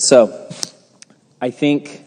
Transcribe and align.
So, 0.00 0.48
I 1.42 1.50
think 1.50 2.02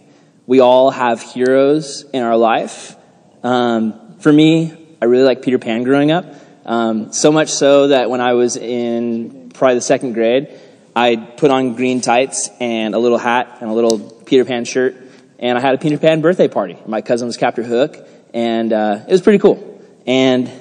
we 0.48 0.62
all 0.62 0.90
have 0.90 1.22
heroes 1.22 2.06
in 2.12 2.24
our 2.24 2.36
life. 2.36 2.96
Um, 3.44 4.18
for 4.18 4.34
me, 4.34 4.74
I 5.00 5.06
really 5.06 5.26
like 5.26 5.44
Peter 5.44 5.60
Pan 5.60 5.84
growing 5.84 6.10
up. 6.10 6.26
Um, 6.66 7.14
so 7.14 7.32
much 7.32 7.50
so 7.50 7.90
that 7.90 8.10
when 8.10 8.20
I 8.20 8.34
was 8.34 8.58
in 8.58 9.52
probably 9.54 9.76
the 9.76 9.82
second 9.82 10.14
grade, 10.14 10.60
I 10.96 11.18
put 11.18 11.52
on 11.52 11.76
green 11.76 12.02
tights 12.02 12.50
and 12.60 12.96
a 12.96 12.98
little 12.98 13.20
hat 13.20 13.60
and 13.62 13.70
a 13.70 13.74
little 13.74 14.00
Peter 14.00 14.44
Pan 14.44 14.66
shirt, 14.66 14.96
and 15.38 15.56
I 15.56 15.62
had 15.62 15.76
a 15.76 15.78
Peter 15.78 16.00
Pan 16.00 16.22
birthday 16.22 16.48
party. 16.48 16.80
My 16.88 17.02
cousin 17.02 17.28
was 17.28 17.38
Captain 17.38 17.64
Hook, 17.64 17.96
and 18.34 18.74
uh, 18.74 19.02
it 19.08 19.12
was 19.12 19.22
pretty 19.22 19.38
cool. 19.38 19.80
And 20.08 20.52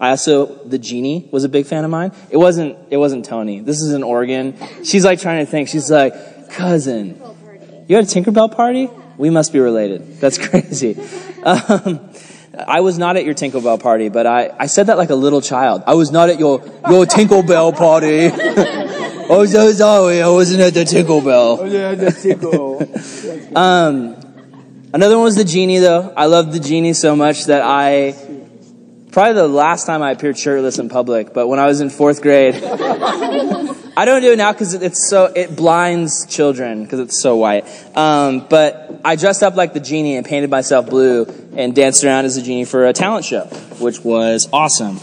I 0.00 0.10
also 0.10 0.46
the 0.64 0.78
genie 0.80 1.28
was 1.30 1.44
a 1.44 1.48
big 1.48 1.66
fan 1.66 1.84
of 1.84 1.90
mine. 1.92 2.10
It 2.28 2.38
wasn't 2.38 2.76
it 2.90 2.96
wasn't 2.96 3.24
Tony. 3.24 3.60
This 3.60 3.80
is 3.80 3.92
an 3.92 4.02
organ. 4.02 4.56
She's 4.82 5.04
like 5.04 5.20
trying 5.20 5.46
to 5.46 5.48
think. 5.48 5.68
She's 5.68 5.88
like, 5.88 6.12
cousin, 6.52 7.20
you 7.88 7.96
had 7.96 8.04
a 8.04 8.08
Tinkerbell 8.08 8.54
party? 8.54 8.88
We 9.18 9.30
must 9.30 9.52
be 9.52 9.60
related. 9.60 10.20
That's 10.20 10.38
crazy. 10.48 10.96
Um, 11.42 12.10
I 12.56 12.80
was 12.80 12.98
not 12.98 13.16
at 13.16 13.24
your 13.24 13.34
Tinkerbell 13.34 13.80
party, 13.80 14.08
but 14.08 14.26
I, 14.26 14.50
I 14.58 14.66
said 14.66 14.86
that 14.86 14.98
like 14.98 15.10
a 15.10 15.14
little 15.14 15.40
child. 15.40 15.82
I 15.86 15.94
was 15.94 16.10
not 16.10 16.28
at 16.28 16.38
your 16.38 16.60
your 16.88 17.06
Tinkerbell 17.06 17.76
party. 17.76 18.30
oh, 19.30 19.44
so 19.46 19.72
sorry, 19.72 20.20
I 20.20 20.28
wasn't 20.28 20.60
at 20.60 20.74
the 20.74 20.84
Tinkerbell. 20.84 21.58
Oh 21.60 21.64
yeah, 21.64 21.94
the 21.94 22.10
tickle. 22.10 22.72
Um, 23.54 24.16
another 24.94 25.16
one 25.16 25.24
was 25.24 25.36
the 25.36 25.44
genie, 25.44 25.78
though. 25.78 26.12
I 26.16 26.24
loved 26.26 26.52
the 26.52 26.60
genie 26.60 26.94
so 26.94 27.14
much 27.14 27.44
that 27.46 27.60
I 27.62 28.14
probably 29.12 29.34
the 29.34 29.48
last 29.48 29.86
time 29.86 30.02
I 30.02 30.10
appeared 30.12 30.38
shirtless 30.38 30.78
in 30.78 30.88
public, 30.88 31.34
but 31.34 31.48
when 31.48 31.58
I 31.58 31.66
was 31.66 31.82
in 31.82 31.90
fourth 31.90 32.22
grade, 32.22 32.54
I 33.94 34.06
don't 34.06 34.22
do 34.22 34.32
it 34.32 34.38
now 34.38 34.52
because 34.52 34.72
it's 34.72 35.06
so 35.08 35.26
it 35.26 35.54
blinds 35.54 36.24
children 36.26 36.82
because 36.82 37.00
it's 37.00 37.20
so 37.20 37.36
white. 37.36 37.66
Um, 37.94 38.46
but 38.48 39.00
I 39.04 39.16
dressed 39.16 39.42
up 39.42 39.54
like 39.54 39.74
the 39.74 39.80
genie 39.80 40.16
and 40.16 40.24
painted 40.24 40.48
myself 40.48 40.88
blue 40.88 41.26
and 41.54 41.74
danced 41.74 42.02
around 42.02 42.24
as 42.24 42.38
a 42.38 42.42
genie 42.42 42.64
for 42.64 42.86
a 42.86 42.94
talent 42.94 43.26
show, 43.26 43.44
which 43.78 44.02
was 44.02 44.48
awesome. 44.50 44.98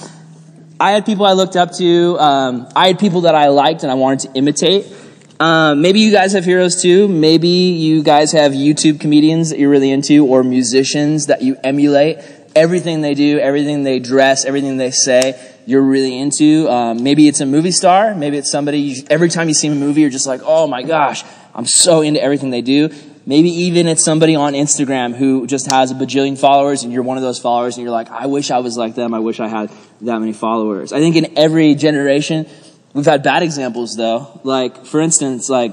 I 0.79 0.91
had 0.91 1.05
people 1.05 1.25
I 1.25 1.33
looked 1.33 1.55
up 1.55 1.73
to. 1.73 2.17
Um, 2.19 2.67
I 2.75 2.87
had 2.87 2.99
people 2.99 3.21
that 3.21 3.35
I 3.35 3.49
liked 3.49 3.83
and 3.83 3.91
I 3.91 3.95
wanted 3.95 4.31
to 4.31 4.37
imitate. 4.37 4.91
Um, 5.39 5.81
maybe 5.81 5.99
you 5.99 6.11
guys 6.11 6.33
have 6.33 6.43
heroes 6.43 6.81
too. 6.81 7.07
Maybe 7.07 7.47
you 7.47 8.01
guys 8.01 8.31
have 8.31 8.53
YouTube 8.53 8.99
comedians 8.99 9.51
that 9.51 9.59
you're 9.59 9.69
really 9.69 9.91
into 9.91 10.25
or 10.25 10.43
musicians 10.43 11.27
that 11.27 11.43
you 11.43 11.57
emulate. 11.63 12.17
Everything 12.55 13.01
they 13.01 13.13
do, 13.13 13.37
everything 13.39 13.83
they 13.83 13.99
dress, 13.99 14.45
everything 14.45 14.77
they 14.77 14.91
say, 14.91 15.39
you're 15.69 15.83
really 15.83 16.17
into. 16.17 16.67
Um, 16.67 17.03
maybe 17.03 17.27
it's 17.27 17.41
a 17.41 17.45
movie 17.45 17.69
star. 17.69 18.15
Maybe 18.15 18.37
it's 18.37 18.49
somebody, 18.49 18.79
you, 18.79 19.03
every 19.07 19.29
time 19.29 19.47
you 19.49 19.53
see 19.53 19.67
a 19.67 19.75
movie, 19.75 20.01
you're 20.01 20.09
just 20.09 20.25
like, 20.25 20.41
oh 20.43 20.65
my 20.65 20.81
gosh, 20.81 21.23
I'm 21.53 21.67
so 21.67 22.01
into 22.01 22.19
everything 22.19 22.49
they 22.49 22.63
do. 22.63 22.89
Maybe 23.27 23.49
even 23.49 23.87
it's 23.87 24.03
somebody 24.03 24.35
on 24.35 24.53
Instagram 24.53 25.15
who 25.15 25.45
just 25.45 25.69
has 25.69 25.91
a 25.91 25.93
bajillion 25.93 26.39
followers 26.39 26.81
and 26.81 26.91
you're 26.91 27.03
one 27.03 27.17
of 27.17 27.23
those 27.23 27.37
followers 27.37 27.77
and 27.77 27.83
you're 27.83 27.91
like, 27.91 28.09
I 28.09 28.25
wish 28.25 28.49
I 28.49 28.57
was 28.59 28.77
like 28.77 28.95
them. 28.95 29.13
I 29.13 29.19
wish 29.19 29.39
I 29.39 29.47
had 29.47 29.69
that 30.01 30.19
many 30.19 30.33
followers. 30.33 30.91
I 30.91 30.97
think 30.97 31.15
in 31.15 31.37
every 31.37 31.75
generation, 31.75 32.47
we've 32.95 33.05
had 33.05 33.21
bad 33.21 33.43
examples 33.43 33.95
though. 33.95 34.41
Like, 34.43 34.87
for 34.87 34.99
instance, 34.99 35.49
like, 35.49 35.71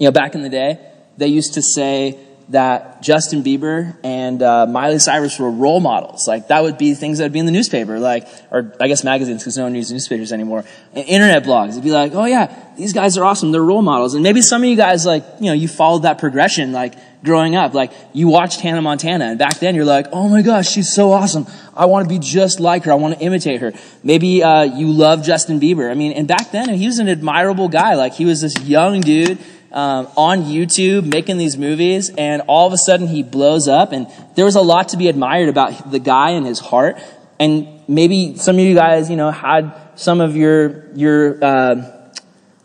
you 0.00 0.06
know, 0.06 0.12
back 0.12 0.34
in 0.34 0.42
the 0.42 0.48
day, 0.48 0.80
they 1.16 1.28
used 1.28 1.54
to 1.54 1.62
say 1.62 2.18
that 2.48 3.02
Justin 3.02 3.42
Bieber 3.42 3.96
and 4.04 4.42
uh, 4.42 4.66
Miley 4.66 4.98
Cyrus 4.98 5.38
were 5.38 5.50
role 5.50 5.80
models. 5.80 6.28
Like 6.28 6.48
that 6.48 6.62
would 6.62 6.78
be 6.78 6.94
things 6.94 7.18
that 7.18 7.24
would 7.24 7.32
be 7.32 7.38
in 7.38 7.46
the 7.46 7.52
newspaper, 7.52 7.98
like 7.98 8.28
or 8.50 8.74
I 8.80 8.88
guess 8.88 9.04
magazines 9.04 9.42
because 9.42 9.56
no 9.56 9.64
one 9.64 9.74
uses 9.74 9.92
newspapers 9.92 10.32
anymore. 10.32 10.64
And 10.94 11.06
internet 11.06 11.44
blogs. 11.44 11.70
It'd 11.70 11.82
be 11.82 11.90
like, 11.90 12.14
oh 12.14 12.24
yeah, 12.24 12.54
these 12.76 12.92
guys 12.92 13.16
are 13.16 13.24
awesome. 13.24 13.52
They're 13.52 13.62
role 13.62 13.82
models. 13.82 14.14
And 14.14 14.22
maybe 14.22 14.42
some 14.42 14.62
of 14.62 14.68
you 14.68 14.76
guys 14.76 15.06
like 15.06 15.24
you 15.40 15.46
know 15.46 15.52
you 15.52 15.68
followed 15.68 16.02
that 16.02 16.18
progression 16.18 16.72
like 16.72 16.94
growing 17.24 17.54
up. 17.54 17.74
Like 17.74 17.92
you 18.12 18.28
watched 18.28 18.60
Hannah 18.60 18.82
Montana, 18.82 19.26
and 19.26 19.38
back 19.38 19.58
then 19.58 19.74
you're 19.74 19.84
like, 19.84 20.06
oh 20.12 20.28
my 20.28 20.42
gosh, 20.42 20.68
she's 20.68 20.92
so 20.92 21.12
awesome. 21.12 21.46
I 21.74 21.86
want 21.86 22.08
to 22.08 22.08
be 22.08 22.18
just 22.18 22.60
like 22.60 22.84
her. 22.84 22.92
I 22.92 22.96
want 22.96 23.18
to 23.18 23.24
imitate 23.24 23.60
her. 23.60 23.72
Maybe 24.02 24.42
uh, 24.42 24.62
you 24.62 24.90
love 24.90 25.22
Justin 25.24 25.60
Bieber. 25.60 25.90
I 25.90 25.94
mean, 25.94 26.12
and 26.12 26.28
back 26.28 26.50
then 26.52 26.68
he 26.74 26.86
was 26.86 26.98
an 26.98 27.08
admirable 27.08 27.68
guy. 27.68 27.94
Like 27.94 28.14
he 28.14 28.24
was 28.24 28.40
this 28.40 28.60
young 28.60 29.00
dude 29.00 29.38
um, 29.72 30.08
on 30.16 30.42
YouTube 30.42 31.06
making 31.06 31.38
these 31.38 31.56
movies, 31.56 32.10
and 32.16 32.42
all 32.42 32.66
of 32.66 32.72
a 32.72 32.78
sudden 32.78 33.08
he 33.08 33.22
blows 33.22 33.68
up. 33.68 33.92
And 33.92 34.06
there 34.36 34.44
was 34.44 34.54
a 34.54 34.60
lot 34.60 34.90
to 34.90 34.96
be 34.96 35.08
admired 35.08 35.48
about 35.48 35.90
the 35.90 35.98
guy 35.98 36.30
and 36.30 36.46
his 36.46 36.58
heart. 36.58 36.96
And 37.40 37.80
maybe 37.88 38.36
some 38.36 38.56
of 38.56 38.60
you 38.60 38.74
guys, 38.74 39.10
you 39.10 39.16
know, 39.16 39.30
had 39.30 39.74
some 39.94 40.20
of 40.20 40.36
your 40.36 40.92
your 40.94 41.42
uh, 41.42 42.08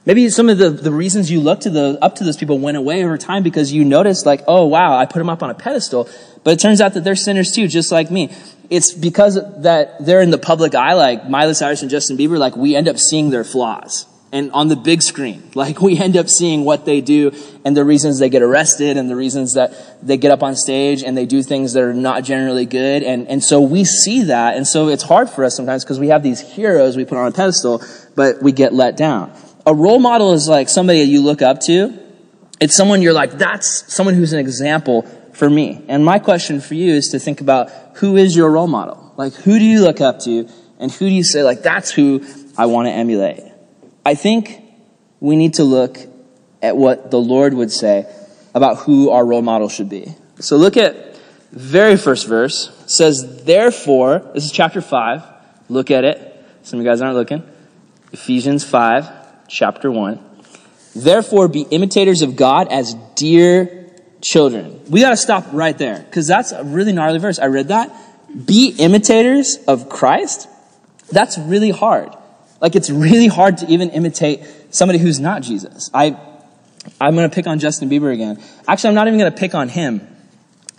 maybe 0.05 0.29
some 0.29 0.49
of 0.49 0.57
the, 0.57 0.69
the 0.69 0.91
reasons 0.91 1.31
you 1.31 1.39
looked 1.39 1.63
to 1.63 1.69
the 1.69 1.97
up 2.01 2.15
to 2.15 2.23
those 2.23 2.37
people 2.37 2.59
went 2.59 2.77
away 2.77 3.03
over 3.03 3.17
time 3.17 3.43
because 3.43 3.71
you 3.71 3.85
noticed 3.85 4.25
like, 4.25 4.43
oh 4.47 4.65
wow, 4.65 4.97
I 4.97 5.05
put 5.05 5.19
them 5.19 5.29
up 5.29 5.41
on 5.41 5.49
a 5.49 5.55
pedestal. 5.55 6.09
But 6.43 6.53
it 6.53 6.59
turns 6.59 6.81
out 6.81 6.93
that 6.93 7.03
they're 7.03 7.15
sinners 7.15 7.53
too, 7.53 7.67
just 7.67 7.91
like 7.91 8.11
me. 8.11 8.33
It's 8.69 8.91
because 8.91 9.35
that 9.63 10.05
they're 10.05 10.21
in 10.21 10.29
the 10.29 10.37
public 10.37 10.75
eye, 10.75 10.93
like 10.93 11.29
Miley 11.29 11.53
Cyrus 11.53 11.81
and 11.81 11.89
Justin 11.89 12.17
Bieber, 12.17 12.37
like 12.37 12.55
we 12.57 12.75
end 12.75 12.87
up 12.87 12.97
seeing 12.97 13.29
their 13.29 13.45
flaws 13.45 14.05
and 14.31 14.51
on 14.51 14.67
the 14.67 14.75
big 14.75 15.01
screen. 15.01 15.43
Like 15.57 15.81
we 15.81 15.97
end 15.97 16.15
up 16.15 16.29
seeing 16.29 16.65
what 16.65 16.85
they 16.85 17.01
do 17.01 17.31
and 17.65 17.75
the 17.75 17.83
reasons 17.83 18.19
they 18.19 18.29
get 18.29 18.43
arrested 18.43 18.95
and 18.95 19.09
the 19.09 19.15
reasons 19.15 19.55
that 19.55 19.73
they 20.05 20.15
get 20.17 20.31
up 20.31 20.43
on 20.43 20.55
stage 20.55 21.01
and 21.01 21.17
they 21.17 21.25
do 21.25 21.41
things 21.41 21.73
that 21.73 21.81
are 21.81 21.95
not 21.95 22.23
generally 22.23 22.67
good. 22.67 23.01
And, 23.01 23.27
and 23.27 23.43
so 23.43 23.59
we 23.59 23.83
see 23.83 24.25
that. 24.25 24.55
And 24.55 24.67
so 24.67 24.89
it's 24.89 25.01
hard 25.01 25.31
for 25.31 25.43
us 25.43 25.55
sometimes 25.55 25.83
because 25.83 25.99
we 25.99 26.09
have 26.09 26.21
these 26.21 26.39
heroes 26.39 26.95
we 26.95 27.05
put 27.05 27.17
on 27.17 27.27
a 27.27 27.31
pedestal, 27.31 27.81
but 28.15 28.43
we 28.43 28.51
get 28.51 28.71
let 28.71 28.97
down. 28.97 29.33
A 29.65 29.73
role 29.73 29.97
model 29.97 30.33
is 30.33 30.47
like 30.47 30.69
somebody 30.69 30.99
that 30.99 31.09
you 31.09 31.21
look 31.21 31.41
up 31.41 31.59
to. 31.61 31.97
It's 32.59 32.75
someone 32.75 33.01
you're 33.01 33.13
like, 33.13 33.31
that's 33.31 33.91
someone 33.91 34.13
who's 34.13 34.33
an 34.33 34.39
example 34.39 35.01
for 35.33 35.49
me. 35.49 35.83
And 35.87 36.05
my 36.05 36.19
question 36.19 36.61
for 36.61 36.75
you 36.75 36.93
is 36.93 37.09
to 37.09 37.19
think 37.19 37.41
about 37.41 37.71
who 37.95 38.15
is 38.15 38.35
your 38.35 38.51
role 38.51 38.67
model? 38.67 39.11
Like 39.17 39.33
who 39.33 39.57
do 39.57 39.65
you 39.65 39.81
look 39.81 40.01
up 40.01 40.19
to 40.21 40.47
and 40.79 40.91
who 40.91 41.09
do 41.09 41.13
you 41.13 41.23
say 41.23 41.41
like, 41.41 41.63
that's 41.63 41.89
who 41.89 42.23
I 42.55 42.67
want 42.67 42.87
to 42.87 42.91
emulate? 42.91 43.46
I 44.07 44.15
think 44.15 44.63
we 45.19 45.35
need 45.35 45.55
to 45.55 45.65
look 45.65 45.97
at 46.61 46.77
what 46.77 47.11
the 47.11 47.19
Lord 47.19 47.53
would 47.53 47.73
say 47.73 48.09
about 48.55 48.77
who 48.77 49.09
our 49.09 49.25
role 49.25 49.41
model 49.41 49.67
should 49.67 49.89
be. 49.89 50.15
So 50.39 50.55
look 50.55 50.77
at 50.77 51.17
very 51.51 51.97
first 51.97 52.25
verse. 52.25 52.69
It 52.85 52.89
says, 52.89 53.43
therefore, 53.43 54.19
this 54.33 54.45
is 54.45 54.53
chapter 54.53 54.79
5. 54.79 55.23
Look 55.67 55.91
at 55.91 56.05
it. 56.05 56.45
Some 56.63 56.79
of 56.79 56.85
you 56.85 56.89
guys 56.89 57.01
aren't 57.01 57.15
looking. 57.15 57.43
Ephesians 58.13 58.63
5, 58.63 59.49
chapter 59.49 59.91
1. 59.91 60.23
Therefore, 60.95 61.49
be 61.49 61.63
imitators 61.63 62.21
of 62.21 62.37
God 62.37 62.69
as 62.71 62.93
dear 63.15 63.93
children. 64.21 64.85
We 64.89 65.01
got 65.01 65.09
to 65.09 65.17
stop 65.17 65.47
right 65.51 65.77
there 65.77 65.99
because 65.99 66.27
that's 66.27 66.53
a 66.53 66.63
really 66.63 66.93
gnarly 66.93 67.19
verse. 67.19 67.39
I 67.39 67.47
read 67.47 67.67
that. 67.67 67.91
Be 68.45 68.73
imitators 68.79 69.57
of 69.67 69.89
Christ. 69.89 70.47
That's 71.11 71.37
really 71.37 71.71
hard. 71.71 72.13
Like 72.61 72.75
it's 72.75 72.89
really 72.89 73.27
hard 73.27 73.57
to 73.59 73.67
even 73.67 73.89
imitate 73.89 74.41
somebody 74.71 74.99
who's 74.99 75.19
not 75.19 75.41
Jesus. 75.41 75.89
I, 75.93 76.17
I'm 76.99 77.15
going 77.15 77.29
to 77.29 77.33
pick 77.33 77.47
on 77.47 77.59
Justin 77.59 77.89
Bieber 77.89 78.13
again. 78.13 78.41
Actually, 78.67 78.89
I'm 78.89 78.95
not 78.95 79.07
even 79.07 79.19
going 79.19 79.31
to 79.31 79.37
pick 79.37 79.53
on 79.53 79.69
him, 79.69 80.07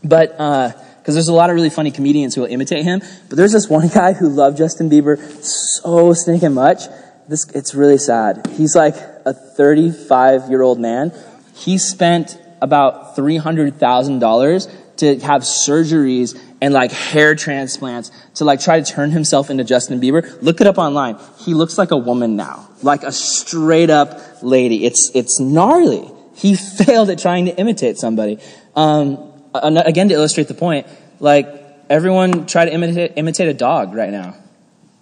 but 0.03 0.33
because 0.33 0.75
uh, 0.75 1.13
there's 1.13 1.29
a 1.29 1.35
lot 1.35 1.51
of 1.51 1.57
really 1.57 1.71
funny 1.71 1.91
comedians 1.91 2.35
who 2.35 2.43
will 2.43 2.49
imitate 2.49 2.85
him. 2.85 3.01
But 3.29 3.37
there's 3.37 3.53
this 3.53 3.69
one 3.69 3.89
guy 3.95 4.13
who 4.13 4.29
loved 4.29 4.59
Justin 4.59 4.91
Bieber 4.91 5.19
so 5.43 6.13
stinking 6.13 6.55
much. 6.55 6.83
This 7.29 7.49
it's 7.51 7.75
really 7.75 7.99
sad. 7.99 8.47
He's 8.55 8.75
like 8.75 8.97
a 9.27 9.35
35 9.35 10.49
year 10.49 10.63
old 10.63 10.81
man. 10.81 11.13
He 11.55 11.77
spent 11.77 12.39
about 12.61 13.15
three 13.15 13.37
hundred 13.37 13.77
thousand 13.79 14.19
dollars 14.19 14.67
to 14.99 15.19
have 15.21 15.43
surgeries 15.43 16.39
and 16.61 16.75
like 16.75 16.93
hair 16.93 17.35
transplants 17.35 18.11
to 18.35 18.45
like 18.45 18.61
try 18.61 18.81
to 18.81 18.85
turn 18.85 19.11
himself 19.11 19.51
into 19.51 19.65
Justin 19.65 20.01
Bieber. 20.01 20.41
Look 20.43 20.61
it 20.61 20.67
up 20.67 20.79
online. 20.79 21.19
He 21.39 21.55
looks 21.55 21.79
like 21.79 21.91
a 21.91 21.97
woman 21.97 22.37
now, 22.37 22.69
like 22.83 23.03
a 23.03 23.13
straight 23.13 23.91
up 23.91 24.21
lady. 24.43 24.85
It's, 24.85 25.11
it's 25.15 25.41
gnarly. 25.41 26.11
He 26.35 26.55
failed 26.87 27.11
at 27.11 27.19
trying 27.19 27.47
to 27.47 27.57
imitate 27.57 27.99
somebody. 27.99 28.39
Um, 28.75 29.33
again, 29.55 30.09
to 30.09 30.15
illustrate 30.15 30.49
the 30.49 30.55
point, 30.55 30.87
like 31.21 31.49
everyone 31.89 32.47
try 32.47 32.65
to 32.65 32.73
imitate, 32.73 33.13
imitate 33.17 33.49
a 33.49 33.55
dog 33.55 33.95
right 33.95 34.11
now. 34.11 34.35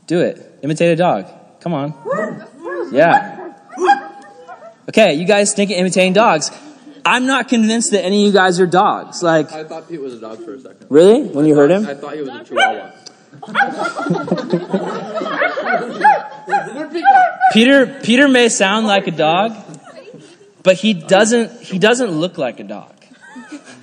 Do 0.07 0.21
it. 0.21 0.61
Imitate 0.63 0.93
a 0.93 0.97
dog. 0.97 1.27
Come 1.61 1.75
on. 1.75 1.95
Yeah. 2.93 3.55
Okay, 4.89 5.15
you 5.15 5.27
guys 5.27 5.53
think 5.53 5.71
of 5.71 5.77
imitating 5.77 6.13
dogs. 6.13 6.51
I'm 7.07 7.27
not 7.27 7.49
convinced 7.49 7.93
that 7.93 8.05
any 8.05 8.23
of 8.23 8.27
you 8.27 8.33
guys 8.33 8.59
are 8.59 8.67
dogs. 8.67 9.23
Like, 9.23 9.53
I 9.53 9.63
thought 9.63 9.89
Pete 9.89 10.01
was 10.01 10.15
a 10.15 10.21
dog 10.21 10.45
for 10.45 10.55
a 10.55 10.61
second. 10.61 10.87
really? 10.91 11.23
When 11.23 11.47
you 11.47 11.55
heard 11.55 11.71
him? 11.71 11.87
I 11.87 11.95
thought 11.95 12.15
he 12.15 12.21
was 12.21 12.31
a 12.31 12.45
chihuahua. 12.45 12.91
Peter 17.53 17.87
Peter 18.03 18.29
may 18.29 18.49
sound 18.49 18.87
like 18.87 19.07
a 19.07 19.11
dog, 19.11 19.55
but 20.63 20.77
he 20.77 20.95
doesn't 20.95 21.61
he 21.61 21.79
doesn't 21.79 22.11
look 22.11 22.39
like 22.39 22.61
a 22.61 22.65
dog. 22.65 22.93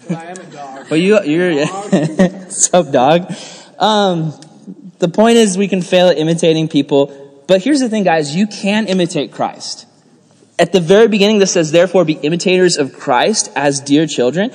I 0.10 0.26
am 0.26 0.38
a 0.38 0.44
dog. 0.44 0.86
But 0.90 1.00
you 1.00 1.22
you're 1.24 1.66
sup 2.50 2.92
dog. 2.92 3.34
Um, 3.80 4.34
the 5.00 5.08
point 5.08 5.38
is 5.38 5.58
we 5.58 5.68
can 5.68 5.82
fail 5.82 6.10
at 6.10 6.18
imitating 6.18 6.68
people, 6.68 7.44
but 7.48 7.62
here's 7.62 7.80
the 7.80 7.90
thing, 7.90 8.04
guys, 8.04 8.36
you 8.36 8.48
can 8.48 8.88
imitate 8.88 9.32
Christ. 9.32 9.86
At 10.60 10.72
the 10.72 10.80
very 10.80 11.08
beginning, 11.08 11.40
this 11.40 11.54
says, 11.54 11.72
therefore 11.72 12.06
be 12.06 12.14
imitators 12.14 12.78
of 12.78 12.94
Christ 12.94 13.52
as 13.56 13.80
dear 13.80 14.06
children. 14.06 14.52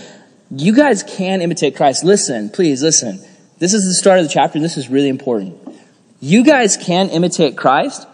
You 0.51 0.75
guys 0.75 1.03
can 1.03 1.43
imitate 1.43 1.77
Christ. 1.77 2.05
Listen, 2.05 2.51
please 2.51 2.83
listen. 2.83 3.21
This 3.59 3.75
is 3.75 3.85
the 3.85 3.95
start 3.95 4.21
of 4.21 4.27
the 4.27 4.33
chapter, 4.33 4.61
this 4.61 4.77
is 4.77 4.89
really 4.89 5.09
important. 5.09 5.59
You 6.21 6.45
guys 6.45 6.77
can 6.77 7.09
imitate 7.11 7.57
Christ 7.57 8.07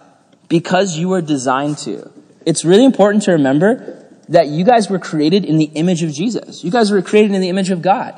because 0.49 0.97
you 0.97 1.09
were 1.09 1.21
designed 1.21 1.79
to. 1.79 2.11
It's 2.47 2.65
really 2.65 2.85
important 2.85 3.25
to 3.25 3.33
remember 3.33 4.07
that 4.29 4.49
you 4.49 4.65
guys 4.65 4.89
were 4.89 4.99
created 4.99 5.45
in 5.45 5.59
the 5.59 5.71
image 5.75 6.03
of 6.03 6.13
Jesus. 6.13 6.65
You 6.65 6.71
guys 6.71 6.91
were 6.91 7.03
created 7.03 7.33
in 7.33 7.41
the 7.41 7.49
image 7.49 7.71
of 7.71 7.83
God. 7.83 8.15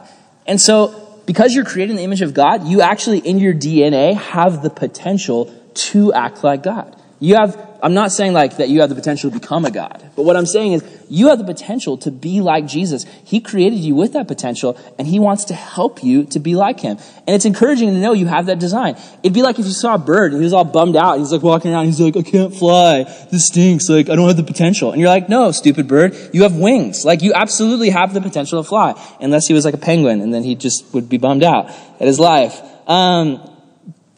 And 0.46 0.60
so, 0.60 1.20
because 1.26 1.54
you're 1.54 1.64
created 1.64 1.90
in 1.90 1.96
the 1.96 2.04
image 2.04 2.22
of 2.22 2.34
God, 2.34 2.66
you 2.66 2.80
actually, 2.80 3.18
in 3.18 3.38
your 3.38 3.54
DNA, 3.54 4.16
have 4.16 4.62
the 4.62 4.70
potential 4.70 5.52
to 5.74 6.12
act 6.12 6.44
like 6.44 6.62
God. 6.62 7.00
You 7.18 7.36
have, 7.36 7.78
I'm 7.82 7.94
not 7.94 8.12
saying 8.12 8.34
like 8.34 8.58
that 8.58 8.68
you 8.68 8.82
have 8.82 8.90
the 8.90 8.94
potential 8.94 9.30
to 9.30 9.38
become 9.38 9.64
a 9.64 9.70
God, 9.70 10.10
but 10.16 10.24
what 10.24 10.36
I'm 10.36 10.44
saying 10.44 10.72
is 10.72 10.84
you 11.08 11.28
have 11.28 11.38
the 11.38 11.44
potential 11.44 11.96
to 11.98 12.10
be 12.10 12.42
like 12.42 12.66
Jesus. 12.66 13.06
He 13.24 13.40
created 13.40 13.78
you 13.78 13.94
with 13.94 14.12
that 14.12 14.28
potential 14.28 14.78
and 14.98 15.08
he 15.08 15.18
wants 15.18 15.44
to 15.46 15.54
help 15.54 16.04
you 16.04 16.24
to 16.26 16.38
be 16.38 16.54
like 16.54 16.80
him. 16.80 16.98
And 17.26 17.34
it's 17.34 17.46
encouraging 17.46 17.88
to 17.88 17.98
know 17.98 18.12
you 18.12 18.26
have 18.26 18.46
that 18.46 18.58
design. 18.58 18.96
It'd 19.22 19.32
be 19.32 19.42
like 19.42 19.58
if 19.58 19.64
you 19.64 19.72
saw 19.72 19.94
a 19.94 19.98
bird 19.98 20.32
and 20.32 20.40
he 20.40 20.44
was 20.44 20.52
all 20.52 20.64
bummed 20.64 20.96
out. 20.96 21.18
He's 21.18 21.32
like 21.32 21.42
walking 21.42 21.72
around. 21.72 21.86
He's 21.86 22.00
like, 22.00 22.18
I 22.18 22.22
can't 22.22 22.54
fly. 22.54 23.04
This 23.30 23.46
stinks. 23.46 23.88
Like, 23.88 24.10
I 24.10 24.16
don't 24.16 24.28
have 24.28 24.36
the 24.36 24.42
potential. 24.42 24.92
And 24.92 25.00
you're 25.00 25.10
like, 25.10 25.30
no, 25.30 25.52
stupid 25.52 25.88
bird. 25.88 26.14
You 26.34 26.42
have 26.42 26.56
wings. 26.56 27.04
Like, 27.04 27.22
you 27.22 27.32
absolutely 27.32 27.90
have 27.90 28.12
the 28.12 28.20
potential 28.20 28.62
to 28.62 28.68
fly. 28.68 28.94
Unless 29.20 29.46
he 29.46 29.54
was 29.54 29.64
like 29.64 29.74
a 29.74 29.78
penguin 29.78 30.20
and 30.20 30.34
then 30.34 30.42
he 30.42 30.54
just 30.54 30.92
would 30.92 31.08
be 31.08 31.16
bummed 31.16 31.44
out 31.44 31.70
at 31.98 32.06
his 32.06 32.20
life. 32.20 32.60
Um, 32.86 33.55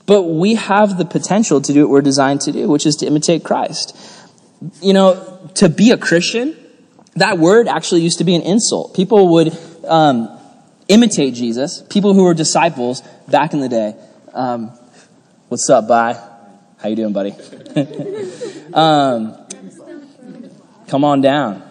but 0.09 0.23
we 0.23 0.55
have 0.55 0.97
the 0.97 1.05
potential 1.05 1.61
to 1.61 1.73
do 1.75 1.83
what 1.83 1.91
we're 1.91 2.01
designed 2.01 2.41
to 2.41 2.51
do, 2.51 2.67
which 2.67 2.87
is 2.87 2.97
to 2.97 3.07
imitate 3.07 3.45
Christ. 3.45 3.95
You 4.81 4.95
know, 4.95 5.51
to 5.57 5.69
be 5.69 5.91
a 5.91 5.99
Christian, 5.99 6.57
that 7.17 7.39
word 7.39 7.69
actually 7.69 8.01
used 8.01 8.17
to 8.17 8.25
be 8.25 8.35
an 8.35 8.41
insult. 8.41 8.97
People 8.97 9.29
would 9.35 9.57
um, 9.87 10.31
imitate 10.89 11.35
Jesus, 11.35 11.83
people 11.91 12.15
who 12.15 12.25
were 12.25 12.33
disciples 12.33 13.03
back 13.29 13.53
in 13.53 13.61
the 13.61 13.69
day. 13.69 13.95
Um, 14.33 14.69
what's 15.49 15.69
up, 15.69 15.87
bye? 15.87 16.15
How 16.79 16.89
you 16.89 16.97
doing, 16.97 17.13
buddy? 17.13 17.33
um, 18.73 19.37
come 20.89 21.05
on 21.05 21.21
down. 21.21 21.63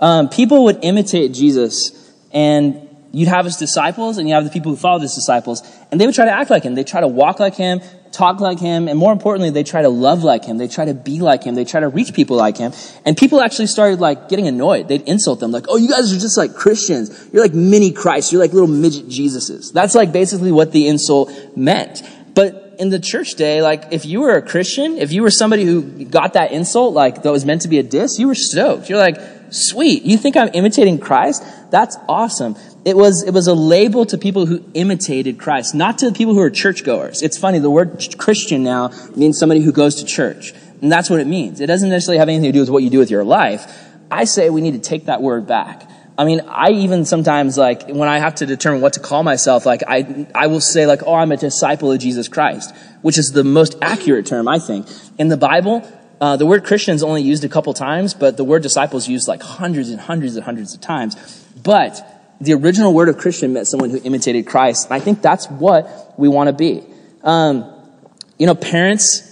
Um, 0.00 0.28
people 0.28 0.64
would 0.64 0.84
imitate 0.84 1.32
Jesus, 1.32 2.14
and 2.32 2.85
you'd 3.16 3.28
have 3.28 3.46
his 3.46 3.56
disciples, 3.56 4.18
and 4.18 4.28
you 4.28 4.34
have 4.34 4.44
the 4.44 4.50
people 4.50 4.70
who 4.72 4.76
followed 4.76 5.00
his 5.00 5.14
disciples, 5.14 5.62
and 5.90 5.98
they 5.98 6.04
would 6.04 6.14
try 6.14 6.26
to 6.26 6.30
act 6.30 6.50
like 6.50 6.62
him. 6.62 6.74
They 6.74 6.84
try 6.84 7.00
to 7.00 7.08
walk 7.08 7.40
like 7.40 7.54
him, 7.54 7.80
talk 8.12 8.40
like 8.40 8.60
him, 8.60 8.88
and 8.88 8.98
more 8.98 9.10
importantly, 9.10 9.48
they 9.48 9.62
try 9.62 9.80
to 9.80 9.88
love 9.88 10.22
like 10.22 10.44
him. 10.44 10.58
They 10.58 10.68
try 10.68 10.84
to 10.84 10.92
be 10.92 11.20
like 11.20 11.42
him. 11.42 11.54
They 11.54 11.64
try 11.64 11.80
to 11.80 11.88
reach 11.88 12.12
people 12.12 12.36
like 12.36 12.58
him. 12.58 12.72
And 13.06 13.16
people 13.16 13.40
actually 13.40 13.68
started 13.68 14.00
like 14.00 14.28
getting 14.28 14.46
annoyed. 14.46 14.88
They'd 14.88 15.08
insult 15.08 15.40
them, 15.40 15.50
like, 15.50 15.64
"Oh, 15.68 15.78
you 15.78 15.88
guys 15.88 16.12
are 16.12 16.18
just 16.18 16.36
like 16.36 16.54
Christians. 16.54 17.30
You're 17.32 17.42
like 17.42 17.54
mini 17.54 17.90
Christ. 17.90 18.32
You're 18.32 18.42
like 18.42 18.52
little 18.52 18.68
midget 18.68 19.08
Jesuses." 19.08 19.72
That's 19.72 19.94
like 19.94 20.12
basically 20.12 20.52
what 20.52 20.72
the 20.72 20.86
insult 20.86 21.32
meant. 21.56 22.02
But 22.34 22.76
in 22.78 22.90
the 22.90 22.98
church 22.98 23.34
day, 23.36 23.62
like 23.62 23.84
if 23.92 24.04
you 24.04 24.20
were 24.20 24.36
a 24.36 24.42
Christian, 24.42 24.98
if 24.98 25.10
you 25.10 25.22
were 25.22 25.30
somebody 25.30 25.64
who 25.64 26.04
got 26.04 26.34
that 26.34 26.52
insult, 26.52 26.92
like 26.92 27.22
that 27.22 27.32
was 27.32 27.46
meant 27.46 27.62
to 27.62 27.68
be 27.68 27.78
a 27.78 27.82
diss, 27.82 28.18
you 28.18 28.26
were 28.26 28.34
stoked. 28.34 28.90
You're 28.90 28.98
like, 28.98 29.18
sweet. 29.48 30.02
You 30.02 30.18
think 30.18 30.36
I'm 30.36 30.50
imitating 30.52 30.98
Christ? 30.98 31.42
That's 31.70 31.96
awesome. 32.08 32.56
It 32.86 32.96
was, 32.96 33.24
it 33.24 33.32
was 33.32 33.48
a 33.48 33.54
label 33.54 34.06
to 34.06 34.16
people 34.16 34.46
who 34.46 34.64
imitated 34.72 35.40
Christ, 35.40 35.74
not 35.74 35.98
to 35.98 36.08
the 36.08 36.16
people 36.16 36.34
who 36.34 36.40
are 36.40 36.50
churchgoers. 36.50 37.20
It's 37.20 37.36
funny, 37.36 37.58
the 37.58 37.68
word 37.68 38.14
Christian 38.16 38.62
now 38.62 38.92
means 39.16 39.40
somebody 39.40 39.60
who 39.60 39.72
goes 39.72 39.96
to 39.96 40.04
church. 40.04 40.54
And 40.80 40.92
that's 40.92 41.10
what 41.10 41.18
it 41.18 41.26
means. 41.26 41.60
It 41.60 41.66
doesn't 41.66 41.88
necessarily 41.88 42.20
have 42.20 42.28
anything 42.28 42.44
to 42.44 42.52
do 42.52 42.60
with 42.60 42.70
what 42.70 42.84
you 42.84 42.90
do 42.90 43.00
with 43.00 43.10
your 43.10 43.24
life. 43.24 43.66
I 44.08 44.22
say 44.22 44.50
we 44.50 44.60
need 44.60 44.74
to 44.74 44.78
take 44.88 45.06
that 45.06 45.20
word 45.20 45.48
back. 45.48 45.90
I 46.16 46.24
mean, 46.24 46.42
I 46.46 46.70
even 46.70 47.04
sometimes 47.04 47.58
like 47.58 47.88
when 47.88 48.08
I 48.08 48.20
have 48.20 48.36
to 48.36 48.46
determine 48.46 48.82
what 48.82 48.92
to 48.92 49.00
call 49.00 49.24
myself, 49.24 49.66
like 49.66 49.82
I, 49.88 50.28
I 50.32 50.46
will 50.46 50.60
say 50.60 50.86
like, 50.86 51.02
oh, 51.04 51.14
I'm 51.14 51.32
a 51.32 51.36
disciple 51.36 51.90
of 51.90 51.98
Jesus 51.98 52.28
Christ, 52.28 52.72
which 53.02 53.18
is 53.18 53.32
the 53.32 53.42
most 53.42 53.76
accurate 53.82 54.26
term, 54.26 54.46
I 54.46 54.60
think. 54.60 54.86
In 55.18 55.26
the 55.26 55.36
Bible, 55.36 55.82
uh, 56.20 56.36
the 56.36 56.46
word 56.46 56.64
Christian 56.64 56.94
is 56.94 57.02
only 57.02 57.22
used 57.22 57.42
a 57.42 57.48
couple 57.48 57.74
times, 57.74 58.14
but 58.14 58.36
the 58.36 58.44
word 58.44 58.62
disciple 58.62 58.96
is 58.96 59.08
used 59.08 59.26
like 59.26 59.42
hundreds 59.42 59.90
and 59.90 60.00
hundreds 60.00 60.36
and 60.36 60.44
hundreds 60.44 60.72
of 60.72 60.80
times. 60.80 61.16
But 61.60 62.15
the 62.40 62.52
original 62.54 62.92
word 62.92 63.08
of 63.08 63.18
Christian 63.18 63.52
meant 63.52 63.66
someone 63.66 63.90
who 63.90 64.00
imitated 64.02 64.46
Christ. 64.46 64.86
And 64.86 64.94
I 64.94 65.00
think 65.00 65.22
that's 65.22 65.46
what 65.46 66.14
we 66.18 66.28
want 66.28 66.48
to 66.48 66.52
be. 66.52 66.84
Um, 67.22 67.72
you 68.38 68.46
know, 68.46 68.54
parents 68.54 69.22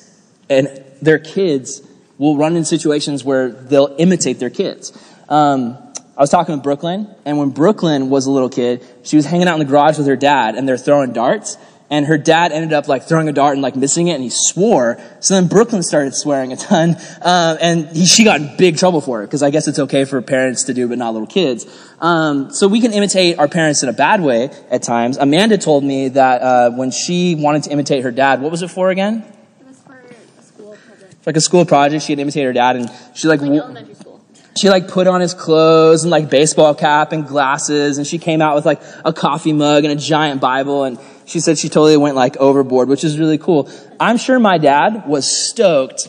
and 0.48 0.82
their 1.02 1.18
kids 1.18 1.82
will 2.18 2.36
run 2.36 2.56
in 2.56 2.64
situations 2.64 3.24
where 3.24 3.50
they'll 3.50 3.94
imitate 3.98 4.38
their 4.38 4.50
kids. 4.50 4.92
Um, 5.28 5.76
I 6.16 6.20
was 6.20 6.30
talking 6.30 6.54
with 6.54 6.62
Brooklyn, 6.62 7.12
and 7.24 7.38
when 7.38 7.50
Brooklyn 7.50 8.08
was 8.08 8.26
a 8.26 8.30
little 8.30 8.48
kid, 8.48 8.86
she 9.02 9.16
was 9.16 9.26
hanging 9.26 9.48
out 9.48 9.54
in 9.54 9.66
the 9.66 9.70
garage 9.70 9.98
with 9.98 10.06
her 10.06 10.16
dad, 10.16 10.54
and 10.54 10.68
they're 10.68 10.78
throwing 10.78 11.12
darts. 11.12 11.56
And 11.90 12.06
her 12.06 12.16
dad 12.16 12.50
ended 12.50 12.72
up 12.72 12.88
like 12.88 13.02
throwing 13.02 13.28
a 13.28 13.32
dart 13.32 13.52
and 13.52 13.62
like 13.62 13.76
missing 13.76 14.08
it, 14.08 14.14
and 14.14 14.22
he 14.22 14.30
swore. 14.30 14.98
So 15.20 15.34
then 15.34 15.48
Brooklyn 15.48 15.82
started 15.82 16.14
swearing 16.14 16.52
a 16.52 16.56
ton, 16.56 16.96
um, 17.20 17.58
and 17.60 17.88
he, 17.88 18.06
she 18.06 18.24
got 18.24 18.40
in 18.40 18.56
big 18.56 18.78
trouble 18.78 19.02
for 19.02 19.22
it 19.22 19.26
because 19.26 19.42
I 19.42 19.50
guess 19.50 19.68
it's 19.68 19.78
okay 19.78 20.04
for 20.06 20.20
parents 20.22 20.64
to 20.64 20.74
do, 20.74 20.88
but 20.88 20.96
not 20.96 21.12
little 21.12 21.26
kids. 21.26 21.66
Um, 22.00 22.50
so 22.52 22.68
we 22.68 22.80
can 22.80 22.92
imitate 22.92 23.38
our 23.38 23.48
parents 23.48 23.82
in 23.82 23.90
a 23.90 23.92
bad 23.92 24.22
way 24.22 24.50
at 24.70 24.82
times. 24.82 25.18
Amanda 25.18 25.58
told 25.58 25.84
me 25.84 26.08
that 26.08 26.42
uh, 26.42 26.70
when 26.70 26.90
she 26.90 27.34
wanted 27.34 27.64
to 27.64 27.70
imitate 27.70 28.02
her 28.02 28.10
dad, 28.10 28.40
what 28.40 28.50
was 28.50 28.62
it 28.62 28.70
for 28.70 28.88
again? 28.90 29.22
It 29.60 29.66
was 29.66 29.78
for 29.80 29.92
a 29.92 30.42
school 30.42 30.76
project. 30.86 31.26
Like 31.26 31.36
a 31.36 31.40
school 31.40 31.64
project. 31.66 32.04
She 32.04 32.12
had 32.12 32.18
imitated 32.18 32.46
her 32.46 32.52
dad, 32.54 32.76
and 32.76 32.90
she 33.14 33.28
like. 33.28 33.42
Like 33.42 33.50
elementary 33.50 33.94
school. 33.94 34.24
she 34.56 34.70
like 34.70 34.88
put 34.88 35.06
on 35.06 35.20
his 35.20 35.34
clothes 35.34 36.02
and 36.04 36.10
like 36.10 36.30
baseball 36.30 36.74
cap 36.74 37.12
and 37.12 37.26
glasses 37.26 37.98
and 37.98 38.06
she 38.06 38.18
came 38.18 38.40
out 38.40 38.54
with 38.54 38.64
like 38.64 38.80
a 39.04 39.12
coffee 39.12 39.52
mug 39.52 39.84
and 39.84 39.92
a 39.92 39.96
giant 39.96 40.40
bible 40.40 40.84
and 40.84 40.98
she 41.26 41.40
said 41.40 41.58
she 41.58 41.68
totally 41.68 41.96
went 41.96 42.16
like 42.16 42.36
overboard 42.36 42.88
which 42.88 43.04
is 43.04 43.18
really 43.18 43.38
cool 43.38 43.70
i'm 44.00 44.16
sure 44.16 44.38
my 44.38 44.58
dad 44.58 45.06
was 45.06 45.26
stoked 45.26 46.08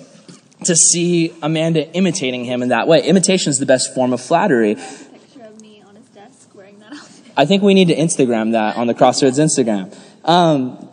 to 0.64 0.76
see 0.76 1.34
amanda 1.42 1.88
imitating 1.94 2.44
him 2.44 2.62
in 2.62 2.70
that 2.70 2.88
way 2.88 3.02
imitation 3.04 3.50
is 3.50 3.60
the 3.60 3.66
best 3.66 3.94
form 3.94 4.14
of 4.14 4.22
flattery 4.22 4.76
Picture 4.76 5.44
of 5.44 5.62
me 5.62 5.82
on 5.88 5.96
his 5.96 6.06
desk 6.08 6.50
wearing 6.54 6.80
that 6.80 6.94
outfit. 6.94 7.34
i 7.38 7.46
think 7.46 7.64
we 7.64 7.74
need 7.74 7.88
to 7.88 7.96
instagram 7.96 8.54
that 8.54 8.78
on 8.78 8.88
the 8.88 8.94
crossroads 8.94 9.40
instagram 9.40 9.96
um, 10.26 10.90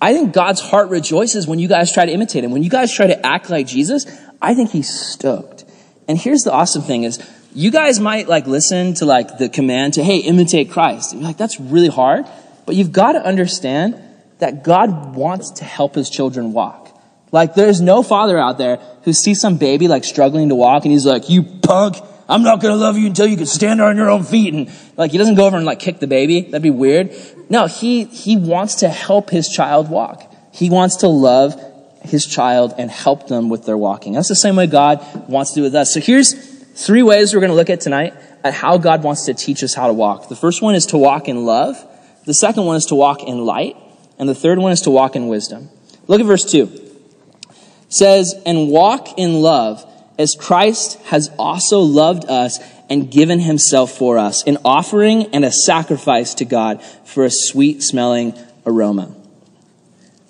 I 0.00 0.12
think 0.12 0.34
God's 0.34 0.60
heart 0.60 0.90
rejoices 0.90 1.46
when 1.46 1.58
you 1.58 1.68
guys 1.68 1.92
try 1.92 2.04
to 2.04 2.12
imitate 2.12 2.44
him. 2.44 2.50
When 2.50 2.62
you 2.62 2.68
guys 2.68 2.92
try 2.92 3.06
to 3.06 3.26
act 3.26 3.48
like 3.48 3.66
Jesus, 3.66 4.06
I 4.40 4.54
think 4.54 4.70
he's 4.70 4.88
stoked. 4.88 5.64
And 6.06 6.18
here's 6.18 6.42
the 6.42 6.52
awesome 6.52 6.82
thing 6.82 7.04
is 7.04 7.18
you 7.54 7.70
guys 7.70 8.00
might 8.00 8.28
like 8.28 8.46
listen 8.46 8.92
to 8.94 9.06
like 9.06 9.38
the 9.38 9.48
command 9.48 9.94
to, 9.94 10.04
hey, 10.04 10.18
imitate 10.18 10.70
Christ. 10.70 11.12
And 11.12 11.22
you're 11.22 11.28
like, 11.28 11.38
that's 11.38 11.58
really 11.58 11.88
hard. 11.88 12.26
But 12.66 12.76
you've 12.76 12.92
got 12.92 13.12
to 13.12 13.24
understand 13.24 14.00
that 14.38 14.64
God 14.64 15.14
wants 15.14 15.50
to 15.52 15.64
help 15.64 15.94
his 15.94 16.10
children 16.10 16.52
walk. 16.52 16.90
Like 17.32 17.54
there's 17.54 17.80
no 17.80 18.02
father 18.02 18.38
out 18.38 18.58
there 18.58 18.76
who 19.02 19.12
sees 19.12 19.40
some 19.40 19.56
baby 19.56 19.88
like 19.88 20.04
struggling 20.04 20.50
to 20.50 20.54
walk 20.54 20.84
and 20.84 20.92
he's 20.92 21.06
like, 21.06 21.28
you 21.28 21.42
punk, 21.42 21.96
I'm 22.28 22.42
not 22.42 22.62
gonna 22.62 22.76
love 22.76 22.96
you 22.96 23.08
until 23.08 23.26
you 23.26 23.36
can 23.36 23.46
stand 23.46 23.80
on 23.80 23.96
your 23.96 24.08
own 24.08 24.22
feet. 24.22 24.54
And 24.54 24.70
like 24.96 25.10
he 25.10 25.18
doesn't 25.18 25.34
go 25.34 25.46
over 25.46 25.56
and 25.56 25.66
like 25.66 25.80
kick 25.80 25.98
the 25.98 26.06
baby. 26.06 26.42
That'd 26.42 26.62
be 26.62 26.70
weird. 26.70 27.12
No, 27.50 27.66
he, 27.66 28.04
he 28.04 28.36
wants 28.36 28.76
to 28.76 28.88
help 28.88 29.30
his 29.30 29.48
child 29.48 29.90
walk. 29.90 30.32
He 30.52 30.70
wants 30.70 30.96
to 30.98 31.08
love 31.08 31.60
his 32.02 32.26
child 32.26 32.74
and 32.78 32.90
help 32.90 33.26
them 33.28 33.48
with 33.48 33.66
their 33.66 33.76
walking. 33.76 34.12
That's 34.12 34.28
the 34.28 34.36
same 34.36 34.56
way 34.56 34.66
God 34.66 35.28
wants 35.28 35.52
to 35.52 35.56
do 35.56 35.62
with 35.62 35.74
us. 35.74 35.92
So 35.92 36.00
here's 36.00 36.34
three 36.74 37.02
ways 37.02 37.34
we're 37.34 37.40
going 37.40 37.50
to 37.50 37.56
look 37.56 37.70
at 37.70 37.80
tonight 37.80 38.14
at 38.44 38.54
how 38.54 38.78
God 38.78 39.02
wants 39.02 39.24
to 39.24 39.34
teach 39.34 39.64
us 39.64 39.74
how 39.74 39.86
to 39.88 39.92
walk. 39.92 40.28
The 40.28 40.36
first 40.36 40.62
one 40.62 40.74
is 40.74 40.86
to 40.86 40.98
walk 40.98 41.28
in 41.28 41.44
love. 41.44 41.76
The 42.24 42.34
second 42.34 42.64
one 42.64 42.76
is 42.76 42.86
to 42.86 42.94
walk 42.94 43.22
in 43.22 43.44
light. 43.44 43.76
And 44.18 44.28
the 44.28 44.34
third 44.34 44.58
one 44.58 44.72
is 44.72 44.82
to 44.82 44.90
walk 44.90 45.16
in 45.16 45.28
wisdom. 45.28 45.68
Look 46.06 46.20
at 46.20 46.26
verse 46.26 46.50
2. 46.50 46.62
It 46.62 47.52
says, 47.88 48.34
And 48.46 48.68
walk 48.68 49.18
in 49.18 49.34
love 49.34 49.84
as 50.18 50.36
Christ 50.36 51.00
has 51.04 51.30
also 51.38 51.80
loved 51.80 52.24
us 52.26 52.60
and 52.88 53.10
given 53.10 53.40
himself 53.40 53.92
for 53.92 54.18
us, 54.18 54.44
an 54.44 54.58
offering 54.64 55.34
and 55.34 55.44
a 55.44 55.50
sacrifice 55.50 56.34
to 56.34 56.44
God 56.44 56.82
for 57.04 57.24
a 57.24 57.30
sweet 57.30 57.82
smelling 57.82 58.34
aroma. 58.66 59.14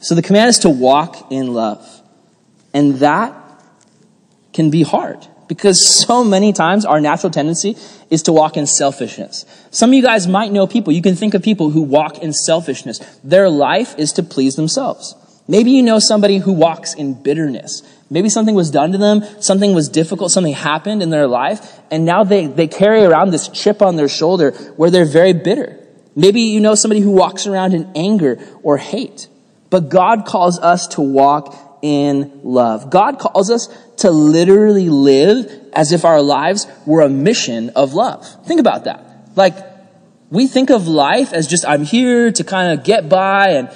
So 0.01 0.15
the 0.15 0.23
command 0.23 0.51
is 0.51 0.61
to 0.61 0.71
walk 0.71 1.31
in 1.31 1.53
love. 1.53 1.87
And 2.73 2.97
that 2.97 3.35
can 4.53 4.71
be 4.71 4.83
hard 4.83 5.27
because 5.49 5.85
so 5.85 6.25
many 6.25 6.53
times 6.53 6.85
our 6.85 7.01
natural 7.01 7.31
tendency 7.31 7.77
is 8.11 8.23
to 8.23 8.33
walk 8.33 8.57
in 8.57 8.67
selfishness. 8.67 9.45
Some 9.71 9.91
of 9.91 9.95
you 9.95 10.03
guys 10.03 10.27
might 10.27 10.53
know 10.53 10.67
people, 10.67 10.93
you 10.93 11.03
can 11.03 11.17
think 11.17 11.35
of 11.35 11.43
people 11.43 11.71
who 11.71 11.83
walk 11.83 12.19
in 12.19 12.33
selfishness. 12.33 12.99
Their 13.23 13.49
life 13.49 13.95
is 13.99 14.13
to 14.15 14.23
please 14.23 14.57
themselves. 14.57 15.15
Maybe 15.47 15.73
you 15.73 15.83
know 15.83 15.99
somebody 15.99 16.39
who 16.39 16.53
walks 16.53 16.95
in 16.95 17.23
bitterness. 17.23 17.83
Maybe 18.09 18.29
something 18.29 18.55
was 18.55 18.71
done 18.71 18.93
to 18.93 18.99
them, 18.99 19.25
something 19.41 19.75
was 19.75 19.89
difficult, 19.89 20.31
something 20.31 20.53
happened 20.53 21.03
in 21.03 21.11
their 21.11 21.27
life, 21.27 21.81
and 21.91 22.05
now 22.05 22.25
they, 22.25 22.47
they 22.47 22.69
carry 22.69 23.03
around 23.03 23.31
this 23.31 23.49
chip 23.49 23.83
on 23.83 23.97
their 23.97 24.09
shoulder 24.09 24.53
where 24.77 24.91
they're 24.91 25.05
very 25.05 25.33
bitter. 25.33 25.79
Maybe 26.17 26.43
you 26.43 26.61
know 26.61 26.75
somebody 26.75 27.01
who 27.01 27.11
walks 27.11 27.47
around 27.47 27.75
in 27.75 27.91
anger 27.95 28.39
or 28.63 28.79
hate. 28.79 29.29
But 29.71 29.89
God 29.89 30.25
calls 30.27 30.59
us 30.61 30.87
to 30.89 31.01
walk 31.01 31.64
in 31.85 32.41
love. 32.43 32.89
God 32.89 33.19
calls 33.19 33.51
us 33.51 33.69
to 33.99 34.11
literally 34.11 34.89
live 34.89 35.69
as 35.75 35.93
if 35.93 36.07
our 36.07 36.23
lives 36.23 36.67
were 36.87 37.03
a 37.03 37.11
mission 37.11 37.69
of 37.77 37.93
love. 37.93 38.27
Think 38.47 38.59
about 38.59 38.85
that. 38.85 39.33
Like, 39.37 39.55
we 40.31 40.47
think 40.47 40.71
of 40.71 40.89
life 40.89 41.35
as 41.35 41.47
just, 41.47 41.67
I'm 41.67 41.85
here 41.85 42.33
to 42.33 42.43
kind 42.43 42.73
of 42.73 42.87
get 42.87 43.11
by 43.11 43.51
and 43.51 43.71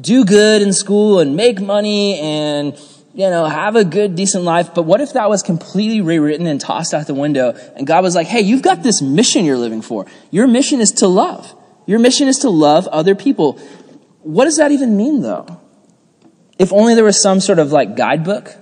do 0.00 0.24
good 0.24 0.60
in 0.60 0.72
school 0.72 1.20
and 1.20 1.36
make 1.36 1.60
money 1.60 2.18
and, 2.18 2.76
you 3.14 3.30
know, 3.30 3.44
have 3.44 3.76
a 3.76 3.84
good, 3.84 4.16
decent 4.16 4.42
life. 4.42 4.74
But 4.74 4.82
what 4.82 5.00
if 5.00 5.12
that 5.12 5.30
was 5.30 5.44
completely 5.44 6.00
rewritten 6.00 6.48
and 6.48 6.60
tossed 6.60 6.92
out 6.92 7.06
the 7.06 7.14
window 7.14 7.52
and 7.76 7.86
God 7.86 8.02
was 8.02 8.16
like, 8.16 8.26
hey, 8.26 8.40
you've 8.40 8.62
got 8.62 8.82
this 8.82 9.00
mission 9.00 9.44
you're 9.44 9.56
living 9.56 9.82
for. 9.82 10.06
Your 10.32 10.48
mission 10.48 10.80
is 10.80 10.90
to 10.94 11.06
love. 11.06 11.54
Your 11.86 12.00
mission 12.00 12.26
is 12.26 12.40
to 12.40 12.50
love 12.50 12.88
other 12.88 13.14
people. 13.14 13.60
What 14.22 14.46
does 14.46 14.56
that 14.56 14.72
even 14.72 14.96
mean 14.96 15.22
though? 15.22 15.60
If 16.62 16.72
only 16.72 16.94
there 16.94 17.02
was 17.02 17.20
some 17.20 17.40
sort 17.40 17.58
of 17.58 17.72
like 17.72 17.96
guidebook, 17.96 18.54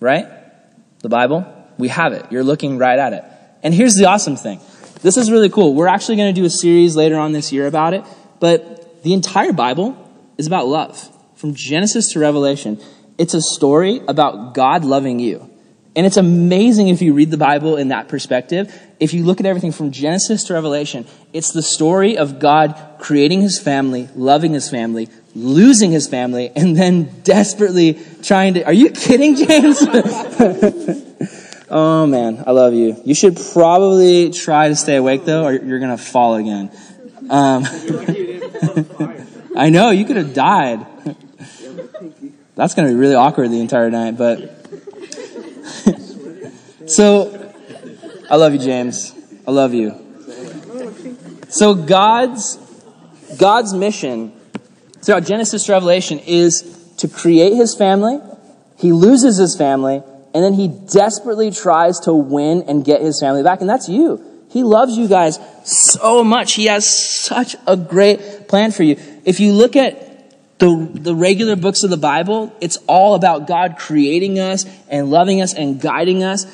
right? 0.00 0.26
The 0.98 1.08
Bible, 1.08 1.46
we 1.78 1.86
have 1.86 2.12
it. 2.12 2.26
You're 2.32 2.42
looking 2.42 2.76
right 2.76 2.98
at 2.98 3.12
it. 3.12 3.24
And 3.62 3.72
here's 3.72 3.94
the 3.94 4.06
awesome 4.06 4.34
thing. 4.34 4.58
This 5.02 5.16
is 5.16 5.30
really 5.30 5.48
cool. 5.48 5.72
We're 5.72 5.86
actually 5.86 6.16
going 6.16 6.34
to 6.34 6.40
do 6.40 6.44
a 6.44 6.50
series 6.50 6.96
later 6.96 7.16
on 7.16 7.30
this 7.30 7.52
year 7.52 7.68
about 7.68 7.94
it, 7.94 8.04
but 8.40 9.04
the 9.04 9.12
entire 9.12 9.52
Bible 9.52 9.96
is 10.36 10.48
about 10.48 10.66
love. 10.66 11.08
From 11.36 11.54
Genesis 11.54 12.12
to 12.14 12.18
Revelation, 12.18 12.80
it's 13.16 13.32
a 13.32 13.40
story 13.40 14.00
about 14.08 14.54
God 14.54 14.84
loving 14.84 15.20
you. 15.20 15.48
And 15.94 16.04
it's 16.04 16.16
amazing 16.16 16.88
if 16.88 17.00
you 17.00 17.14
read 17.14 17.30
the 17.30 17.36
Bible 17.36 17.76
in 17.76 17.88
that 17.88 18.08
perspective. 18.08 18.76
If 18.98 19.14
you 19.14 19.24
look 19.24 19.38
at 19.38 19.46
everything 19.46 19.70
from 19.70 19.92
Genesis 19.92 20.42
to 20.44 20.54
Revelation, 20.54 21.06
it's 21.32 21.52
the 21.52 21.62
story 21.62 22.18
of 22.18 22.40
God 22.40 22.96
creating 22.98 23.40
his 23.40 23.60
family, 23.60 24.08
loving 24.16 24.52
his 24.52 24.68
family, 24.68 25.08
losing 25.36 25.90
his 25.90 26.08
family, 26.08 26.50
and 26.56 26.74
then 26.74 27.04
desperately 27.22 28.00
trying 28.22 28.54
to. 28.54 28.64
Are 28.64 28.72
you 28.72 28.90
kidding, 28.90 29.36
James? 29.36 29.78
oh 31.70 32.06
man, 32.06 32.42
I 32.46 32.52
love 32.52 32.72
you. 32.72 32.96
You 33.04 33.14
should 33.14 33.38
probably 33.52 34.30
try 34.30 34.68
to 34.68 34.76
stay 34.76 34.96
awake 34.96 35.24
though, 35.24 35.44
or 35.44 35.52
you're 35.52 35.78
gonna 35.78 35.98
fall 35.98 36.36
again. 36.36 36.70
Um, 37.28 37.64
I 39.56 39.70
know, 39.70 39.90
you 39.90 40.04
could 40.04 40.16
have 40.16 40.32
died. 40.32 40.86
That's 42.54 42.74
gonna 42.74 42.88
be 42.88 42.94
really 42.94 43.14
awkward 43.14 43.50
the 43.50 43.60
entire 43.60 43.90
night, 43.90 44.16
but. 44.16 44.52
so, 46.86 47.52
I 48.30 48.36
love 48.36 48.54
you, 48.54 48.58
James. 48.58 49.12
I 49.46 49.50
love 49.50 49.74
you. 49.74 50.02
So 51.48 51.74
God's 51.74 52.58
God's 53.38 53.74
mission 53.74 54.32
throughout 55.06 55.24
Genesis 55.24 55.68
Revelation 55.68 56.18
is 56.18 56.62
to 56.96 57.06
create 57.06 57.54
his 57.54 57.76
family. 57.76 58.18
He 58.76 58.92
loses 58.92 59.36
his 59.36 59.56
family, 59.56 60.02
and 60.34 60.44
then 60.44 60.54
he 60.54 60.66
desperately 60.66 61.52
tries 61.52 62.00
to 62.00 62.12
win 62.12 62.64
and 62.68 62.84
get 62.84 63.00
his 63.00 63.20
family 63.20 63.44
back. 63.44 63.60
And 63.60 63.70
that's 63.70 63.88
you. 63.88 64.22
He 64.50 64.64
loves 64.64 64.96
you 64.98 65.06
guys 65.06 65.38
so 65.64 66.24
much. 66.24 66.54
He 66.54 66.66
has 66.66 66.88
such 66.88 67.54
a 67.66 67.76
great 67.76 68.48
plan 68.48 68.72
for 68.72 68.82
you. 68.82 68.96
If 69.24 69.38
you 69.38 69.52
look 69.52 69.76
at 69.76 70.02
the, 70.58 70.88
the 70.92 71.14
regular 71.14 71.54
books 71.54 71.84
of 71.84 71.90
the 71.90 71.96
Bible, 71.96 72.54
it's 72.60 72.76
all 72.88 73.14
about 73.14 73.46
God 73.46 73.76
creating 73.78 74.40
us 74.40 74.66
and 74.88 75.10
loving 75.10 75.40
us 75.40 75.54
and 75.54 75.80
guiding 75.80 76.24
us. 76.24 76.46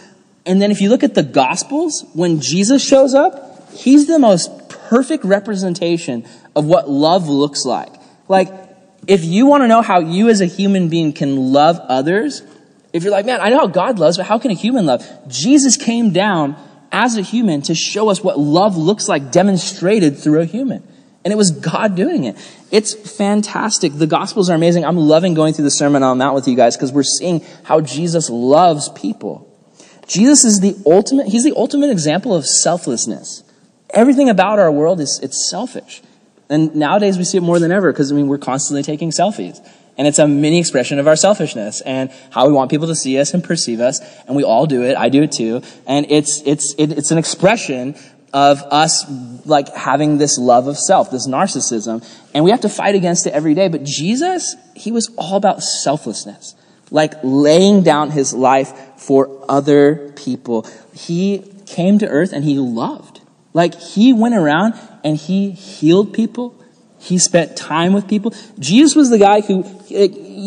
And 0.44 0.60
then 0.60 0.70
if 0.70 0.80
you 0.80 0.90
look 0.90 1.02
at 1.02 1.14
the 1.14 1.22
Gospels, 1.22 2.04
when 2.12 2.40
Jesus 2.40 2.86
shows 2.86 3.14
up, 3.14 3.70
he's 3.72 4.08
the 4.08 4.18
most 4.18 4.68
perfect 4.68 5.24
representation 5.24 6.26
of 6.54 6.66
what 6.66 6.90
love 6.90 7.28
looks 7.28 7.64
like. 7.64 8.01
Like, 8.32 8.48
if 9.06 9.24
you 9.26 9.44
want 9.44 9.62
to 9.62 9.68
know 9.68 9.82
how 9.82 10.00
you 10.00 10.30
as 10.30 10.40
a 10.40 10.46
human 10.46 10.88
being 10.88 11.12
can 11.12 11.52
love 11.52 11.78
others, 11.78 12.40
if 12.94 13.02
you're 13.02 13.12
like, 13.12 13.26
man, 13.26 13.42
I 13.42 13.50
know 13.50 13.58
how 13.58 13.66
God 13.66 13.98
loves, 13.98 14.16
but 14.16 14.24
how 14.24 14.38
can 14.38 14.50
a 14.50 14.54
human 14.54 14.86
love? 14.86 15.06
Jesus 15.28 15.76
came 15.76 16.14
down 16.14 16.56
as 16.90 17.18
a 17.18 17.20
human 17.20 17.60
to 17.62 17.74
show 17.74 18.08
us 18.08 18.24
what 18.24 18.38
love 18.38 18.74
looks 18.74 19.06
like 19.06 19.30
demonstrated 19.32 20.16
through 20.16 20.40
a 20.40 20.44
human. 20.46 20.82
And 21.26 21.30
it 21.30 21.36
was 21.36 21.50
God 21.50 21.94
doing 21.94 22.24
it. 22.24 22.36
It's 22.70 22.94
fantastic. 22.94 23.92
The 23.92 24.06
Gospels 24.06 24.48
are 24.48 24.54
amazing. 24.54 24.86
I'm 24.86 24.96
loving 24.96 25.34
going 25.34 25.52
through 25.52 25.66
the 25.66 25.70
Sermon 25.70 26.02
on 26.02 26.16
the 26.16 26.24
Mount 26.24 26.34
with 26.34 26.48
you 26.48 26.56
guys 26.56 26.74
because 26.74 26.90
we're 26.90 27.02
seeing 27.02 27.44
how 27.64 27.82
Jesus 27.82 28.30
loves 28.30 28.88
people. 28.88 29.46
Jesus 30.06 30.42
is 30.46 30.60
the 30.60 30.74
ultimate, 30.86 31.28
he's 31.28 31.44
the 31.44 31.52
ultimate 31.54 31.90
example 31.90 32.34
of 32.34 32.46
selflessness. 32.46 33.44
Everything 33.90 34.30
about 34.30 34.58
our 34.58 34.72
world 34.72 35.00
is, 35.00 35.20
it's 35.22 35.50
selfish. 35.50 36.00
And 36.48 36.74
nowadays 36.74 37.18
we 37.18 37.24
see 37.24 37.38
it 37.38 37.42
more 37.42 37.58
than 37.58 37.72
ever 37.72 37.92
because, 37.92 38.12
I 38.12 38.14
mean, 38.14 38.28
we're 38.28 38.38
constantly 38.38 38.82
taking 38.82 39.10
selfies. 39.10 39.58
And 39.98 40.08
it's 40.08 40.18
a 40.18 40.26
mini 40.26 40.58
expression 40.58 40.98
of 40.98 41.06
our 41.06 41.16
selfishness 41.16 41.80
and 41.82 42.10
how 42.30 42.46
we 42.46 42.52
want 42.52 42.70
people 42.70 42.86
to 42.88 42.94
see 42.94 43.18
us 43.18 43.34
and 43.34 43.44
perceive 43.44 43.80
us. 43.80 44.00
And 44.26 44.34
we 44.34 44.42
all 44.42 44.66
do 44.66 44.82
it. 44.82 44.96
I 44.96 45.08
do 45.08 45.22
it 45.22 45.32
too. 45.32 45.62
And 45.86 46.06
it's, 46.10 46.42
it's, 46.46 46.74
it, 46.78 46.92
it's 46.92 47.10
an 47.10 47.18
expression 47.18 47.94
of 48.32 48.62
us 48.62 49.04
like 49.44 49.68
having 49.74 50.16
this 50.16 50.38
love 50.38 50.66
of 50.66 50.78
self, 50.78 51.10
this 51.10 51.28
narcissism. 51.28 52.06
And 52.32 52.44
we 52.44 52.50
have 52.50 52.62
to 52.62 52.68
fight 52.68 52.94
against 52.94 53.26
it 53.26 53.34
every 53.34 53.54
day. 53.54 53.68
But 53.68 53.84
Jesus, 53.84 54.56
he 54.74 54.90
was 54.90 55.10
all 55.18 55.36
about 55.36 55.62
selflessness, 55.62 56.54
like 56.90 57.12
laying 57.22 57.82
down 57.82 58.10
his 58.10 58.32
life 58.32 58.72
for 58.96 59.44
other 59.48 60.12
people. 60.16 60.66
He 60.94 61.44
came 61.66 61.98
to 61.98 62.08
earth 62.08 62.32
and 62.32 62.44
he 62.44 62.58
loved. 62.58 63.20
Like 63.52 63.74
he 63.74 64.14
went 64.14 64.34
around 64.34 64.74
and 65.04 65.16
he 65.16 65.50
healed 65.50 66.12
people. 66.12 66.58
He 66.98 67.18
spent 67.18 67.56
time 67.56 67.92
with 67.94 68.06
people. 68.06 68.32
Jesus 68.60 68.94
was 68.94 69.10
the 69.10 69.18
guy 69.18 69.40
who, 69.40 69.64
you, 69.88 70.06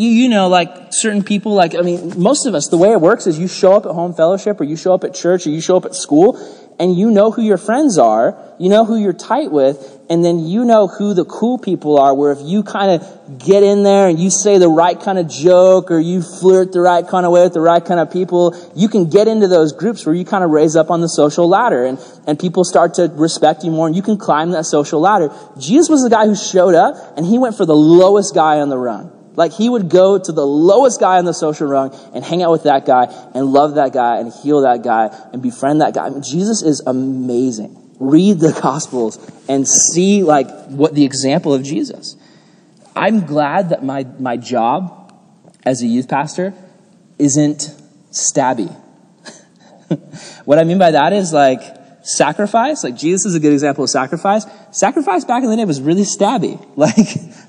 you 0.09 0.29
know, 0.29 0.47
like 0.47 0.93
certain 0.93 1.21
people, 1.21 1.53
like, 1.53 1.75
I 1.75 1.81
mean, 1.81 2.17
most 2.17 2.45
of 2.45 2.55
us, 2.55 2.69
the 2.69 2.77
way 2.77 2.91
it 2.91 3.01
works 3.01 3.27
is 3.27 3.37
you 3.37 3.49
show 3.49 3.73
up 3.73 3.85
at 3.85 3.91
home 3.91 4.13
fellowship 4.13 4.61
or 4.61 4.63
you 4.63 4.77
show 4.77 4.93
up 4.93 5.03
at 5.03 5.13
church 5.13 5.45
or 5.45 5.49
you 5.49 5.59
show 5.59 5.75
up 5.75 5.83
at 5.83 5.95
school 5.95 6.39
and 6.79 6.95
you 6.95 7.11
know 7.11 7.31
who 7.31 7.41
your 7.41 7.57
friends 7.57 7.97
are, 7.97 8.37
you 8.59 8.69
know 8.69 8.85
who 8.85 8.97
you're 8.97 9.13
tight 9.13 9.51
with, 9.51 9.99
and 10.09 10.23
then 10.23 10.39
you 10.39 10.65
know 10.65 10.87
who 10.87 11.13
the 11.13 11.25
cool 11.25 11.57
people 11.57 11.97
are, 11.97 12.13
where 12.13 12.31
if 12.31 12.39
you 12.41 12.63
kind 12.63 12.91
of 12.91 13.39
get 13.39 13.63
in 13.63 13.83
there 13.83 14.07
and 14.07 14.19
you 14.19 14.29
say 14.29 14.57
the 14.57 14.69
right 14.69 14.99
kind 14.99 15.17
of 15.17 15.27
joke 15.27 15.89
or 15.89 15.99
you 15.99 16.21
flirt 16.21 16.71
the 16.71 16.81
right 16.81 17.07
kind 17.07 17.25
of 17.25 17.31
way 17.31 17.43
with 17.43 17.53
the 17.53 17.61
right 17.61 17.83
kind 17.83 17.99
of 17.99 18.11
people, 18.11 18.55
you 18.75 18.87
can 18.87 19.09
get 19.09 19.27
into 19.27 19.47
those 19.47 19.73
groups 19.73 20.05
where 20.05 20.13
you 20.13 20.25
kind 20.25 20.43
of 20.43 20.51
raise 20.51 20.75
up 20.75 20.91
on 20.91 21.01
the 21.01 21.09
social 21.09 21.47
ladder 21.47 21.85
and, 21.85 21.99
and 22.27 22.39
people 22.39 22.63
start 22.63 22.95
to 22.95 23.11
respect 23.15 23.63
you 23.63 23.71
more 23.71 23.87
and 23.87 23.95
you 23.95 24.01
can 24.01 24.17
climb 24.17 24.51
that 24.51 24.65
social 24.65 24.99
ladder. 24.99 25.29
Jesus 25.57 25.89
was 25.89 26.03
the 26.03 26.09
guy 26.09 26.25
who 26.25 26.35
showed 26.35 26.75
up 26.75 27.17
and 27.17 27.25
he 27.25 27.37
went 27.37 27.55
for 27.55 27.65
the 27.65 27.75
lowest 27.75 28.35
guy 28.35 28.59
on 28.59 28.69
the 28.69 28.77
rung. 28.77 29.14
Like 29.35 29.53
he 29.53 29.69
would 29.69 29.89
go 29.89 30.17
to 30.17 30.31
the 30.31 30.45
lowest 30.45 30.99
guy 30.99 31.17
on 31.17 31.25
the 31.25 31.33
social 31.33 31.67
rung 31.67 31.93
and 32.13 32.23
hang 32.23 32.43
out 32.43 32.51
with 32.51 32.63
that 32.63 32.85
guy 32.85 33.05
and 33.33 33.47
love 33.47 33.75
that 33.75 33.93
guy 33.93 34.19
and 34.19 34.31
heal 34.31 34.61
that 34.61 34.83
guy 34.83 35.09
and 35.33 35.41
befriend 35.41 35.81
that 35.81 35.93
guy. 35.93 36.05
I 36.05 36.09
mean, 36.09 36.23
Jesus 36.23 36.61
is 36.61 36.81
amazing. 36.85 37.93
Read 37.99 38.39
the 38.39 38.57
gospels 38.61 39.19
and 39.47 39.67
see 39.67 40.23
like 40.23 40.49
what 40.67 40.95
the 40.95 41.05
example 41.05 41.53
of 41.53 41.63
Jesus. 41.63 42.15
I'm 42.95 43.25
glad 43.25 43.69
that 43.69 43.83
my, 43.83 44.05
my 44.19 44.37
job 44.37 45.13
as 45.65 45.81
a 45.81 45.87
youth 45.87 46.07
pastor 46.07 46.53
isn't 47.19 47.73
stabby. 48.11 48.73
what 50.45 50.59
I 50.59 50.63
mean 50.63 50.77
by 50.77 50.91
that 50.91 51.11
is 51.11 51.33
like 51.33 51.61
sacrifice, 52.03 52.83
like 52.83 52.95
Jesus 52.95 53.25
is 53.25 53.35
a 53.35 53.39
good 53.39 53.51
example 53.51 53.83
of 53.83 53.89
sacrifice. 53.89 54.45
Sacrifice 54.71 55.25
back 55.25 55.43
in 55.43 55.49
the 55.49 55.55
day 55.55 55.65
was 55.65 55.81
really 55.81 56.03
stabby. 56.03 56.61
Like 56.77 56.95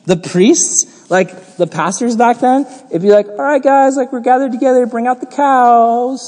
the 0.05 0.17
priests, 0.17 0.96
like 1.09 1.57
the 1.57 1.67
pastors 1.67 2.17
back 2.17 2.41
then, 2.41 2.67
it'd 2.91 3.03
be 3.03 3.11
like, 3.11 3.29
all 3.29 3.43
right 3.43 3.63
guys, 3.63 3.97
like 3.97 4.13
we're 4.13 4.21
gathered 4.21 4.53
together, 4.53 4.87
bring 4.87 5.07
out 5.07 5.21
the 5.21 5.27
cows, 5.27 6.21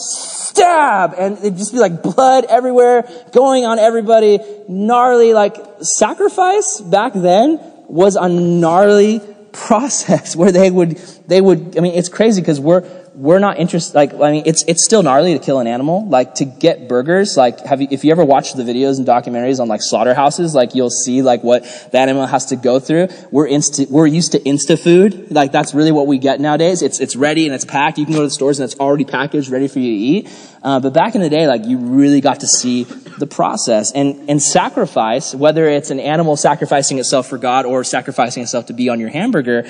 stab, 0.48 1.14
and 1.18 1.38
it'd 1.38 1.56
just 1.56 1.72
be 1.72 1.78
like 1.78 2.02
blood 2.02 2.44
everywhere, 2.48 3.08
going 3.32 3.64
on 3.64 3.78
everybody, 3.78 4.38
gnarly, 4.68 5.32
like 5.32 5.56
sacrifice 5.80 6.80
back 6.80 7.12
then 7.14 7.60
was 7.88 8.16
a 8.16 8.28
gnarly 8.28 9.20
process 9.52 10.36
where 10.36 10.52
they 10.52 10.70
would, 10.70 10.96
they 11.26 11.40
would, 11.40 11.76
I 11.76 11.80
mean, 11.80 11.94
it's 11.94 12.08
crazy 12.08 12.40
because 12.40 12.60
we're, 12.60 12.82
we're 13.18 13.40
not 13.40 13.58
interested, 13.58 13.96
like, 13.96 14.14
I 14.14 14.30
mean, 14.30 14.44
it's, 14.46 14.62
it's 14.68 14.84
still 14.84 15.02
gnarly 15.02 15.36
to 15.36 15.44
kill 15.44 15.58
an 15.58 15.66
animal. 15.66 16.08
Like, 16.08 16.36
to 16.36 16.44
get 16.44 16.88
burgers, 16.88 17.36
like, 17.36 17.58
have 17.66 17.80
you, 17.80 17.88
if 17.90 18.04
you 18.04 18.12
ever 18.12 18.24
watched 18.24 18.56
the 18.56 18.62
videos 18.62 18.98
and 18.98 19.06
documentaries 19.06 19.58
on, 19.58 19.66
like, 19.66 19.82
slaughterhouses, 19.82 20.54
like, 20.54 20.76
you'll 20.76 20.88
see, 20.88 21.20
like, 21.20 21.42
what 21.42 21.64
the 21.90 21.98
animal 21.98 22.26
has 22.26 22.46
to 22.46 22.56
go 22.56 22.78
through. 22.78 23.08
We're 23.32 23.48
insta, 23.48 23.90
we're 23.90 24.06
used 24.06 24.32
to 24.32 24.38
insta 24.40 24.78
food. 24.78 25.32
Like, 25.32 25.50
that's 25.50 25.74
really 25.74 25.90
what 25.90 26.06
we 26.06 26.18
get 26.18 26.40
nowadays. 26.40 26.80
It's, 26.80 27.00
it's 27.00 27.16
ready 27.16 27.46
and 27.46 27.54
it's 27.56 27.64
packed. 27.64 27.98
You 27.98 28.04
can 28.04 28.14
go 28.14 28.20
to 28.20 28.26
the 28.26 28.30
stores 28.30 28.60
and 28.60 28.70
it's 28.70 28.78
already 28.78 29.04
packaged, 29.04 29.50
ready 29.50 29.66
for 29.66 29.80
you 29.80 29.90
to 29.90 29.98
eat. 29.98 30.54
Uh, 30.62 30.78
but 30.78 30.92
back 30.92 31.16
in 31.16 31.20
the 31.20 31.28
day, 31.28 31.48
like, 31.48 31.64
you 31.64 31.76
really 31.76 32.20
got 32.20 32.40
to 32.40 32.46
see 32.46 32.84
the 32.84 33.26
process. 33.26 33.90
And, 33.90 34.30
and 34.30 34.40
sacrifice, 34.40 35.34
whether 35.34 35.68
it's 35.68 35.90
an 35.90 35.98
animal 35.98 36.36
sacrificing 36.36 37.00
itself 37.00 37.26
for 37.26 37.38
God 37.38 37.66
or 37.66 37.82
sacrificing 37.82 38.44
itself 38.44 38.66
to 38.66 38.72
be 38.74 38.88
on 38.88 39.00
your 39.00 39.10
hamburger, 39.10 39.68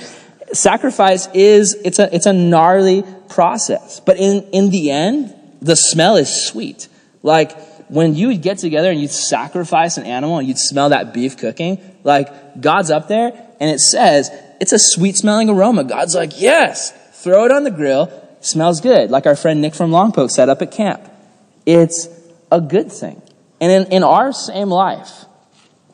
sacrifice 0.52 1.28
is, 1.34 1.74
it's 1.84 1.98
a, 1.98 2.14
it's 2.14 2.26
a 2.26 2.32
gnarly 2.32 3.04
process. 3.28 4.00
But 4.00 4.18
in, 4.18 4.42
in 4.52 4.70
the 4.70 4.90
end, 4.90 5.34
the 5.60 5.76
smell 5.76 6.16
is 6.16 6.32
sweet. 6.32 6.88
Like, 7.22 7.58
when 7.88 8.14
you 8.14 8.28
would 8.28 8.42
get 8.42 8.58
together 8.58 8.90
and 8.90 9.00
you'd 9.00 9.10
sacrifice 9.10 9.96
an 9.96 10.04
animal 10.04 10.38
and 10.38 10.46
you'd 10.46 10.58
smell 10.58 10.90
that 10.90 11.14
beef 11.14 11.36
cooking, 11.36 11.80
like, 12.04 12.60
God's 12.60 12.90
up 12.90 13.08
there 13.08 13.32
and 13.60 13.70
it 13.70 13.80
says, 13.80 14.30
it's 14.60 14.72
a 14.72 14.78
sweet 14.78 15.16
smelling 15.16 15.48
aroma. 15.48 15.84
God's 15.84 16.14
like, 16.14 16.40
yes, 16.40 16.92
throw 17.22 17.44
it 17.44 17.52
on 17.52 17.64
the 17.64 17.70
grill, 17.70 18.10
smells 18.40 18.80
good, 18.80 19.10
like 19.10 19.26
our 19.26 19.36
friend 19.36 19.60
Nick 19.60 19.74
from 19.74 19.90
Longpoke 19.90 20.30
set 20.30 20.48
up 20.48 20.62
at 20.62 20.70
camp. 20.70 21.02
It's 21.66 22.08
a 22.50 22.60
good 22.60 22.90
thing. 22.92 23.20
And 23.60 23.72
in, 23.72 23.92
in 23.92 24.02
our 24.04 24.32
same 24.32 24.68
life, 24.68 25.24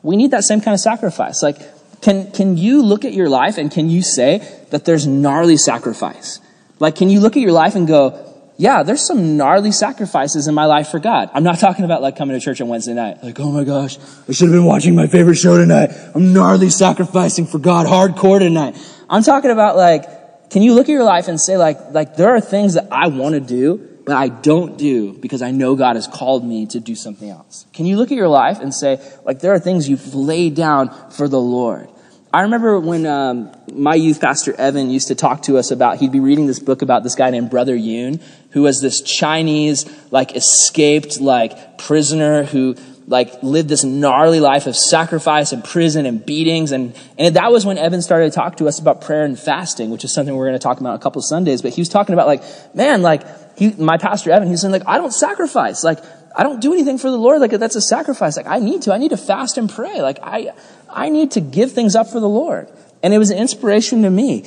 we 0.03 0.17
need 0.17 0.31
that 0.31 0.43
same 0.43 0.61
kind 0.61 0.73
of 0.73 0.79
sacrifice. 0.79 1.41
Like, 1.41 1.57
can, 2.01 2.31
can 2.31 2.57
you 2.57 2.83
look 2.83 3.05
at 3.05 3.13
your 3.13 3.29
life 3.29 3.57
and 3.57 3.71
can 3.71 3.89
you 3.89 4.03
say 4.03 4.47
that 4.69 4.85
there's 4.85 5.07
gnarly 5.07 5.57
sacrifice? 5.57 6.39
Like, 6.79 6.95
can 6.95 7.09
you 7.09 7.19
look 7.19 7.37
at 7.37 7.41
your 7.41 7.51
life 7.51 7.75
and 7.75 7.87
go, 7.87 8.21
yeah, 8.57 8.83
there's 8.83 9.01
some 9.01 9.35
gnarly 9.35 9.71
sacrifices 9.71 10.47
in 10.47 10.55
my 10.55 10.65
life 10.65 10.87
for 10.89 10.99
God. 10.99 11.29
I'm 11.33 11.43
not 11.43 11.59
talking 11.59 11.83
about 11.83 12.01
like 12.01 12.15
coming 12.15 12.39
to 12.39 12.43
church 12.43 12.61
on 12.61 12.69
Wednesday 12.69 12.93
night. 12.93 13.21
Like, 13.21 13.39
oh 13.39 13.51
my 13.51 13.63
gosh, 13.65 13.97
I 14.29 14.31
should 14.31 14.47
have 14.47 14.55
been 14.55 14.65
watching 14.65 14.95
my 14.95 15.07
favorite 15.07 15.35
show 15.35 15.57
tonight. 15.57 15.91
I'm 16.13 16.31
gnarly 16.31 16.69
sacrificing 16.69 17.47
for 17.47 17.59
God 17.59 17.85
hardcore 17.85 18.39
tonight. 18.39 18.77
I'm 19.09 19.23
talking 19.23 19.51
about 19.51 19.75
like, 19.75 20.49
can 20.49 20.61
you 20.61 20.73
look 20.73 20.87
at 20.87 20.91
your 20.91 21.03
life 21.03 21.27
and 21.27 21.39
say 21.39 21.57
like, 21.57 21.91
like 21.91 22.15
there 22.15 22.33
are 22.33 22.39
things 22.39 22.75
that 22.75 22.87
I 22.91 23.07
want 23.07 23.35
to 23.35 23.41
do, 23.41 23.99
but 24.05 24.15
I 24.15 24.29
don't 24.29 24.77
do 24.77 25.13
because 25.13 25.41
I 25.41 25.51
know 25.51 25.75
God 25.75 25.97
has 25.97 26.07
called 26.07 26.45
me 26.45 26.65
to 26.67 26.79
do 26.79 26.95
something 26.95 27.29
else. 27.29 27.65
Can 27.73 27.85
you 27.85 27.97
look 27.97 28.11
at 28.11 28.17
your 28.17 28.29
life 28.29 28.59
and 28.61 28.73
say 28.73 29.01
like, 29.25 29.39
there 29.39 29.53
are 29.53 29.59
things 29.59 29.89
you've 29.89 30.15
laid 30.15 30.55
down 30.55 31.11
for 31.11 31.27
the 31.27 31.41
Lord? 31.41 31.89
I 32.35 32.41
remember 32.41 32.77
when 32.81 33.05
um, 33.05 33.49
my 33.71 33.95
youth 33.95 34.19
pastor 34.19 34.53
Evan 34.59 34.89
used 34.89 35.07
to 35.07 35.15
talk 35.15 35.43
to 35.43 35.57
us 35.57 35.71
about, 35.71 35.99
he'd 35.99 36.11
be 36.11 36.19
reading 36.19 36.47
this 36.47 36.59
book 36.59 36.81
about 36.81 37.01
this 37.01 37.15
guy 37.15 37.29
named 37.29 37.49
Brother 37.49 37.73
Yun, 37.73 38.19
who 38.49 38.63
was 38.63 38.81
this 38.81 38.99
Chinese, 38.99 39.85
like, 40.11 40.35
escaped, 40.35 41.21
like, 41.21 41.77
prisoner 41.77 42.43
who, 42.43 42.75
like, 43.07 43.41
lived 43.41 43.69
this 43.69 43.85
gnarly 43.85 44.41
life 44.41 44.67
of 44.67 44.75
sacrifice 44.75 45.53
and 45.53 45.63
prison 45.63 46.05
and 46.05 46.25
beatings. 46.25 46.73
And, 46.73 46.93
and 47.17 47.37
that 47.37 47.53
was 47.53 47.65
when 47.65 47.77
Evan 47.77 48.01
started 48.01 48.33
to 48.33 48.35
talk 48.35 48.57
to 48.57 48.67
us 48.67 48.79
about 48.79 48.99
prayer 48.99 49.23
and 49.23 49.39
fasting, 49.39 49.89
which 49.89 50.03
is 50.03 50.13
something 50.13 50.35
we're 50.35 50.47
going 50.47 50.59
to 50.59 50.63
talk 50.63 50.81
about 50.81 50.95
a 50.95 50.99
couple 50.99 51.21
Sundays. 51.21 51.61
But 51.61 51.73
he 51.73 51.79
was 51.79 51.87
talking 51.87 52.11
about, 52.11 52.27
like, 52.27 52.43
man, 52.75 53.01
like, 53.01 53.23
he, 53.57 53.71
my 53.77 53.97
pastor 53.97 54.31
Evan, 54.31 54.49
he's 54.49 54.59
saying, 54.59 54.73
like, 54.73 54.85
I 54.85 54.97
don't 54.97 55.13
sacrifice. 55.13 55.85
Like, 55.85 55.99
I 56.35 56.43
don't 56.43 56.61
do 56.61 56.73
anything 56.73 56.97
for 56.97 57.09
the 57.09 57.17
Lord. 57.17 57.39
Like, 57.39 57.51
that's 57.51 57.75
a 57.75 57.81
sacrifice. 57.81 58.35
Like, 58.35 58.47
I 58.47 58.59
need 58.59 58.81
to. 58.83 58.93
I 58.93 58.97
need 58.97 59.09
to 59.09 59.17
fast 59.17 59.57
and 59.57 59.69
pray. 59.69 60.01
Like, 60.01 60.19
I, 60.21 60.51
I 60.89 61.09
need 61.09 61.31
to 61.31 61.41
give 61.41 61.71
things 61.71 61.95
up 61.95 62.07
for 62.07 62.19
the 62.19 62.29
Lord. 62.29 62.69
And 63.01 63.13
it 63.13 63.17
was 63.17 63.29
an 63.29 63.37
inspiration 63.37 64.01
to 64.01 64.09
me. 64.09 64.45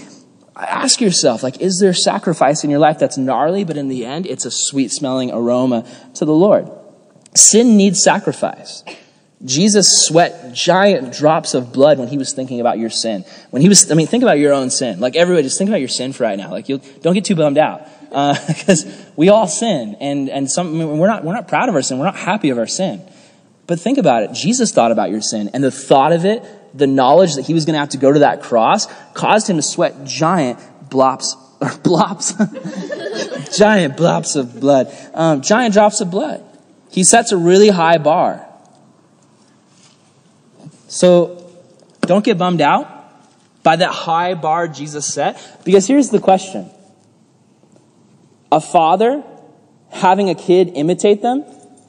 Ask 0.56 1.00
yourself, 1.00 1.42
like, 1.42 1.60
is 1.60 1.78
there 1.78 1.94
sacrifice 1.94 2.64
in 2.64 2.70
your 2.70 2.80
life 2.80 2.98
that's 2.98 3.16
gnarly, 3.16 3.64
but 3.64 3.76
in 3.76 3.88
the 3.88 4.04
end, 4.04 4.26
it's 4.26 4.44
a 4.44 4.50
sweet 4.50 4.90
smelling 4.90 5.30
aroma 5.30 5.86
to 6.14 6.24
the 6.24 6.34
Lord? 6.34 6.68
Sin 7.34 7.76
needs 7.76 8.02
sacrifice. 8.02 8.82
Jesus 9.44 10.04
sweat 10.04 10.52
giant 10.52 11.12
drops 11.12 11.54
of 11.54 11.72
blood 11.72 11.98
when 11.98 12.08
he 12.08 12.18
was 12.18 12.32
thinking 12.32 12.60
about 12.60 12.78
your 12.78 12.90
sin. 12.90 13.24
When 13.50 13.62
he 13.62 13.68
was, 13.68 13.90
I 13.90 13.94
mean, 13.94 14.08
think 14.08 14.24
about 14.24 14.40
your 14.40 14.52
own 14.52 14.70
sin. 14.70 14.98
Like 14.98 15.14
everybody, 15.14 15.44
just 15.44 15.58
think 15.58 15.70
about 15.70 15.78
your 15.78 15.88
sin 15.88 16.12
for 16.12 16.24
right 16.24 16.36
now. 16.36 16.50
Like 16.50 16.68
you 16.68 16.80
don't 17.02 17.14
get 17.14 17.24
too 17.24 17.36
bummed 17.36 17.58
out. 17.58 17.86
Because 18.08 18.86
uh, 18.86 19.04
we 19.16 19.28
all 19.28 19.46
sin 19.46 19.96
and, 20.00 20.28
and 20.28 20.50
some, 20.50 20.68
I 20.68 20.84
mean, 20.84 20.98
we're 20.98 21.08
not, 21.08 21.24
we're 21.24 21.34
not 21.34 21.48
proud 21.48 21.68
of 21.68 21.74
our 21.74 21.82
sin. 21.82 21.98
We're 21.98 22.06
not 22.06 22.16
happy 22.16 22.50
of 22.50 22.58
our 22.58 22.66
sin. 22.66 23.02
But 23.66 23.78
think 23.78 23.98
about 23.98 24.22
it. 24.22 24.32
Jesus 24.32 24.72
thought 24.72 24.92
about 24.92 25.10
your 25.10 25.20
sin 25.20 25.50
and 25.52 25.62
the 25.62 25.70
thought 25.70 26.12
of 26.12 26.24
it, 26.24 26.42
the 26.76 26.86
knowledge 26.86 27.34
that 27.34 27.46
he 27.46 27.54
was 27.54 27.64
going 27.64 27.74
to 27.74 27.80
have 27.80 27.90
to 27.90 27.98
go 27.98 28.12
to 28.12 28.20
that 28.20 28.42
cross 28.42 28.86
caused 29.12 29.48
him 29.48 29.56
to 29.56 29.62
sweat 29.62 30.04
giant 30.04 30.58
blops, 30.88 31.34
or 31.60 31.68
blops, 31.68 32.34
giant 33.58 33.96
blops 33.96 34.36
of 34.36 34.58
blood, 34.58 34.94
um, 35.14 35.42
giant 35.42 35.74
drops 35.74 36.00
of 36.00 36.10
blood. 36.10 36.42
He 36.90 37.04
sets 37.04 37.32
a 37.32 37.36
really 37.36 37.68
high 37.68 37.98
bar. 37.98 38.44
So 40.88 41.52
don't 42.00 42.24
get 42.24 42.38
bummed 42.38 42.62
out 42.62 42.88
by 43.62 43.76
that 43.76 43.90
high 43.90 44.32
bar 44.32 44.66
Jesus 44.66 45.12
set 45.12 45.60
because 45.64 45.86
here's 45.86 46.08
the 46.08 46.20
question. 46.20 46.70
A 48.50 48.60
father 48.60 49.22
having 49.90 50.30
a 50.30 50.34
kid 50.34 50.72
imitate 50.74 51.22
them 51.22 51.44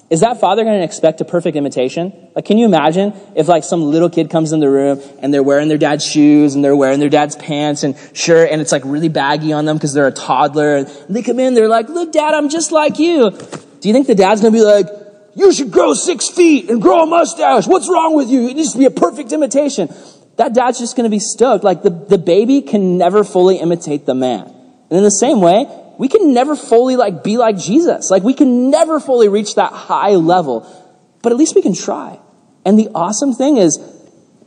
is 0.09 0.21
that 0.21 0.39
father 0.39 0.63
going 0.63 0.79
to 0.79 0.83
expect 0.83 1.21
a 1.21 1.25
perfect 1.25 1.55
imitation? 1.55 2.29
Like, 2.35 2.45
can 2.45 2.57
you 2.57 2.65
imagine 2.65 3.13
if 3.35 3.47
like 3.47 3.63
some 3.63 3.83
little 3.83 4.09
kid 4.09 4.31
comes 4.31 4.51
in 4.51 4.59
the 4.59 4.69
room 4.69 4.99
and 5.21 5.31
they're 5.31 5.43
wearing 5.43 5.67
their 5.67 5.77
dad's 5.77 6.03
shoes 6.03 6.55
and 6.55 6.63
they're 6.63 6.75
wearing 6.75 6.99
their 6.99 7.09
dad's 7.09 7.35
pants 7.35 7.83
and 7.83 7.95
shirt 8.13 8.49
and 8.51 8.59
it's 8.59 8.71
like 8.71 8.81
really 8.85 9.09
baggy 9.09 9.53
on 9.53 9.65
them 9.65 9.77
because 9.77 9.93
they're 9.93 10.07
a 10.07 10.11
toddler 10.11 10.77
and 10.77 10.87
they 11.09 11.21
come 11.21 11.39
in, 11.39 11.53
they're 11.53 11.67
like, 11.67 11.89
look 11.89 12.11
dad, 12.11 12.33
I'm 12.33 12.49
just 12.49 12.71
like 12.71 12.97
you. 12.97 13.29
Do 13.29 13.87
you 13.87 13.93
think 13.93 14.07
the 14.07 14.15
dad's 14.15 14.41
going 14.41 14.51
to 14.51 14.59
be 14.59 14.65
like, 14.65 14.87
you 15.35 15.53
should 15.53 15.71
grow 15.71 15.93
six 15.93 16.27
feet 16.27 16.71
and 16.71 16.81
grow 16.81 17.03
a 17.03 17.05
mustache. 17.05 17.67
What's 17.67 17.87
wrong 17.87 18.15
with 18.15 18.29
you? 18.29 18.47
It 18.49 18.55
needs 18.55 18.71
to 18.71 18.79
be 18.79 18.85
a 18.85 18.91
perfect 18.91 19.31
imitation. 19.31 19.93
That 20.37 20.55
dad's 20.55 20.79
just 20.79 20.95
going 20.95 21.03
to 21.03 21.11
be 21.11 21.19
stoked. 21.19 21.63
Like 21.63 21.83
the, 21.83 21.91
the 21.91 22.17
baby 22.17 22.63
can 22.63 22.97
never 22.97 23.23
fully 23.23 23.57
imitate 23.57 24.07
the 24.07 24.15
man. 24.15 24.41
And 24.89 24.97
in 24.97 25.03
the 25.03 25.11
same 25.11 25.39
way, 25.39 25.67
we 25.99 26.07
can 26.07 26.33
never 26.33 26.55
fully 26.55 26.95
like 26.95 27.25
be 27.25 27.37
like 27.37 27.57
Jesus. 27.57 28.09
Like 28.09 28.23
we 28.23 28.33
can 28.33 28.69
never 28.69 29.01
fully 29.01 29.27
reach 29.27 29.55
that 29.55 29.73
high 29.73 30.15
level, 30.15 30.65
but 31.21 31.33
at 31.33 31.37
least 31.37 31.55
we 31.55 31.61
can 31.61 31.75
try. 31.75 32.17
And 32.65 32.79
the 32.79 32.87
awesome 32.95 33.33
thing 33.33 33.57
is, 33.57 33.77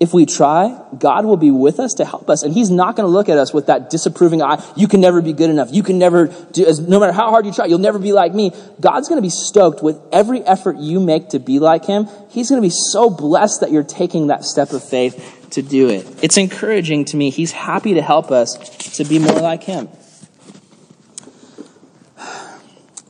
if 0.00 0.14
we 0.14 0.24
try, 0.24 0.82
God 0.98 1.26
will 1.26 1.36
be 1.36 1.50
with 1.50 1.78
us 1.78 1.94
to 1.94 2.06
help 2.06 2.30
us. 2.30 2.42
And 2.42 2.54
He's 2.54 2.70
not 2.70 2.96
going 2.96 3.06
to 3.06 3.12
look 3.12 3.28
at 3.28 3.36
us 3.36 3.52
with 3.52 3.66
that 3.66 3.90
disapproving 3.90 4.40
eye. 4.40 4.64
You 4.76 4.88
can 4.88 5.02
never 5.02 5.20
be 5.20 5.34
good 5.34 5.50
enough. 5.50 5.68
You 5.72 5.82
can 5.82 5.98
never 5.98 6.28
do, 6.52 6.64
as, 6.66 6.80
no 6.80 6.98
matter 6.98 7.12
how 7.12 7.28
hard 7.28 7.44
you 7.44 7.52
try, 7.52 7.66
you'll 7.66 7.78
never 7.78 7.98
be 7.98 8.12
like 8.12 8.32
me. 8.32 8.52
God's 8.80 9.08
going 9.08 9.18
to 9.18 9.22
be 9.22 9.30
stoked 9.30 9.82
with 9.82 10.00
every 10.10 10.40
effort 10.40 10.78
you 10.78 11.00
make 11.00 11.28
to 11.28 11.38
be 11.38 11.58
like 11.58 11.84
Him. 11.84 12.08
He's 12.30 12.48
going 12.48 12.62
to 12.62 12.66
be 12.66 12.70
so 12.70 13.10
blessed 13.10 13.60
that 13.60 13.70
you're 13.70 13.84
taking 13.84 14.28
that 14.28 14.44
step 14.44 14.72
of 14.72 14.82
faith 14.82 15.48
to 15.50 15.60
do 15.60 15.90
it. 15.90 16.06
It's 16.24 16.38
encouraging 16.38 17.04
to 17.06 17.18
me. 17.18 17.28
He's 17.28 17.52
happy 17.52 17.92
to 17.94 18.02
help 18.02 18.30
us 18.30 18.56
to 18.96 19.04
be 19.04 19.18
more 19.18 19.38
like 19.38 19.64
Him. 19.64 19.90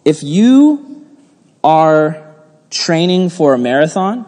If 0.05 0.23
you 0.23 1.07
are 1.63 2.35
training 2.71 3.31
for 3.31 3.55
a 3.55 3.59
marathon, 3.59 4.27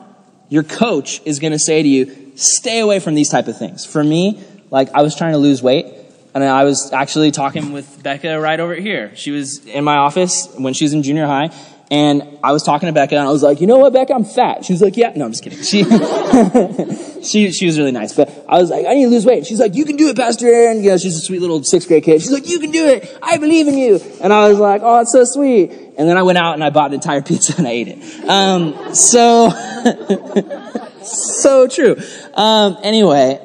your 0.48 0.62
coach 0.62 1.20
is 1.24 1.38
going 1.38 1.52
to 1.52 1.58
say 1.58 1.82
to 1.82 1.88
you, 1.88 2.32
stay 2.36 2.80
away 2.80 3.00
from 3.00 3.14
these 3.14 3.28
type 3.28 3.48
of 3.48 3.58
things. 3.58 3.84
For 3.84 4.04
me, 4.04 4.42
like 4.70 4.90
I 4.92 5.02
was 5.02 5.16
trying 5.16 5.32
to 5.32 5.38
lose 5.38 5.62
weight 5.62 5.86
and 6.34 6.42
I 6.44 6.64
was 6.64 6.92
actually 6.92 7.30
talking 7.30 7.72
with 7.72 8.02
Becca 8.02 8.40
right 8.40 8.58
over 8.58 8.74
here. 8.74 9.14
She 9.14 9.30
was 9.30 9.64
in 9.66 9.84
my 9.84 9.96
office 9.96 10.48
when 10.56 10.74
she 10.74 10.84
was 10.84 10.92
in 10.92 11.02
junior 11.02 11.26
high 11.26 11.50
and 11.94 12.38
I 12.42 12.50
was 12.50 12.64
talking 12.64 12.88
to 12.88 12.92
Becca 12.92 13.14
and 13.14 13.24
I 13.24 13.30
was 13.30 13.44
like, 13.44 13.60
you 13.60 13.68
know 13.68 13.78
what, 13.78 13.92
Becca, 13.92 14.12
I'm 14.12 14.24
fat. 14.24 14.64
She 14.64 14.72
was 14.72 14.82
like, 14.82 14.96
yeah, 14.96 15.12
no, 15.14 15.26
I'm 15.26 15.30
just 15.30 15.44
kidding. 15.44 15.62
She, 15.62 15.84
she, 17.22 17.52
she 17.52 17.66
was 17.66 17.78
really 17.78 17.92
nice, 17.92 18.12
but 18.12 18.28
I 18.48 18.58
was 18.58 18.68
like, 18.68 18.84
I 18.84 18.94
need 18.94 19.04
to 19.04 19.10
lose 19.10 19.24
weight. 19.24 19.46
She's 19.46 19.60
like, 19.60 19.76
you 19.76 19.84
can 19.84 19.94
do 19.94 20.08
it, 20.08 20.16
Pastor 20.16 20.48
Aaron. 20.48 20.82
You 20.82 20.90
know, 20.90 20.98
she's 20.98 21.14
a 21.14 21.20
sweet 21.20 21.40
little 21.40 21.62
sixth 21.62 21.86
grade 21.86 22.02
kid. 22.02 22.20
She's 22.20 22.32
like, 22.32 22.48
you 22.48 22.58
can 22.58 22.72
do 22.72 22.84
it. 22.84 23.16
I 23.22 23.36
believe 23.36 23.68
in 23.68 23.78
you. 23.78 24.00
And 24.20 24.32
I 24.32 24.48
was 24.48 24.58
like, 24.58 24.80
oh, 24.82 25.02
it's 25.02 25.12
so 25.12 25.22
sweet. 25.22 25.70
And 25.96 26.08
then 26.08 26.16
I 26.16 26.22
went 26.22 26.36
out 26.36 26.54
and 26.54 26.64
I 26.64 26.70
bought 26.70 26.88
an 26.88 26.94
entire 26.94 27.22
pizza 27.30 27.54
and 27.56 27.68
I 27.68 27.70
ate 27.70 27.86
it. 27.86 28.28
Um, 28.28 28.92
so, 28.92 29.50
so 31.04 31.68
true. 31.68 31.94
Um, 32.34 32.76
anyway, 32.82 33.40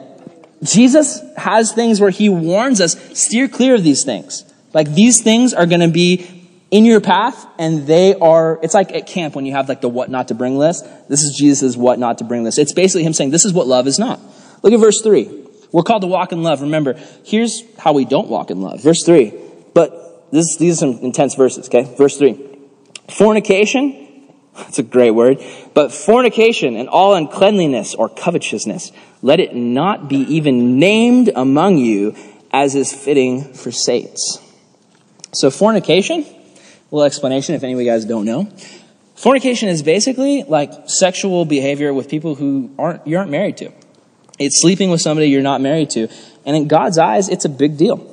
Jesus 0.63 1.21
has 1.37 1.71
things 1.71 2.01
where 2.01 2.09
he 2.09 2.29
warns 2.29 2.81
us, 2.81 2.97
steer 3.15 3.47
clear 3.47 3.75
of 3.75 3.83
these 3.83 4.03
things. 4.03 4.43
Like 4.73 4.91
these 4.91 5.21
things 5.21 5.53
are 5.53 5.67
going 5.67 5.81
to 5.81 5.87
be 5.87 6.38
in 6.71 6.85
your 6.85 7.01
path 7.01 7.47
and 7.57 7.87
they 7.87 8.15
are, 8.15 8.59
it's 8.61 8.73
like 8.73 8.91
at 8.91 9.07
camp 9.07 9.35
when 9.35 9.45
you 9.45 9.53
have 9.53 9.67
like 9.67 9.81
the 9.81 9.89
what 9.89 10.09
not 10.09 10.27
to 10.27 10.35
bring 10.35 10.57
list. 10.57 10.85
This 11.07 11.23
is 11.23 11.35
Jesus' 11.37 11.75
what 11.75 11.99
not 11.99 12.19
to 12.19 12.23
bring 12.23 12.43
list. 12.43 12.59
It's 12.59 12.73
basically 12.73 13.03
him 13.03 13.13
saying, 13.13 13.31
this 13.31 13.45
is 13.45 13.53
what 13.53 13.67
love 13.67 13.87
is 13.87 13.97
not. 13.97 14.19
Look 14.61 14.73
at 14.73 14.79
verse 14.79 15.01
three. 15.01 15.45
We're 15.71 15.83
called 15.83 16.01
to 16.01 16.07
walk 16.07 16.31
in 16.31 16.43
love. 16.43 16.61
Remember, 16.61 16.99
here's 17.23 17.63
how 17.77 17.93
we 17.93 18.05
don't 18.05 18.27
walk 18.27 18.51
in 18.51 18.61
love. 18.61 18.81
Verse 18.81 19.03
three. 19.03 19.33
But 19.73 20.31
this, 20.31 20.57
these 20.57 20.75
are 20.75 20.93
some 20.93 20.99
intense 21.03 21.35
verses, 21.35 21.67
okay? 21.67 21.83
Verse 21.95 22.17
three. 22.17 22.39
Fornication, 23.09 24.27
that's 24.55 24.79
a 24.79 24.83
great 24.83 25.11
word, 25.11 25.43
but 25.73 25.91
fornication 25.91 26.75
and 26.75 26.89
all 26.89 27.15
uncleanliness 27.15 27.95
or 27.95 28.09
covetousness, 28.09 28.91
let 29.21 29.39
it 29.39 29.55
not 29.55 30.07
be 30.07 30.17
even 30.17 30.79
named 30.79 31.31
among 31.35 31.77
you 31.77 32.15
as 32.51 32.75
is 32.75 32.93
fitting 32.93 33.53
for 33.53 33.71
saints. 33.71 34.39
So 35.33 35.51
fornication, 35.51 36.25
little 36.91 37.05
explanation 37.05 37.55
if 37.55 37.63
any 37.63 37.73
of 37.73 37.79
you 37.79 37.85
guys 37.85 38.05
don't 38.05 38.25
know. 38.25 38.51
Fornication 39.15 39.69
is 39.69 39.83
basically 39.83 40.43
like 40.43 40.71
sexual 40.87 41.45
behavior 41.45 41.93
with 41.93 42.09
people 42.09 42.35
who 42.35 42.73
aren't, 42.79 43.05
you 43.05 43.17
aren't 43.17 43.31
married 43.31 43.57
to. 43.57 43.71
It's 44.39 44.61
sleeping 44.61 44.89
with 44.89 45.01
somebody 45.01 45.27
you're 45.27 45.41
not 45.41 45.61
married 45.61 45.89
to. 45.91 46.07
And 46.45 46.55
in 46.55 46.67
God's 46.67 46.97
eyes, 46.97 47.27
it's 47.27 47.45
a 47.45 47.49
big 47.49 47.77
deal. 47.77 48.05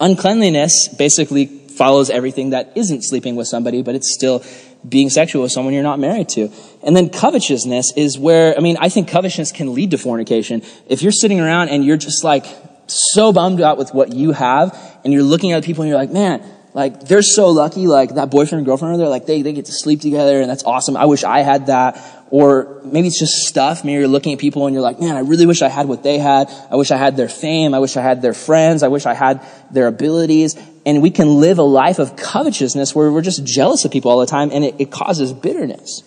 Uncleanliness 0.00 0.88
basically 0.88 1.46
follows 1.46 2.10
everything 2.10 2.50
that 2.50 2.72
isn't 2.74 3.02
sleeping 3.02 3.36
with 3.36 3.46
somebody, 3.46 3.82
but 3.82 3.94
it's 3.94 4.12
still 4.12 4.44
being 4.86 5.10
sexual 5.10 5.42
with 5.42 5.52
someone 5.52 5.72
you're 5.72 5.84
not 5.84 6.00
married 6.00 6.28
to. 6.30 6.50
And 6.82 6.96
then 6.96 7.08
covetousness 7.08 7.92
is 7.96 8.18
where, 8.18 8.56
I 8.56 8.60
mean, 8.60 8.76
I 8.80 8.88
think 8.88 9.08
covetousness 9.08 9.52
can 9.52 9.74
lead 9.74 9.92
to 9.92 9.98
fornication. 9.98 10.62
If 10.88 11.02
you're 11.02 11.12
sitting 11.12 11.40
around 11.40 11.68
and 11.68 11.84
you're 11.84 11.96
just 11.96 12.24
like 12.24 12.44
so 12.88 13.32
bummed 13.32 13.60
out 13.60 13.78
with 13.78 13.94
what 13.94 14.12
you 14.12 14.32
have, 14.32 14.76
and 15.04 15.12
you're 15.12 15.22
looking 15.22 15.52
at 15.52 15.64
people 15.64 15.82
and 15.82 15.88
you're 15.88 15.98
like, 15.98 16.10
man, 16.10 16.42
Like 16.74 17.00
they're 17.06 17.22
so 17.22 17.50
lucky, 17.50 17.86
like 17.86 18.14
that 18.14 18.30
boyfriend 18.30 18.60
and 18.60 18.66
girlfriend 18.66 18.94
are 18.94 18.96
there, 18.96 19.08
like 19.08 19.26
they, 19.26 19.42
they 19.42 19.52
get 19.52 19.66
to 19.66 19.72
sleep 19.72 20.00
together 20.00 20.40
and 20.40 20.48
that's 20.48 20.64
awesome. 20.64 20.96
I 20.96 21.04
wish 21.04 21.22
I 21.22 21.40
had 21.40 21.66
that. 21.66 22.00
Or 22.30 22.80
maybe 22.82 23.08
it's 23.08 23.18
just 23.18 23.46
stuff. 23.46 23.84
Maybe 23.84 23.98
you're 23.98 24.08
looking 24.08 24.32
at 24.32 24.38
people 24.38 24.66
and 24.66 24.72
you're 24.72 24.82
like, 24.82 24.98
man, 24.98 25.16
I 25.16 25.20
really 25.20 25.44
wish 25.44 25.60
I 25.60 25.68
had 25.68 25.86
what 25.86 26.02
they 26.02 26.18
had. 26.18 26.48
I 26.70 26.76
wish 26.76 26.90
I 26.90 26.96
had 26.96 27.14
their 27.14 27.28
fame. 27.28 27.74
I 27.74 27.78
wish 27.78 27.98
I 27.98 28.02
had 28.02 28.22
their 28.22 28.32
friends. 28.32 28.82
I 28.82 28.88
wish 28.88 29.04
I 29.04 29.12
had 29.12 29.46
their 29.70 29.86
abilities. 29.86 30.56
And 30.86 31.02
we 31.02 31.10
can 31.10 31.40
live 31.40 31.58
a 31.58 31.62
life 31.62 31.98
of 31.98 32.16
covetousness 32.16 32.94
where 32.94 33.12
we're 33.12 33.20
just 33.20 33.44
jealous 33.44 33.84
of 33.84 33.90
people 33.90 34.10
all 34.10 34.20
the 34.20 34.26
time 34.26 34.50
and 34.50 34.64
it, 34.64 34.76
it 34.78 34.90
causes 34.90 35.34
bitterness. 35.34 36.02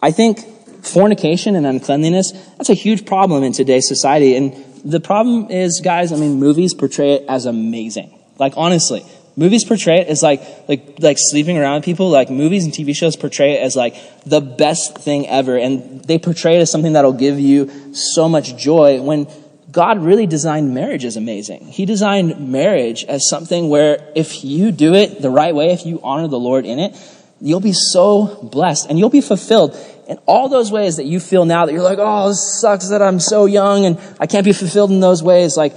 I 0.00 0.10
think 0.10 0.40
fornication 0.82 1.54
and 1.54 1.66
uncleanliness, 1.66 2.32
that's 2.56 2.70
a 2.70 2.74
huge 2.74 3.04
problem 3.04 3.42
in 3.42 3.52
today's 3.52 3.86
society. 3.86 4.36
And 4.36 4.54
the 4.84 5.00
problem 5.00 5.50
is, 5.50 5.82
guys, 5.82 6.12
I 6.12 6.16
mean, 6.16 6.40
movies 6.40 6.72
portray 6.72 7.14
it 7.14 7.26
as 7.28 7.44
amazing. 7.44 8.18
Like, 8.38 8.54
honestly, 8.56 9.04
movies 9.38 9.64
portray 9.64 10.00
it 10.00 10.08
as 10.08 10.22
like, 10.22 10.42
like, 10.68 10.98
like 10.98 11.16
sleeping 11.16 11.56
around 11.56 11.76
with 11.76 11.84
people. 11.84 12.10
Like, 12.10 12.28
movies 12.28 12.64
and 12.64 12.74
TV 12.74 12.94
shows 12.94 13.16
portray 13.16 13.54
it 13.54 13.62
as 13.62 13.76
like 13.76 13.94
the 14.24 14.40
best 14.40 14.98
thing 14.98 15.28
ever. 15.28 15.56
And 15.56 16.04
they 16.04 16.18
portray 16.18 16.56
it 16.56 16.60
as 16.60 16.70
something 16.70 16.94
that'll 16.94 17.12
give 17.12 17.38
you 17.38 17.94
so 17.94 18.28
much 18.28 18.56
joy 18.56 19.00
when 19.00 19.28
God 19.70 20.02
really 20.02 20.26
designed 20.26 20.74
marriage 20.74 21.04
as 21.04 21.16
amazing. 21.16 21.66
He 21.66 21.86
designed 21.86 22.50
marriage 22.50 23.04
as 23.04 23.28
something 23.28 23.68
where 23.68 24.10
if 24.16 24.44
you 24.44 24.72
do 24.72 24.94
it 24.94 25.22
the 25.22 25.30
right 25.30 25.54
way, 25.54 25.72
if 25.72 25.86
you 25.86 26.00
honor 26.02 26.26
the 26.26 26.38
Lord 26.38 26.66
in 26.66 26.80
it, 26.80 26.96
you'll 27.40 27.60
be 27.60 27.72
so 27.72 28.40
blessed 28.42 28.90
and 28.90 28.98
you'll 28.98 29.08
be 29.08 29.20
fulfilled 29.20 29.76
in 30.08 30.18
all 30.26 30.48
those 30.48 30.72
ways 30.72 30.96
that 30.96 31.04
you 31.04 31.20
feel 31.20 31.44
now 31.44 31.66
that 31.66 31.72
you're 31.72 31.82
like, 31.82 31.98
oh, 32.00 32.30
this 32.30 32.60
sucks 32.60 32.88
that 32.88 33.02
I'm 33.02 33.20
so 33.20 33.44
young 33.44 33.84
and 33.84 34.00
I 34.18 34.26
can't 34.26 34.44
be 34.44 34.52
fulfilled 34.52 34.90
in 34.90 35.00
those 35.00 35.22
ways. 35.22 35.56
Like, 35.56 35.74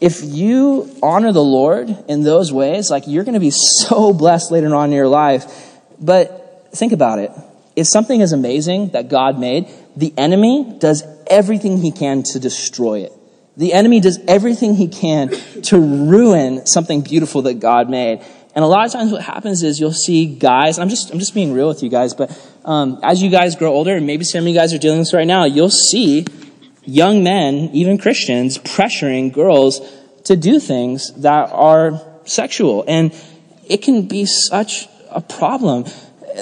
if 0.00 0.22
you 0.22 0.94
honor 1.02 1.32
the 1.32 1.42
Lord 1.42 1.88
in 2.08 2.22
those 2.22 2.52
ways, 2.52 2.90
like, 2.90 3.04
you're 3.06 3.24
going 3.24 3.34
to 3.34 3.40
be 3.40 3.50
so 3.50 4.12
blessed 4.12 4.50
later 4.50 4.74
on 4.74 4.90
in 4.90 4.96
your 4.96 5.08
life. 5.08 5.78
But 6.00 6.68
think 6.72 6.92
about 6.92 7.18
it. 7.18 7.30
If 7.74 7.86
something 7.86 8.20
is 8.20 8.32
amazing 8.32 8.90
that 8.90 9.08
God 9.08 9.38
made, 9.38 9.68
the 9.96 10.12
enemy 10.16 10.76
does 10.78 11.02
everything 11.26 11.78
he 11.78 11.92
can 11.92 12.22
to 12.24 12.38
destroy 12.38 13.00
it. 13.00 13.12
The 13.56 13.72
enemy 13.72 14.00
does 14.00 14.18
everything 14.28 14.74
he 14.74 14.88
can 14.88 15.30
to 15.62 15.78
ruin 15.78 16.66
something 16.66 17.00
beautiful 17.00 17.42
that 17.42 17.54
God 17.54 17.88
made. 17.88 18.22
And 18.54 18.64
a 18.64 18.66
lot 18.66 18.86
of 18.86 18.92
times 18.92 19.12
what 19.12 19.22
happens 19.22 19.62
is 19.62 19.80
you'll 19.80 19.92
see 19.92 20.26
guys, 20.26 20.78
I'm 20.78 20.88
just, 20.88 21.10
I'm 21.10 21.18
just 21.18 21.34
being 21.34 21.52
real 21.52 21.68
with 21.68 21.82
you 21.82 21.88
guys, 21.88 22.14
but 22.14 22.30
um, 22.64 22.98
as 23.02 23.22
you 23.22 23.30
guys 23.30 23.56
grow 23.56 23.72
older, 23.72 23.96
and 23.96 24.06
maybe 24.06 24.24
some 24.24 24.40
of 24.40 24.48
you 24.48 24.54
guys 24.54 24.74
are 24.74 24.78
dealing 24.78 24.98
with 24.98 25.08
this 25.08 25.14
right 25.14 25.26
now, 25.26 25.44
you'll 25.44 25.70
see 25.70 26.26
young 26.86 27.22
men, 27.22 27.70
even 27.72 27.98
Christians, 27.98 28.58
pressuring 28.58 29.32
girls 29.32 29.80
to 30.24 30.36
do 30.36 30.58
things 30.58 31.12
that 31.22 31.50
are 31.52 32.00
sexual. 32.24 32.84
And 32.86 33.14
it 33.66 33.82
can 33.82 34.08
be 34.08 34.26
such 34.26 34.88
a 35.10 35.20
problem. 35.20 35.84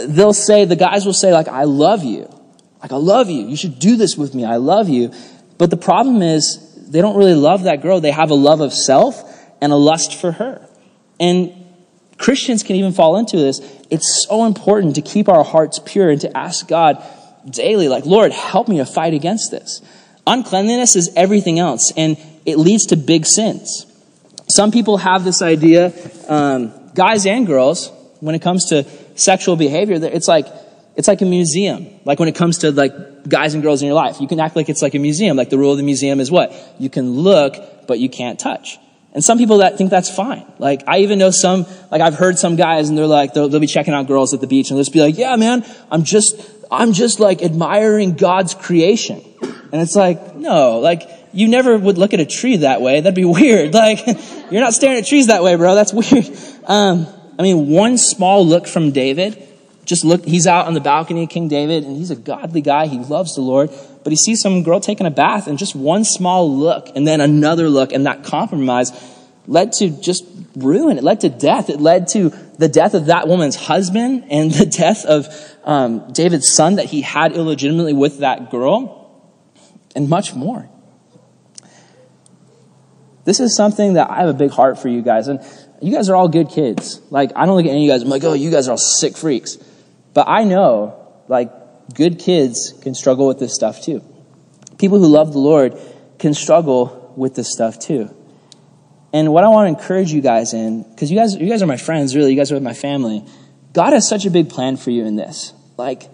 They'll 0.07 0.33
say, 0.33 0.64
the 0.64 0.76
guys 0.76 1.07
will 1.07 1.12
say, 1.12 1.33
like, 1.33 1.48
I 1.48 1.64
love 1.64 2.04
you. 2.04 2.30
Like, 2.83 2.92
I 2.92 2.96
love 2.96 3.30
you. 3.30 3.46
You 3.46 3.57
should 3.57 3.78
do 3.78 3.96
this 3.96 4.16
with 4.16 4.35
me. 4.35 4.44
I 4.44 4.57
love 4.57 4.88
you. 4.88 5.12
But 5.57 5.70
the 5.70 5.76
problem 5.76 6.22
is, 6.22 6.61
they 6.90 7.00
don't 7.00 7.16
really 7.16 7.35
love 7.35 7.64
that 7.64 7.80
girl. 7.83 8.00
They 8.00 8.11
have 8.11 8.30
a 8.30 8.35
love 8.35 8.61
of 8.61 8.72
self 8.72 9.22
and 9.61 9.72
a 9.72 9.76
lust 9.76 10.20
for 10.20 10.33
her. 10.33 10.68
And 11.18 11.52
Christians 12.18 12.62
can 12.62 12.76
even 12.76 12.92
fall 12.92 13.16
into 13.16 13.37
this. 13.37 13.61
It's 13.90 14.26
so 14.28 14.44
important 14.44 14.96
to 14.96 15.02
keep 15.02 15.28
our 15.28 15.44
hearts 15.44 15.80
pure 15.85 16.11
and 16.11 16.20
to 16.20 16.37
ask 16.37 16.68
God 16.68 17.02
daily, 17.48 17.88
like, 17.88 18.07
Lord, 18.07 18.33
help 18.33 18.68
me 18.68 18.78
to 18.78 18.87
fight 18.87 19.14
against 19.14 19.50
this. 19.50 19.80
Uncleanliness 20.27 20.97
is 20.97 21.11
everything 21.17 21.59
else, 21.59 21.93
and 21.97 22.17
it 22.47 22.59
leads 22.59 22.87
to 22.87 22.97
big 22.97 23.27
sins. 23.27 23.87
Some 24.49 24.71
people 24.71 24.99
have 24.99 25.25
this 25.25 25.43
idea, 25.43 25.93
um, 26.29 26.73
guys 26.95 27.27
and 27.27 27.47
girls, 27.47 27.91
when 28.21 28.35
it 28.35 28.43
comes 28.43 28.67
to 28.67 28.85
sexual 29.17 29.57
behavior, 29.57 29.99
it's 30.03 30.29
like, 30.29 30.47
it's 30.97 31.09
like 31.09 31.23
a 31.23 31.27
museum. 31.27 31.89
Like 32.05 32.19
when 32.19 32.29
it 32.29 32.35
comes 32.35 32.59
to 32.59 32.71
like 32.73 33.29
guys 33.29 33.55
and 33.55 33.63
girls 33.63 33.83
in 33.83 33.87
your 33.87 33.95
life, 33.95 34.21
you 34.21 34.29
can 34.29 34.41
act 34.41 34.57
like 34.57 34.69
it's 34.69 34.83
like 34.83 34.95
a 34.95 34.99
museum. 34.99 35.37
Like 35.37 35.51
the 35.51 35.59
rule 35.59 35.73
of 35.73 35.77
the 35.77 35.83
museum 35.83 36.21
is 36.21 36.31
what? 36.31 36.55
You 36.79 36.89
can 36.89 37.11
look, 37.13 37.87
but 37.87 37.99
you 37.99 38.09
can't 38.09 38.39
touch. 38.39 38.79
And 39.13 39.25
some 39.25 39.39
people 39.39 39.59
that 39.59 39.79
think 39.79 39.91
that's 39.91 40.15
fine. 40.15 40.45
Like, 40.59 40.83
I 40.89 40.99
even 40.99 41.21
know 41.21 41.31
some, 41.31 41.67
like, 41.91 42.01
I've 42.01 42.15
heard 42.15 42.37
some 42.37 42.57
guys 42.57 42.89
and 42.89 42.99
they're 42.99 43.07
like, 43.07 43.33
they'll, 43.33 43.49
they'll 43.49 43.61
be 43.61 43.69
checking 43.69 43.95
out 43.95 44.09
girls 44.09 44.35
at 44.35 44.41
the 44.41 44.49
beach 44.49 44.71
and 44.71 44.77
they'll 44.77 44.83
just 44.83 44.93
be 44.93 45.01
like, 45.01 45.17
yeah, 45.17 45.37
man, 45.37 45.65
I'm 45.91 46.03
just, 46.03 46.35
I'm 46.71 46.93
just 46.93 47.21
like 47.21 47.43
admiring 47.43 48.17
God's 48.17 48.55
creation. 48.55 49.23
And 49.44 49.83
it's 49.83 49.96
like, 49.96 50.35
no, 50.35 50.78
like, 50.78 51.09
you 51.33 51.48
never 51.48 51.76
would 51.76 51.98
look 51.98 52.14
at 52.14 52.20
a 52.20 52.26
tree 52.26 52.59
that 52.59 52.80
way. 52.80 53.00
That'd 53.00 53.14
be 53.14 53.24
weird. 53.24 53.74
Like, 53.74 54.07
you're 54.50 54.61
not 54.61 54.74
staring 54.74 54.98
at 54.98 55.07
trees 55.07 55.28
that 55.28 55.42
way, 55.42 55.54
bro. 55.57 55.74
That's 55.74 55.92
weird. 56.12 56.30
Um, 56.64 57.07
I 57.38 57.42
mean, 57.42 57.68
one 57.68 57.98
small 57.98 58.46
look 58.46 58.66
from 58.66 58.92
David, 58.92 59.48
just 59.85 60.04
look, 60.04 60.24
he's 60.24 60.46
out 60.46 60.66
on 60.66 60.74
the 60.74 60.80
balcony 60.80 61.24
of 61.24 61.30
King 61.30 61.48
David 61.48 61.85
and 61.85 61.96
he's 61.96 62.11
a 62.11 62.16
godly 62.16 62.62
guy. 62.62 62.87
He 62.87 62.98
loves 62.98 63.35
the 63.35 63.42
Lord 63.42 63.70
but 64.04 64.12
he 64.12 64.16
sees 64.16 64.40
some 64.40 64.62
girl 64.62 64.78
taking 64.78 65.07
a 65.07 65.11
bath 65.11 65.48
and 65.48 65.59
just 65.59 65.74
one 65.74 66.04
small 66.04 66.57
look 66.57 66.90
and 66.94 67.09
then 67.09 67.20
another 67.20 67.68
look 67.68 67.92
and 67.92 68.07
that 68.07 68.22
compromise 68.22 68.92
led 69.46 69.72
to 69.72 69.90
just 69.90 70.24
ruin. 70.54 70.98
It 70.98 71.04
led 71.04 71.22
to 71.22 71.30
death. 71.30 71.70
It 71.70 71.80
led 71.80 72.09
to 72.09 72.28
the 72.59 72.68
death 72.68 72.94
of 72.94 73.07
that 73.07 73.26
woman's 73.26 73.57
husband 73.57 74.26
and 74.30 74.50
the 74.52 74.66
death 74.66 75.07
of 75.07 75.26
um, 75.64 76.12
David's 76.12 76.52
son 76.52 76.76
that 76.76 76.87
he 76.87 77.00
had 77.00 77.33
illegitimately 77.33 77.94
with 77.94 78.18
that 78.18 78.50
girl 78.50 79.04
and 79.94 80.09
much 80.09 80.35
more. 80.35 80.68
This 83.24 83.40
is 83.40 83.57
something 83.57 83.94
that 83.94 84.11
I 84.11 84.16
have 84.16 84.28
a 84.28 84.35
big 84.35 84.50
heart 84.50 84.78
for 84.78 84.88
you 84.88 85.02
guys. 85.02 85.28
And 85.28 85.40
you 85.80 85.92
guys 85.92 86.09
are 86.09 86.16
all 86.16 86.28
good 86.28 86.50
kids. 86.50 87.00
Like, 87.11 87.33
I 87.35 87.46
don't 87.46 87.57
look 87.57 87.64
at 87.64 87.70
any 87.70 87.78
of 87.78 87.85
you 87.85 87.90
guys, 87.90 88.02
I'm 88.02 88.09
like, 88.09 88.24
oh, 88.24 88.35
you 88.35 88.50
guys 88.50 88.68
are 88.68 88.72
all 88.72 88.78
sick 88.78 89.16
freaks. 89.16 89.57
But 90.12 90.28
I 90.28 90.44
know, 90.44 90.94
like, 91.28 91.50
good 91.94 92.18
kids 92.18 92.74
can 92.83 92.94
struggle 92.94 93.26
with 93.26 93.38
this 93.38 93.54
stuff 93.54 93.83
too. 93.83 94.02
People 94.78 94.98
who 94.98 95.07
love 95.07 95.33
the 95.33 95.38
Lord 95.38 95.78
can 96.18 96.35
struggle 96.35 97.12
with 97.16 97.35
this 97.35 97.50
stuff 97.50 97.78
too. 97.78 98.14
And 99.12 99.33
what 99.33 99.44
I 99.44 99.48
want 99.48 99.66
to 99.66 99.80
encourage 99.80 100.12
you 100.12 100.20
guys 100.20 100.54
in, 100.54 100.83
because 100.83 101.11
you 101.11 101.16
guys, 101.16 101.37
you 101.37 101.48
guys 101.48 101.62
are 101.62 101.66
my 101.66 101.76
friends, 101.76 102.16
really, 102.16 102.33
you 102.33 102.37
guys 102.37 102.50
are 102.50 102.57
with 102.57 102.64
my 102.64 102.74
family. 102.74 103.24
God 103.72 103.92
has 103.92 104.09
such 104.09 104.26
a 104.26 104.30
big 104.30 104.50
plan 104.50 104.76
for 104.76 104.90
you 104.90 105.04
in 105.04 105.16
this. 105.16 105.52
Like, 105.76 106.11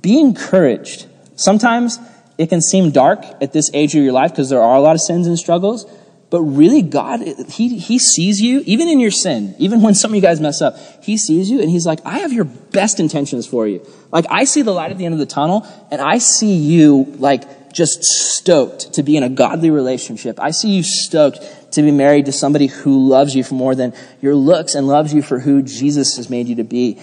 be 0.00 0.18
encouraged. 0.18 1.06
Sometimes 1.36 1.98
it 2.38 2.48
can 2.48 2.60
seem 2.60 2.90
dark 2.90 3.24
at 3.40 3.52
this 3.52 3.70
age 3.74 3.94
of 3.94 4.02
your 4.02 4.12
life 4.12 4.30
because 4.30 4.50
there 4.50 4.62
are 4.62 4.76
a 4.76 4.80
lot 4.80 4.94
of 4.94 5.00
sins 5.00 5.26
and 5.26 5.38
struggles. 5.38 5.86
But 6.30 6.40
really, 6.40 6.80
God, 6.80 7.20
he, 7.50 7.76
he 7.76 7.98
sees 7.98 8.40
you, 8.40 8.62
even 8.64 8.88
in 8.88 9.00
your 9.00 9.10
sin, 9.10 9.54
even 9.58 9.82
when 9.82 9.94
some 9.94 10.12
of 10.12 10.14
you 10.14 10.22
guys 10.22 10.40
mess 10.40 10.62
up, 10.62 10.78
He 11.02 11.18
sees 11.18 11.50
you 11.50 11.60
and 11.60 11.68
He's 11.68 11.84
like, 11.84 12.00
I 12.06 12.20
have 12.20 12.32
your 12.32 12.46
best 12.46 13.00
intentions 13.00 13.46
for 13.46 13.68
you. 13.68 13.86
Like, 14.10 14.24
I 14.30 14.44
see 14.44 14.62
the 14.62 14.70
light 14.70 14.90
at 14.90 14.96
the 14.96 15.04
end 15.04 15.12
of 15.12 15.18
the 15.18 15.26
tunnel 15.26 15.66
and 15.90 16.00
I 16.00 16.16
see 16.16 16.54
you, 16.54 17.04
like, 17.18 17.74
just 17.74 18.02
stoked 18.02 18.94
to 18.94 19.02
be 19.02 19.18
in 19.18 19.22
a 19.22 19.28
godly 19.28 19.70
relationship. 19.70 20.40
I 20.40 20.52
see 20.52 20.70
you 20.70 20.82
stoked 20.82 21.72
to 21.72 21.82
be 21.82 21.90
married 21.90 22.26
to 22.26 22.32
somebody 22.32 22.66
who 22.66 23.08
loves 23.08 23.34
you 23.34 23.44
for 23.44 23.54
more 23.54 23.74
than 23.74 23.92
your 24.22 24.34
looks 24.34 24.74
and 24.74 24.86
loves 24.86 25.12
you 25.12 25.20
for 25.20 25.38
who 25.38 25.62
Jesus 25.62 26.16
has 26.16 26.30
made 26.30 26.48
you 26.48 26.56
to 26.56 26.64
be. 26.64 26.98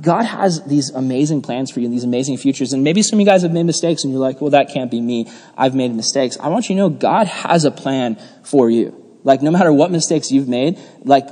God 0.00 0.24
has 0.24 0.62
these 0.64 0.90
amazing 0.90 1.42
plans 1.42 1.70
for 1.70 1.80
you 1.80 1.86
and 1.86 1.94
these 1.94 2.04
amazing 2.04 2.36
futures. 2.36 2.72
And 2.72 2.84
maybe 2.84 3.02
some 3.02 3.18
of 3.18 3.20
you 3.20 3.26
guys 3.26 3.42
have 3.42 3.52
made 3.52 3.64
mistakes 3.64 4.04
and 4.04 4.12
you're 4.12 4.20
like, 4.20 4.40
well, 4.40 4.50
that 4.50 4.70
can't 4.72 4.90
be 4.90 5.00
me. 5.00 5.30
I've 5.56 5.74
made 5.74 5.94
mistakes. 5.94 6.36
I 6.40 6.48
want 6.48 6.68
you 6.68 6.76
to 6.76 6.82
know 6.82 6.90
God 6.90 7.26
has 7.26 7.64
a 7.64 7.70
plan 7.70 8.18
for 8.44 8.68
you. 8.68 9.04
Like, 9.24 9.42
no 9.42 9.50
matter 9.50 9.72
what 9.72 9.90
mistakes 9.90 10.30
you've 10.30 10.48
made, 10.48 10.78
like, 11.04 11.28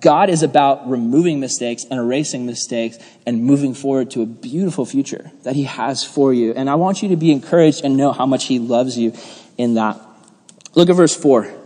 God 0.00 0.30
is 0.30 0.42
about 0.42 0.88
removing 0.88 1.40
mistakes 1.40 1.84
and 1.90 2.00
erasing 2.00 2.46
mistakes 2.46 2.98
and 3.26 3.44
moving 3.44 3.74
forward 3.74 4.10
to 4.12 4.22
a 4.22 4.26
beautiful 4.26 4.86
future 4.86 5.30
that 5.42 5.54
He 5.54 5.64
has 5.64 6.02
for 6.02 6.32
you. 6.32 6.52
And 6.52 6.68
I 6.70 6.76
want 6.76 7.02
you 7.02 7.10
to 7.10 7.16
be 7.16 7.30
encouraged 7.30 7.84
and 7.84 7.96
know 7.96 8.12
how 8.12 8.26
much 8.26 8.46
He 8.46 8.58
loves 8.58 8.98
you 8.98 9.12
in 9.56 9.74
that. 9.74 10.00
Look 10.74 10.88
at 10.88 10.96
verse 10.96 11.14
4. 11.14 11.57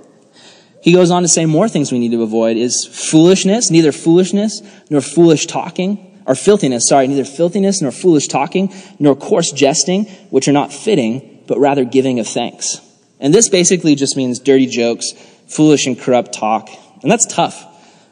He 0.82 0.92
goes 0.92 1.10
on 1.12 1.22
to 1.22 1.28
say 1.28 1.46
more 1.46 1.68
things 1.68 1.92
we 1.92 2.00
need 2.00 2.10
to 2.10 2.22
avoid 2.22 2.56
is 2.56 2.84
foolishness, 2.84 3.70
neither 3.70 3.92
foolishness 3.92 4.62
nor 4.90 5.00
foolish 5.00 5.46
talking, 5.46 6.20
or 6.26 6.34
filthiness, 6.34 6.88
sorry, 6.88 7.06
neither 7.06 7.24
filthiness 7.24 7.80
nor 7.80 7.92
foolish 7.92 8.26
talking, 8.28 8.72
nor 8.98 9.14
coarse 9.14 9.52
jesting, 9.52 10.06
which 10.30 10.48
are 10.48 10.52
not 10.52 10.72
fitting, 10.72 11.44
but 11.46 11.58
rather 11.58 11.84
giving 11.84 12.18
of 12.18 12.26
thanks. 12.26 12.80
And 13.20 13.32
this 13.32 13.48
basically 13.48 13.94
just 13.94 14.16
means 14.16 14.40
dirty 14.40 14.66
jokes, 14.66 15.12
foolish 15.46 15.86
and 15.86 15.98
corrupt 15.98 16.32
talk. 16.32 16.68
And 17.02 17.10
that's 17.10 17.26
tough. 17.26 17.64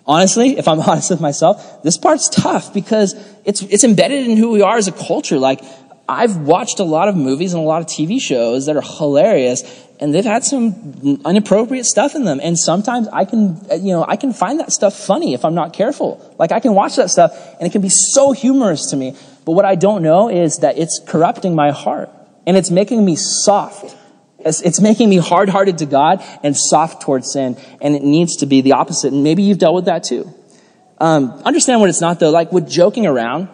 Honestly, 0.07 0.57
if 0.57 0.69
I'm 0.69 0.81
honest 0.89 1.11
with 1.11 1.21
myself, 1.21 1.83
this 1.83 1.99
part's 1.99 2.29
tough 2.29 2.73
because 2.73 3.15
it's, 3.45 3.63
it's 3.63 3.83
embedded 3.83 4.29
in 4.29 4.37
who 4.37 4.51
we 4.51 4.63
are 4.63 4.77
as 4.77 4.87
a 4.87 4.93
culture. 4.93 5.39
Like, 5.39 5.61
I've 6.11 6.37
watched 6.39 6.81
a 6.81 6.85
lot 6.85 7.07
of 7.07 7.17
movies 7.17 7.55
and 7.55 7.63
a 7.63 7.67
lot 7.67 7.81
of 7.83 7.87
TV 7.87 8.21
shows 8.21 8.67
that 8.67 8.77
are 8.77 8.83
hilarious 8.83 9.63
and 10.01 10.15
they've 10.15 10.25
had 10.25 10.43
some 10.45 11.21
inappropriate 11.25 11.87
stuff 11.87 12.15
in 12.17 12.25
them. 12.25 12.41
And 12.43 12.59
sometimes 12.59 13.07
I 13.13 13.27
can, 13.27 13.61
you 13.71 13.93
know, 13.93 14.05
I 14.09 14.17
can 14.17 14.33
find 14.33 14.59
that 14.59 14.73
stuff 14.73 14.99
funny 14.99 15.35
if 15.35 15.45
I'm 15.45 15.55
not 15.55 15.73
careful. 15.73 16.35
Like 16.39 16.51
I 16.51 16.59
can 16.59 16.75
watch 16.75 16.97
that 16.97 17.11
stuff 17.11 17.33
and 17.61 17.69
it 17.69 17.71
can 17.71 17.83
be 17.83 17.91
so 17.91 18.33
humorous 18.33 18.91
to 18.91 18.97
me. 18.97 19.15
But 19.45 19.53
what 19.53 19.65
I 19.65 19.77
don't 19.77 20.03
know 20.03 20.29
is 20.29 20.59
that 20.59 20.79
it's 20.79 21.01
corrupting 21.07 21.55
my 21.55 21.71
heart 21.71 22.11
and 22.47 22.57
it's 22.57 22.71
making 22.71 23.05
me 23.05 23.15
soft. 23.15 23.95
It's, 24.41 24.81
making 24.81 25.11
me 25.11 25.19
hard-hearted 25.19 25.79
to 25.79 25.87
God 25.87 26.25
and 26.43 26.57
soft 26.57 27.03
towards 27.03 27.31
sin. 27.31 27.59
And 27.83 27.95
it 27.95 28.03
needs 28.03 28.37
to 28.37 28.47
be 28.47 28.63
the 28.63 28.73
opposite. 28.73 29.13
And 29.13 29.23
maybe 29.23 29.43
you've 29.43 29.59
dealt 29.59 29.75
with 29.75 29.85
that 29.85 30.03
too. 30.03 30.33
Um, 30.99 31.31
understand 31.45 31.81
what 31.81 31.91
it's 31.91 32.01
not 32.01 32.19
though. 32.19 32.31
Like 32.31 32.51
with 32.51 32.69
joking 32.69 33.07
around, 33.07 33.49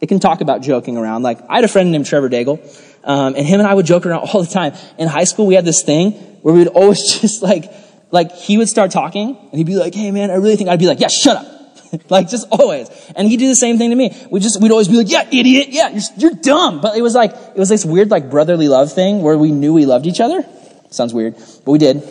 it 0.00 0.08
can 0.08 0.20
talk 0.20 0.40
about 0.40 0.62
joking 0.62 0.96
around. 0.96 1.22
Like 1.22 1.38
I 1.48 1.56
had 1.56 1.64
a 1.64 1.68
friend 1.68 1.92
named 1.92 2.06
Trevor 2.06 2.28
Daigle, 2.28 2.58
um, 3.04 3.34
and 3.34 3.46
him 3.46 3.60
and 3.60 3.68
I 3.68 3.74
would 3.74 3.86
joke 3.86 4.06
around 4.06 4.28
all 4.32 4.42
the 4.42 4.52
time. 4.52 4.74
In 4.98 5.08
high 5.08 5.24
school, 5.24 5.46
we 5.46 5.54
had 5.54 5.64
this 5.64 5.82
thing 5.82 6.12
where 6.42 6.54
we 6.54 6.60
would 6.60 6.68
always 6.68 7.02
just 7.20 7.42
like, 7.42 7.70
like 8.10 8.32
he 8.32 8.58
would 8.58 8.68
start 8.68 8.90
talking, 8.90 9.36
and 9.36 9.58
he'd 9.58 9.66
be 9.66 9.76
like, 9.76 9.94
"Hey 9.94 10.10
man, 10.10 10.30
I 10.30 10.34
really 10.34 10.56
think," 10.56 10.70
I'd 10.70 10.78
be 10.78 10.86
like, 10.86 11.00
"Yeah, 11.00 11.08
shut 11.08 11.36
up." 11.36 11.60
like 12.08 12.28
just 12.28 12.46
always. 12.50 12.88
And 13.16 13.28
he'd 13.28 13.38
do 13.38 13.48
the 13.48 13.56
same 13.56 13.78
thing 13.78 13.90
to 13.90 13.96
me. 13.96 14.16
We 14.30 14.40
just, 14.40 14.60
we'd 14.60 14.70
always 14.70 14.88
be 14.88 14.96
like, 14.96 15.10
yeah, 15.10 15.26
idiot. 15.30 15.68
Yeah, 15.70 15.88
you're, 15.88 16.02
you're 16.16 16.40
dumb. 16.40 16.80
But 16.80 16.96
it 16.96 17.02
was 17.02 17.14
like, 17.14 17.32
it 17.32 17.56
was 17.56 17.68
this 17.68 17.84
weird 17.84 18.10
like 18.10 18.30
brotherly 18.30 18.68
love 18.68 18.92
thing 18.92 19.22
where 19.22 19.36
we 19.36 19.50
knew 19.50 19.72
we 19.72 19.86
loved 19.86 20.06
each 20.06 20.20
other. 20.20 20.44
Sounds 20.90 21.14
weird, 21.14 21.34
but 21.34 21.70
we 21.70 21.78
did. 21.78 22.02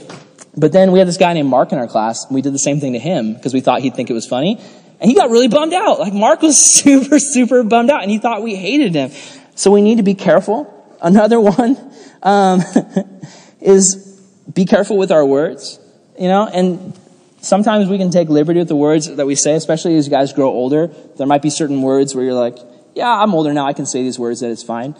But 0.55 0.71
then 0.71 0.91
we 0.91 0.99
had 0.99 1.07
this 1.07 1.17
guy 1.17 1.33
named 1.33 1.49
Mark 1.49 1.71
in 1.71 1.77
our 1.77 1.87
class, 1.87 2.25
and 2.25 2.35
we 2.35 2.41
did 2.41 2.53
the 2.53 2.59
same 2.59 2.79
thing 2.79 2.93
to 2.93 2.99
him 2.99 3.33
because 3.33 3.53
we 3.53 3.61
thought 3.61 3.81
he'd 3.81 3.95
think 3.95 4.09
it 4.09 4.13
was 4.13 4.25
funny. 4.25 4.61
And 4.99 5.09
he 5.09 5.15
got 5.15 5.29
really 5.29 5.47
bummed 5.47 5.73
out. 5.73 5.99
Like 5.99 6.13
Mark 6.13 6.41
was 6.41 6.57
super, 6.73 7.19
super 7.19 7.63
bummed 7.63 7.89
out, 7.89 8.01
and 8.01 8.11
he 8.11 8.17
thought 8.17 8.41
we 8.43 8.55
hated 8.55 8.95
him. 8.95 9.11
So 9.55 9.71
we 9.71 9.81
need 9.81 9.97
to 9.97 10.03
be 10.03 10.15
careful. 10.15 10.75
Another 11.01 11.39
one 11.39 11.77
um, 12.23 12.61
is 13.61 14.21
be 14.53 14.65
careful 14.65 14.97
with 14.97 15.11
our 15.11 15.25
words. 15.25 15.79
You 16.19 16.27
know, 16.27 16.47
and 16.47 16.97
sometimes 17.41 17.87
we 17.87 17.97
can 17.97 18.11
take 18.11 18.27
liberty 18.27 18.59
with 18.59 18.67
the 18.67 18.75
words 18.75 19.07
that 19.15 19.25
we 19.25 19.35
say, 19.35 19.53
especially 19.53 19.95
as 19.95 20.05
you 20.05 20.11
guys 20.11 20.33
grow 20.33 20.49
older. 20.49 20.87
There 21.17 21.27
might 21.27 21.41
be 21.41 21.49
certain 21.49 21.81
words 21.81 22.13
where 22.13 22.25
you're 22.25 22.33
like, 22.33 22.57
"Yeah, 22.95 23.09
I'm 23.09 23.33
older 23.33 23.53
now. 23.53 23.65
I 23.65 23.73
can 23.73 23.85
say 23.85 24.03
these 24.03 24.19
words. 24.19 24.41
That 24.41 24.51
it's 24.51 24.63
fine." 24.63 24.95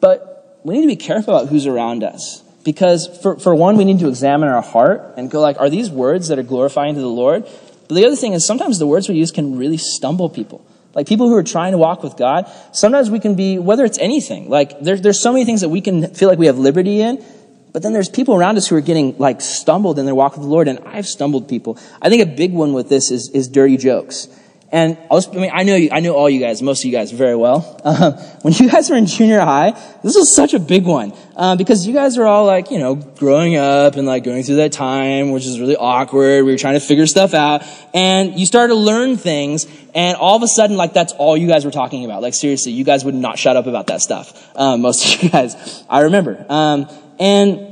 But 0.00 0.60
we 0.64 0.74
need 0.74 0.82
to 0.82 0.86
be 0.88 0.96
careful 0.96 1.34
about 1.34 1.48
who's 1.48 1.66
around 1.66 2.04
us. 2.04 2.42
Because 2.64 3.08
for, 3.22 3.38
for 3.38 3.54
one, 3.54 3.76
we 3.76 3.84
need 3.84 3.98
to 4.00 4.08
examine 4.08 4.48
our 4.48 4.62
heart 4.62 5.14
and 5.16 5.30
go 5.30 5.40
like, 5.40 5.58
are 5.58 5.68
these 5.68 5.90
words 5.90 6.28
that 6.28 6.38
are 6.38 6.44
glorifying 6.44 6.94
to 6.94 7.00
the 7.00 7.08
Lord? 7.08 7.46
But 7.88 7.94
the 7.94 8.04
other 8.04 8.16
thing 8.16 8.32
is 8.32 8.46
sometimes 8.46 8.78
the 8.78 8.86
words 8.86 9.08
we 9.08 9.16
use 9.16 9.30
can 9.30 9.56
really 9.56 9.76
stumble 9.76 10.28
people. 10.28 10.64
Like 10.94 11.06
people 11.06 11.28
who 11.28 11.36
are 11.36 11.42
trying 11.42 11.72
to 11.72 11.78
walk 11.78 12.02
with 12.02 12.16
God, 12.16 12.50
sometimes 12.72 13.10
we 13.10 13.18
can 13.18 13.34
be, 13.34 13.58
whether 13.58 13.84
it's 13.84 13.98
anything, 13.98 14.50
like 14.50 14.78
there, 14.80 14.96
there's 14.96 15.20
so 15.20 15.32
many 15.32 15.44
things 15.44 15.62
that 15.62 15.70
we 15.70 15.80
can 15.80 16.14
feel 16.14 16.28
like 16.28 16.38
we 16.38 16.46
have 16.46 16.58
liberty 16.58 17.00
in, 17.00 17.24
but 17.72 17.82
then 17.82 17.94
there's 17.94 18.10
people 18.10 18.34
around 18.34 18.58
us 18.58 18.68
who 18.68 18.76
are 18.76 18.82
getting 18.82 19.16
like 19.16 19.40
stumbled 19.40 19.98
in 19.98 20.04
their 20.04 20.14
walk 20.14 20.32
with 20.32 20.42
the 20.42 20.48
Lord, 20.48 20.68
and 20.68 20.78
I've 20.80 21.06
stumbled 21.06 21.48
people. 21.48 21.78
I 22.02 22.10
think 22.10 22.22
a 22.22 22.26
big 22.26 22.52
one 22.52 22.74
with 22.74 22.90
this 22.90 23.10
is, 23.10 23.30
is 23.30 23.48
dirty 23.48 23.78
jokes. 23.78 24.28
And 24.72 24.96
I, 25.10 25.14
was, 25.14 25.28
I 25.28 25.32
mean, 25.32 25.50
I 25.52 25.64
know 25.64 25.76
you, 25.76 25.90
I 25.92 26.00
know 26.00 26.14
all 26.14 26.30
you 26.30 26.40
guys, 26.40 26.62
most 26.62 26.80
of 26.80 26.86
you 26.86 26.92
guys 26.92 27.12
very 27.12 27.36
well. 27.36 27.78
Um, 27.84 28.12
when 28.42 28.54
you 28.54 28.70
guys 28.70 28.88
were 28.88 28.96
in 28.96 29.04
junior 29.04 29.40
high, 29.40 29.72
this 30.02 30.16
was 30.16 30.34
such 30.34 30.54
a 30.54 30.58
big 30.58 30.86
one 30.86 31.12
um, 31.36 31.58
because 31.58 31.86
you 31.86 31.92
guys 31.92 32.16
are 32.16 32.24
all 32.24 32.46
like, 32.46 32.70
you 32.70 32.78
know, 32.78 32.94
growing 32.94 33.54
up 33.56 33.96
and 33.96 34.06
like 34.06 34.24
going 34.24 34.42
through 34.42 34.56
that 34.56 34.72
time, 34.72 35.30
which 35.30 35.44
is 35.44 35.60
really 35.60 35.76
awkward. 35.76 36.46
We 36.46 36.52
were 36.52 36.58
trying 36.58 36.74
to 36.74 36.80
figure 36.80 37.06
stuff 37.06 37.34
out, 37.34 37.62
and 37.92 38.40
you 38.40 38.46
started 38.46 38.72
to 38.72 38.80
learn 38.80 39.18
things, 39.18 39.66
and 39.94 40.16
all 40.16 40.36
of 40.36 40.42
a 40.42 40.48
sudden, 40.48 40.78
like 40.78 40.94
that's 40.94 41.12
all 41.12 41.36
you 41.36 41.48
guys 41.48 41.66
were 41.66 41.70
talking 41.70 42.06
about. 42.06 42.22
Like 42.22 42.32
seriously, 42.32 42.72
you 42.72 42.84
guys 42.84 43.04
would 43.04 43.14
not 43.14 43.38
shut 43.38 43.56
up 43.56 43.66
about 43.66 43.88
that 43.88 44.00
stuff. 44.00 44.56
Um, 44.56 44.80
most 44.80 45.04
of 45.04 45.22
you 45.22 45.28
guys, 45.28 45.84
I 45.90 46.00
remember. 46.00 46.46
Um, 46.48 46.88
and 47.18 47.71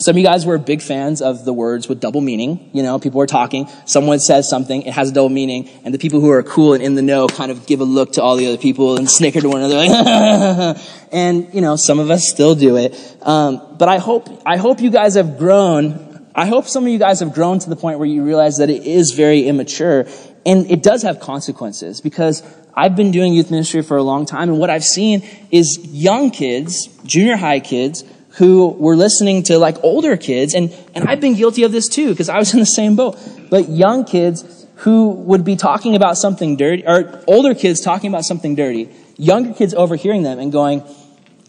some 0.00 0.12
of 0.12 0.18
you 0.18 0.24
guys 0.24 0.46
were 0.46 0.58
big 0.58 0.80
fans 0.80 1.20
of 1.20 1.44
the 1.44 1.52
words 1.52 1.88
with 1.88 1.98
double 2.00 2.20
meaning. 2.20 2.70
You 2.72 2.84
know, 2.84 3.00
people 3.00 3.20
are 3.20 3.26
talking, 3.26 3.68
someone 3.84 4.20
says 4.20 4.48
something, 4.48 4.82
it 4.82 4.92
has 4.92 5.10
a 5.10 5.12
double 5.12 5.28
meaning, 5.28 5.68
and 5.84 5.92
the 5.92 5.98
people 5.98 6.20
who 6.20 6.30
are 6.30 6.42
cool 6.44 6.74
and 6.74 6.82
in 6.82 6.94
the 6.94 7.02
know 7.02 7.26
kind 7.26 7.50
of 7.50 7.66
give 7.66 7.80
a 7.80 7.84
look 7.84 8.12
to 8.12 8.22
all 8.22 8.36
the 8.36 8.46
other 8.46 8.58
people 8.58 8.96
and 8.96 9.10
snicker 9.10 9.40
to 9.40 9.48
one 9.48 9.60
another, 9.60 9.76
like, 9.76 10.78
and 11.12 11.52
you 11.52 11.60
know, 11.60 11.74
some 11.74 11.98
of 11.98 12.10
us 12.10 12.28
still 12.28 12.54
do 12.54 12.76
it. 12.76 12.94
Um, 13.22 13.76
but 13.76 13.88
I 13.88 13.98
hope, 13.98 14.28
I 14.46 14.56
hope 14.56 14.80
you 14.80 14.90
guys 14.90 15.16
have 15.16 15.36
grown. 15.36 16.30
I 16.32 16.46
hope 16.46 16.68
some 16.68 16.84
of 16.84 16.90
you 16.90 16.98
guys 17.00 17.18
have 17.18 17.34
grown 17.34 17.58
to 17.58 17.68
the 17.68 17.76
point 17.76 17.98
where 17.98 18.06
you 18.06 18.22
realize 18.22 18.58
that 18.58 18.70
it 18.70 18.84
is 18.84 19.12
very 19.12 19.48
immature, 19.48 20.06
and 20.46 20.70
it 20.70 20.84
does 20.84 21.02
have 21.02 21.18
consequences 21.18 22.00
because 22.00 22.44
I've 22.72 22.94
been 22.94 23.10
doing 23.10 23.32
youth 23.32 23.50
ministry 23.50 23.82
for 23.82 23.96
a 23.96 24.04
long 24.04 24.26
time, 24.26 24.48
and 24.48 24.60
what 24.60 24.70
I've 24.70 24.84
seen 24.84 25.26
is 25.50 25.80
young 25.82 26.30
kids, 26.30 26.86
junior 27.02 27.36
high 27.36 27.58
kids 27.58 28.04
who 28.32 28.68
were 28.68 28.94
listening 28.94 29.42
to 29.44 29.58
like 29.58 29.82
older 29.82 30.16
kids, 30.16 30.54
and, 30.54 30.72
and 30.94 31.08
I've 31.08 31.20
been 31.20 31.34
guilty 31.34 31.64
of 31.64 31.72
this 31.72 31.88
too, 31.88 32.10
because 32.10 32.28
I 32.28 32.38
was 32.38 32.52
in 32.52 32.60
the 32.60 32.66
same 32.66 32.94
boat. 32.94 33.18
But 33.50 33.68
young 33.68 34.04
kids 34.04 34.66
who 34.76 35.10
would 35.10 35.44
be 35.44 35.56
talking 35.56 35.96
about 35.96 36.16
something 36.16 36.56
dirty, 36.56 36.86
or 36.86 37.22
older 37.26 37.54
kids 37.54 37.80
talking 37.80 38.08
about 38.08 38.24
something 38.24 38.54
dirty, 38.54 38.90
younger 39.16 39.52
kids 39.54 39.74
overhearing 39.74 40.22
them 40.22 40.38
and 40.38 40.52
going, 40.52 40.82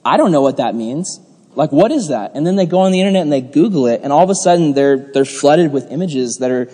I 0.04 0.18
don't 0.18 0.32
know 0.32 0.42
what 0.42 0.58
that 0.58 0.74
means. 0.74 1.20
Like, 1.56 1.72
what 1.72 1.92
is 1.92 2.08
that? 2.08 2.32
And 2.34 2.48
then 2.48 2.56
they 2.56 2.66
go 2.66 2.80
on 2.80 2.92
the 2.92 3.02
internet 3.02 3.22
and 3.22 3.32
they 3.32 3.42
Google 3.42 3.88
it, 3.88 4.02
and 4.04 4.14
all 4.14 4.24
of 4.24 4.30
a 4.30 4.36
sudden 4.36 4.74
they're, 4.74 4.98
they're 4.98 5.26
flooded 5.26 5.72
with 5.72 5.92
images 5.92 6.38
that 6.38 6.50
are 6.50 6.72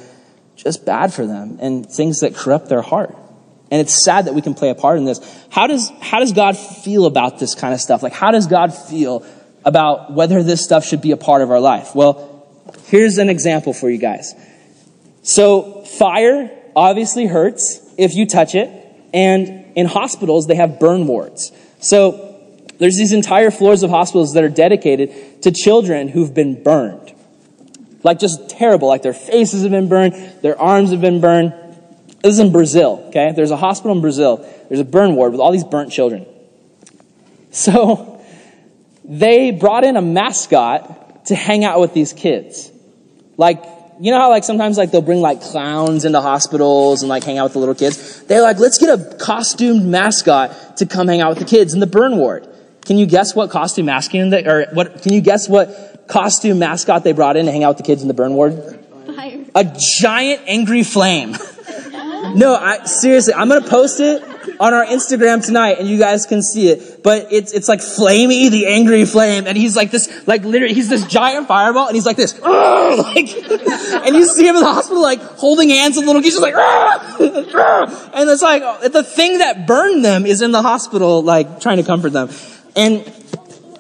just 0.56 0.86
bad 0.86 1.14
for 1.14 1.26
them 1.26 1.58
and 1.60 1.86
things 1.86 2.22
that 2.22 2.36
corrupt 2.36 2.70
their 2.70 2.82
heart. 2.82 3.18
And 3.72 3.82
it's 3.82 4.06
sad 4.06 4.26
that 4.26 4.34
we 4.34 4.42
can 4.42 4.54
play 4.54 4.70
a 4.70 4.76
part 4.76 4.98
in 4.98 5.06
this. 5.06 5.20
How 5.50 5.68
does, 5.68 5.92
how 6.00 6.20
does 6.20 6.32
God 6.32 6.56
feel 6.56 7.06
about 7.06 7.40
this 7.40 7.56
kind 7.56 7.74
of 7.74 7.82
stuff? 7.82 8.04
Like, 8.04 8.14
how 8.14 8.32
does 8.32 8.48
God 8.48 8.74
feel 8.74 9.26
about 9.66 10.14
whether 10.14 10.44
this 10.44 10.64
stuff 10.64 10.86
should 10.86 11.02
be 11.02 11.12
a 11.12 11.18
part 11.18 11.42
of 11.42 11.50
our 11.50 11.60
life. 11.60 11.96
Well, 11.96 12.48
here's 12.86 13.18
an 13.18 13.30
example 13.30 13.74
for 13.74 13.90
you 13.90 13.98
guys. 13.98 14.34
So, 15.24 15.82
fire 15.82 16.52
obviously 16.76 17.26
hurts 17.26 17.82
if 17.98 18.14
you 18.16 18.28
touch 18.28 18.54
it, 18.54 18.70
and 19.14 19.66
in 19.76 19.88
hospitals, 19.88 20.46
they 20.46 20.56
have 20.56 20.80
burn 20.80 21.08
wards. 21.08 21.52
So, 21.80 22.22
there's 22.78 22.98
these 22.98 23.12
entire 23.12 23.50
floors 23.50 23.82
of 23.84 23.90
hospitals 23.90 24.34
that 24.34 24.44
are 24.44 24.50
dedicated 24.50 25.42
to 25.42 25.52
children 25.52 26.10
who've 26.10 26.34
been 26.34 26.62
burned. 26.62 27.14
Like, 28.04 28.20
just 28.20 28.50
terrible. 28.50 28.88
Like, 28.88 29.02
their 29.02 29.14
faces 29.14 29.64
have 29.64 29.72
been 29.72 29.90
burned, 29.90 30.14
their 30.44 30.60
arms 30.62 30.92
have 30.92 31.02
been 31.02 31.22
burned. 31.22 31.54
This 32.22 32.34
is 32.34 32.40
in 32.40 32.52
Brazil, 32.52 33.06
okay? 33.08 33.34
There's 33.36 33.52
a 33.52 33.58
hospital 33.58 33.96
in 33.96 34.02
Brazil. 34.02 34.38
There's 34.68 34.80
a 34.80 34.86
burn 34.86 35.16
ward 35.16 35.32
with 35.32 35.42
all 35.42 35.52
these 35.52 35.64
burnt 35.64 35.92
children. 35.92 36.26
So, 37.52 38.15
they 39.08 39.52
brought 39.52 39.84
in 39.84 39.98
a 39.98 40.02
mascot 40.02 41.26
to 41.26 41.36
hang 41.36 41.64
out 41.64 41.80
with 41.80 41.94
these 41.94 42.14
kids. 42.14 42.72
Like, 43.38 43.64
you 44.00 44.12
know 44.12 44.20
how 44.20 44.30
like 44.30 44.44
sometimes 44.44 44.78
like 44.78 44.92
they'll 44.92 45.02
bring 45.02 45.22
like 45.22 45.42
clowns 45.42 46.06
into 46.06 46.20
hospitals 46.22 47.02
and 47.02 47.10
like 47.10 47.24
hang 47.24 47.38
out 47.38 47.46
with 47.46 47.54
the 47.54 47.60
little 47.60 47.76
kids? 47.76 48.24
They're 48.24 48.42
like, 48.42 48.60
let's 48.60 48.78
get 48.78 48.90
a 48.90 49.16
costumed 49.18 49.86
mascot 49.86 50.78
to 50.78 50.86
come 50.86 51.08
hang 51.08 51.22
out 51.22 51.30
with 51.30 51.40
the 51.40 51.46
kids 51.46 51.74
in 51.74 51.80
the 51.80 51.88
burn 51.88 52.18
ward. 52.18 52.48
Can 52.86 52.98
you 52.98 53.06
guess 53.06 53.36
what 53.36 53.50
costume 53.50 53.88
mascot 53.88 54.30
they, 54.30 54.46
or 54.46 54.68
what, 54.74 55.02
can 55.02 55.14
you 55.14 55.22
guess 55.22 55.50
what 55.50 56.06
costume 56.08 56.60
mascot 56.60 57.04
they 57.04 57.14
brought 57.14 57.38
in 57.38 57.46
to 57.46 57.52
hang 57.52 57.64
out 57.64 57.70
with 57.70 57.78
the 57.78 57.84
kids 57.84 58.02
in 58.02 58.08
the 58.08 58.14
burn 58.14 58.34
ward? 58.34 58.54
Fire. 59.16 59.46
A 59.56 59.64
giant 59.64 60.42
angry 60.46 60.84
flame. 60.84 61.32
no, 62.36 62.56
I, 62.56 62.86
seriously, 62.86 63.34
I'm 63.34 63.48
gonna 63.48 63.68
post 63.68 64.00
it 64.00 64.24
on 64.60 64.74
our 64.74 64.86
Instagram 64.86 65.46
tonight 65.46 65.80
and 65.80 65.88
you 65.88 65.98
guys 65.98 66.26
can 66.26 66.42
see 66.42 66.70
it. 66.70 67.04
But 67.04 67.32
it's, 67.32 67.52
it's 67.52 67.68
like 67.68 67.80
Flamey, 67.80 68.50
the 68.50 68.68
angry 68.68 69.06
flame. 69.06 69.48
And 69.48 69.58
he's 69.58 69.76
like 69.76 69.92
this, 69.92 70.28
like 70.28 70.44
literally, 70.44 70.74
he's 70.74 70.90
this 70.90 71.06
giant 71.06 71.48
fireball 71.48 71.88
and 71.88 71.96
he's 71.96 72.06
like 72.06 72.18
this, 72.18 72.40
like, 72.42 73.36
and 73.36 74.16
you 74.16 74.26
see 74.26 74.48
him 74.48 74.56
in 74.56 74.62
the 74.62 74.74
hospital 74.74 75.02
like 75.02 75.22
holding 75.22 75.70
hands 75.70 75.98
with 75.98 76.06
little 76.06 76.22
kids, 76.22 76.36
just 76.36 76.44
like, 76.44 76.56
and 78.14 78.30
it's 78.30 78.42
like, 78.42 78.92
the 78.92 79.04
thing 79.04 79.40
that 79.40 79.68
burned 79.68 80.04
them 80.04 80.26
is 80.26 80.42
in 80.42 80.52
the 80.52 80.62
hospital, 80.62 81.22
like 81.22 81.60
trying 81.60 81.78
to 81.78 81.84
comfort 81.84 82.12
them. 82.12 82.30
And 82.76 83.12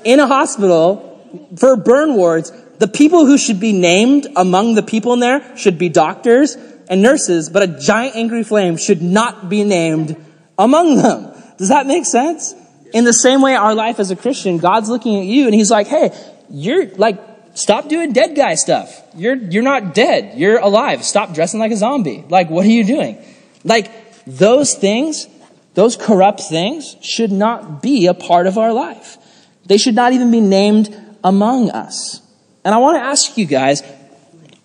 in 0.03 0.19
a 0.19 0.27
hospital, 0.27 1.11
for 1.57 1.75
burn 1.75 2.15
wards, 2.15 2.51
the 2.77 2.88
people 2.88 3.25
who 3.25 3.38
should 3.38 3.59
be 3.59 3.73
named 3.73 4.27
among 4.35 4.75
the 4.75 4.83
people 4.83 5.13
in 5.13 5.19
there 5.19 5.57
should 5.57 5.77
be 5.77 5.89
doctors 5.89 6.55
and 6.89 7.01
nurses, 7.01 7.49
but 7.49 7.63
a 7.63 7.67
giant 7.79 8.15
angry 8.15 8.43
flame 8.43 8.77
should 8.77 9.01
not 9.01 9.49
be 9.49 9.63
named 9.63 10.15
among 10.57 10.97
them. 10.97 11.33
Does 11.57 11.69
that 11.69 11.87
make 11.87 12.05
sense? 12.05 12.53
In 12.93 13.03
the 13.03 13.13
same 13.13 13.41
way, 13.41 13.55
our 13.55 13.75
life 13.75 13.99
as 13.99 14.11
a 14.11 14.15
Christian, 14.15 14.57
God's 14.57 14.89
looking 14.89 15.19
at 15.19 15.25
you 15.25 15.45
and 15.45 15.53
He's 15.53 15.71
like, 15.71 15.87
hey, 15.87 16.11
you're 16.49 16.87
like, 16.95 17.19
stop 17.53 17.89
doing 17.89 18.13
dead 18.13 18.35
guy 18.35 18.55
stuff. 18.55 19.01
You're, 19.15 19.35
you're 19.35 19.63
not 19.63 19.93
dead. 19.93 20.37
You're 20.37 20.59
alive. 20.59 21.03
Stop 21.03 21.33
dressing 21.33 21.59
like 21.59 21.71
a 21.71 21.77
zombie. 21.77 22.23
Like, 22.29 22.49
what 22.49 22.65
are 22.65 22.69
you 22.69 22.83
doing? 22.83 23.17
Like, 23.63 23.91
those 24.25 24.73
things, 24.75 25.27
those 25.73 25.95
corrupt 25.95 26.41
things 26.41 26.95
should 27.01 27.31
not 27.31 27.81
be 27.81 28.07
a 28.07 28.13
part 28.13 28.47
of 28.47 28.57
our 28.57 28.73
life. 28.73 29.17
They 29.65 29.77
should 29.77 29.95
not 29.95 30.13
even 30.13 30.31
be 30.31 30.41
named 30.41 30.95
among 31.23 31.71
us. 31.71 32.21
And 32.63 32.73
I 32.73 32.77
want 32.77 32.97
to 32.97 33.01
ask 33.01 33.37
you 33.37 33.45
guys, 33.45 33.83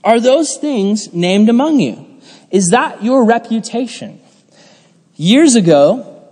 are 0.04 0.20
those 0.20 0.56
things 0.56 1.12
named 1.12 1.48
among 1.48 1.80
you? 1.80 2.06
Is 2.50 2.68
that 2.68 3.02
your 3.02 3.24
reputation? 3.24 4.19
Years 5.20 5.54
ago, 5.54 6.24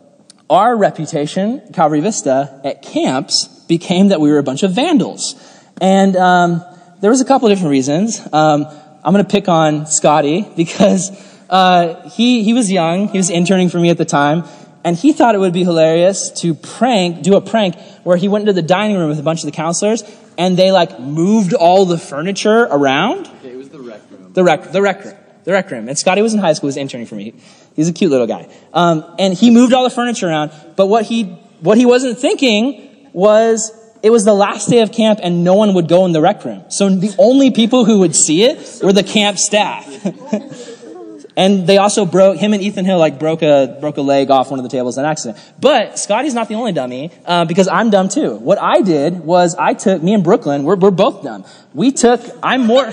our 0.48 0.74
reputation, 0.74 1.60
Calvary 1.74 2.00
Vista, 2.00 2.58
at 2.64 2.80
camps 2.80 3.46
became 3.68 4.08
that 4.08 4.18
we 4.18 4.30
were 4.30 4.38
a 4.38 4.42
bunch 4.42 4.62
of 4.62 4.72
vandals. 4.72 5.34
And 5.78 6.16
um, 6.16 6.64
there 7.02 7.10
was 7.10 7.20
a 7.20 7.26
couple 7.26 7.48
of 7.48 7.52
different 7.52 7.72
reasons. 7.72 8.18
Um, 8.32 8.66
I'm 9.04 9.12
going 9.12 9.22
to 9.22 9.30
pick 9.30 9.46
on 9.46 9.84
Scotty 9.84 10.48
because 10.56 11.10
uh, 11.50 12.08
he, 12.08 12.42
he 12.42 12.54
was 12.54 12.72
young. 12.72 13.08
He 13.08 13.18
was 13.18 13.28
interning 13.28 13.68
for 13.68 13.78
me 13.78 13.90
at 13.90 13.98
the 13.98 14.06
time. 14.06 14.44
And 14.82 14.96
he 14.96 15.12
thought 15.12 15.34
it 15.34 15.38
would 15.38 15.52
be 15.52 15.64
hilarious 15.64 16.30
to 16.40 16.54
prank, 16.54 17.22
do 17.22 17.36
a 17.36 17.42
prank 17.42 17.78
where 18.04 18.16
he 18.16 18.26
went 18.26 18.48
into 18.48 18.54
the 18.54 18.66
dining 18.66 18.96
room 18.96 19.10
with 19.10 19.18
a 19.18 19.22
bunch 19.22 19.40
of 19.40 19.50
the 19.50 19.52
counselors 19.54 20.02
and 20.38 20.56
they 20.56 20.72
like 20.72 20.98
moved 20.98 21.52
all 21.52 21.84
the 21.84 21.98
furniture 21.98 22.62
around. 22.62 23.26
Okay, 23.26 23.52
it 23.52 23.56
was 23.56 23.68
the 23.68 23.80
rec 23.80 24.00
room. 24.10 24.32
The 24.32 24.42
rec, 24.42 24.72
the 24.72 24.80
rec 24.80 25.04
room. 25.04 25.16
the 25.44 25.52
rec 25.52 25.70
room. 25.70 25.88
And 25.90 25.98
Scotty 25.98 26.22
was 26.22 26.32
in 26.32 26.40
high 26.40 26.54
school, 26.54 26.68
was 26.68 26.78
interning 26.78 27.06
for 27.06 27.16
me. 27.16 27.34
He's 27.78 27.88
a 27.88 27.92
cute 27.92 28.10
little 28.10 28.26
guy. 28.26 28.48
Um, 28.74 29.04
and 29.20 29.32
he 29.32 29.52
moved 29.52 29.72
all 29.72 29.84
the 29.84 29.90
furniture 29.90 30.26
around, 30.26 30.50
but 30.74 30.88
what 30.88 31.04
he, 31.04 31.26
what 31.60 31.78
he 31.78 31.86
wasn't 31.86 32.18
thinking 32.18 33.08
was 33.12 33.70
it 34.02 34.10
was 34.10 34.24
the 34.24 34.34
last 34.34 34.68
day 34.68 34.80
of 34.80 34.90
camp 34.90 35.20
and 35.22 35.44
no 35.44 35.54
one 35.54 35.74
would 35.74 35.86
go 35.86 36.04
in 36.04 36.10
the 36.10 36.20
rec 36.20 36.44
room. 36.44 36.64
So 36.70 36.88
the 36.88 37.14
only 37.18 37.52
people 37.52 37.84
who 37.84 38.00
would 38.00 38.16
see 38.16 38.42
it 38.42 38.80
were 38.82 38.92
the 38.92 39.04
camp 39.04 39.38
staff. 39.38 39.86
and 41.36 41.68
they 41.68 41.78
also 41.78 42.04
broke, 42.04 42.38
him 42.38 42.52
and 42.52 42.60
Ethan 42.60 42.84
Hill 42.84 42.98
like 42.98 43.20
broke 43.20 43.42
a, 43.42 43.78
broke 43.80 43.96
a 43.96 44.02
leg 44.02 44.32
off 44.32 44.50
one 44.50 44.58
of 44.58 44.64
the 44.64 44.70
tables 44.70 44.98
in 44.98 45.04
an 45.04 45.10
accident. 45.12 45.38
But 45.60 46.00
Scotty's 46.00 46.34
not 46.34 46.48
the 46.48 46.56
only 46.56 46.72
dummy, 46.72 47.12
uh, 47.26 47.44
because 47.44 47.68
I'm 47.68 47.90
dumb 47.90 48.08
too. 48.08 48.34
What 48.38 48.58
I 48.60 48.80
did 48.80 49.20
was 49.20 49.54
I 49.54 49.74
took, 49.74 50.02
me 50.02 50.14
and 50.14 50.24
Brooklyn, 50.24 50.64
we're, 50.64 50.74
we're 50.74 50.90
both 50.90 51.22
dumb. 51.22 51.44
We 51.74 51.92
took, 51.92 52.20
I'm 52.42 52.66
more, 52.66 52.86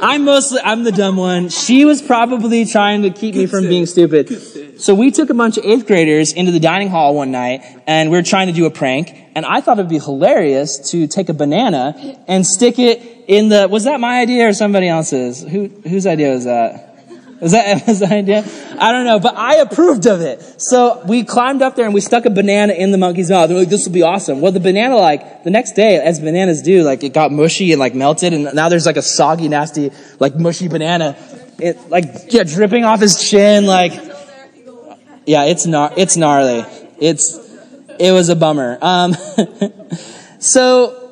I'm 0.00 0.24
mostly, 0.24 0.60
I'm 0.62 0.84
the 0.84 0.92
dumb 0.92 1.16
one. 1.16 1.48
She 1.48 1.84
was 1.84 2.02
probably 2.02 2.64
trying 2.64 3.02
to 3.02 3.10
keep 3.10 3.34
me 3.34 3.46
from 3.46 3.68
being 3.68 3.86
stupid. 3.86 4.80
So 4.80 4.94
we 4.94 5.10
took 5.10 5.30
a 5.30 5.34
bunch 5.34 5.56
of 5.56 5.64
eighth 5.64 5.86
graders 5.86 6.32
into 6.32 6.52
the 6.52 6.60
dining 6.60 6.88
hall 6.88 7.14
one 7.14 7.30
night 7.30 7.62
and 7.86 8.10
we 8.10 8.16
were 8.16 8.22
trying 8.22 8.48
to 8.48 8.52
do 8.52 8.66
a 8.66 8.70
prank. 8.70 9.14
And 9.34 9.46
I 9.46 9.60
thought 9.60 9.78
it'd 9.78 9.88
be 9.88 9.98
hilarious 9.98 10.90
to 10.90 11.06
take 11.06 11.28
a 11.28 11.34
banana 11.34 12.22
and 12.28 12.46
stick 12.46 12.78
it 12.78 13.02
in 13.26 13.48
the, 13.48 13.68
was 13.68 13.84
that 13.84 14.00
my 14.00 14.20
idea 14.20 14.48
or 14.48 14.52
somebody 14.52 14.88
else's? 14.88 15.42
Who, 15.42 15.66
whose 15.66 16.06
idea 16.06 16.30
was 16.30 16.44
that? 16.44 16.85
Was 17.40 17.52
that 17.52 17.66
Emma's 17.88 18.02
idea? 18.02 18.44
I 18.78 18.92
don't 18.92 19.04
know, 19.04 19.18
but 19.18 19.36
I 19.36 19.56
approved 19.56 20.06
of 20.06 20.20
it. 20.20 20.42
So 20.60 21.02
we 21.06 21.24
climbed 21.24 21.62
up 21.62 21.76
there 21.76 21.84
and 21.84 21.94
we 21.94 22.00
stuck 22.00 22.24
a 22.24 22.30
banana 22.30 22.72
in 22.72 22.90
the 22.90 22.98
monkey's 22.98 23.30
mouth. 23.30 23.48
They're 23.48 23.58
like, 23.58 23.68
this 23.68 23.86
will 23.86 23.92
be 23.92 24.02
awesome. 24.02 24.40
Well, 24.40 24.52
the 24.52 24.60
banana, 24.60 24.96
like, 24.96 25.44
the 25.44 25.50
next 25.50 25.72
day, 25.72 25.96
as 25.96 26.20
bananas 26.20 26.62
do, 26.62 26.82
like, 26.82 27.02
it 27.02 27.12
got 27.12 27.32
mushy 27.32 27.72
and 27.72 27.80
like 27.80 27.94
melted 27.94 28.32
and 28.32 28.54
now 28.54 28.68
there's 28.68 28.86
like 28.86 28.96
a 28.96 29.02
soggy, 29.02 29.48
nasty, 29.48 29.90
like 30.18 30.36
mushy 30.36 30.68
banana. 30.68 31.16
It, 31.58 31.88
like, 31.88 32.04
yeah, 32.32 32.44
dripping 32.44 32.84
off 32.84 33.00
his 33.00 33.28
chin, 33.28 33.66
like, 33.66 33.92
yeah, 35.26 35.44
it's 35.44 35.66
gnar- 35.66 35.94
it's 35.96 36.16
gnarly. 36.16 36.64
It's, 36.98 37.38
it 37.98 38.12
was 38.12 38.28
a 38.28 38.36
bummer. 38.36 38.78
Um, 38.80 39.14
so, 40.38 41.02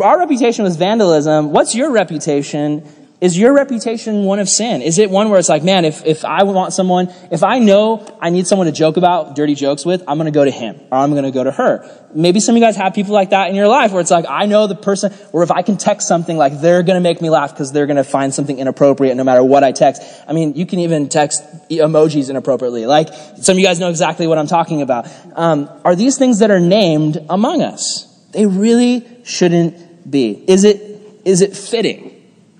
our 0.00 0.18
reputation 0.18 0.64
was 0.64 0.76
vandalism. 0.76 1.52
What's 1.52 1.74
your 1.74 1.90
reputation? 1.90 2.86
Is 3.18 3.38
your 3.38 3.54
reputation 3.54 4.24
one 4.24 4.40
of 4.40 4.48
sin? 4.48 4.82
Is 4.82 4.98
it 4.98 5.08
one 5.08 5.30
where 5.30 5.38
it's 5.38 5.48
like, 5.48 5.64
man, 5.64 5.86
if, 5.86 6.04
if 6.04 6.22
I 6.26 6.42
want 6.42 6.74
someone, 6.74 7.10
if 7.30 7.42
I 7.42 7.58
know 7.60 8.06
I 8.20 8.28
need 8.28 8.46
someone 8.46 8.66
to 8.66 8.72
joke 8.72 8.98
about 8.98 9.34
dirty 9.34 9.54
jokes 9.54 9.86
with, 9.86 10.02
I'm 10.06 10.18
gonna 10.18 10.30
go 10.30 10.44
to 10.44 10.50
him 10.50 10.78
or 10.92 10.98
I'm 10.98 11.14
gonna 11.14 11.30
go 11.30 11.42
to 11.42 11.50
her. 11.50 11.88
Maybe 12.14 12.40
some 12.40 12.54
of 12.54 12.60
you 12.60 12.66
guys 12.66 12.76
have 12.76 12.92
people 12.92 13.14
like 13.14 13.30
that 13.30 13.48
in 13.48 13.54
your 13.54 13.68
life 13.68 13.92
where 13.92 14.02
it's 14.02 14.10
like, 14.10 14.26
I 14.28 14.44
know 14.44 14.66
the 14.66 14.74
person, 14.74 15.14
or 15.32 15.42
if 15.42 15.50
I 15.50 15.62
can 15.62 15.78
text 15.78 16.06
something 16.06 16.36
like, 16.36 16.60
they're 16.60 16.82
gonna 16.82 17.00
make 17.00 17.22
me 17.22 17.30
laugh 17.30 17.52
because 17.52 17.72
they're 17.72 17.86
gonna 17.86 18.04
find 18.04 18.34
something 18.34 18.58
inappropriate 18.58 19.16
no 19.16 19.24
matter 19.24 19.42
what 19.42 19.64
I 19.64 19.72
text. 19.72 20.02
I 20.28 20.34
mean, 20.34 20.54
you 20.54 20.66
can 20.66 20.80
even 20.80 21.08
text 21.08 21.42
emojis 21.70 22.28
inappropriately. 22.28 22.84
Like, 22.84 23.08
some 23.40 23.54
of 23.54 23.58
you 23.58 23.64
guys 23.64 23.80
know 23.80 23.88
exactly 23.88 24.26
what 24.26 24.36
I'm 24.36 24.46
talking 24.46 24.82
about. 24.82 25.08
Um, 25.34 25.70
are 25.86 25.96
these 25.96 26.18
things 26.18 26.40
that 26.40 26.50
are 26.50 26.60
named 26.60 27.24
among 27.30 27.62
us? 27.62 28.04
They 28.32 28.44
really 28.44 29.06
shouldn't 29.24 30.10
be. 30.10 30.44
Is 30.46 30.64
it, 30.64 31.00
is 31.24 31.40
it 31.40 31.56
fitting? 31.56 32.12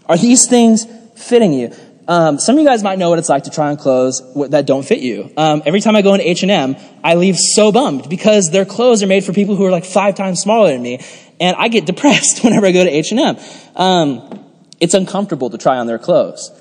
Are 0.09 0.17
these 0.17 0.47
things 0.47 0.87
fitting 1.17 1.53
you? 1.53 1.75
Um, 2.09 2.39
some 2.39 2.55
of 2.55 2.63
you 2.63 2.67
guys 2.67 2.85
might 2.85 2.99
know 2.99 3.11
what 3.11 3.19
it's 3.19 3.29
like 3.29 3.45
to 3.45 3.51
try 3.51 3.71
on 3.71 3.77
clothes 3.77 4.23
that 4.51 4.65
don't 4.65 4.85
fit 4.85 5.01
you. 5.01 5.33
Um, 5.37 5.63
every 5.67 5.81
time 5.81 5.97
I 5.97 6.03
go 6.03 6.15
into 6.15 6.29
H&M, 6.29 6.77
I 7.03 7.15
leave 7.17 7.37
so 7.37 7.73
bummed 7.73 8.09
because 8.09 8.51
their 8.51 8.65
clothes 8.65 9.03
are 9.03 9.09
made 9.09 9.25
for 9.25 9.33
people 9.33 9.57
who 9.57 9.65
are 9.65 9.73
like 9.73 9.85
five 9.85 10.15
times 10.15 10.41
smaller 10.41 10.73
than 10.73 10.83
me, 10.83 11.05
and 11.41 11.57
I 11.57 11.69
get 11.69 11.85
depressed 11.93 12.45
whenever 12.45 12.67
I 12.67 12.73
go 12.73 12.85
to 12.85 12.91
H&M. 12.91 13.37
Um, 13.75 14.53
it's 14.81 14.95
uncomfortable 14.95 15.51
to 15.51 15.59
try 15.59 15.79
on 15.79 15.87
their 15.87 15.99
clothes. 15.99 16.53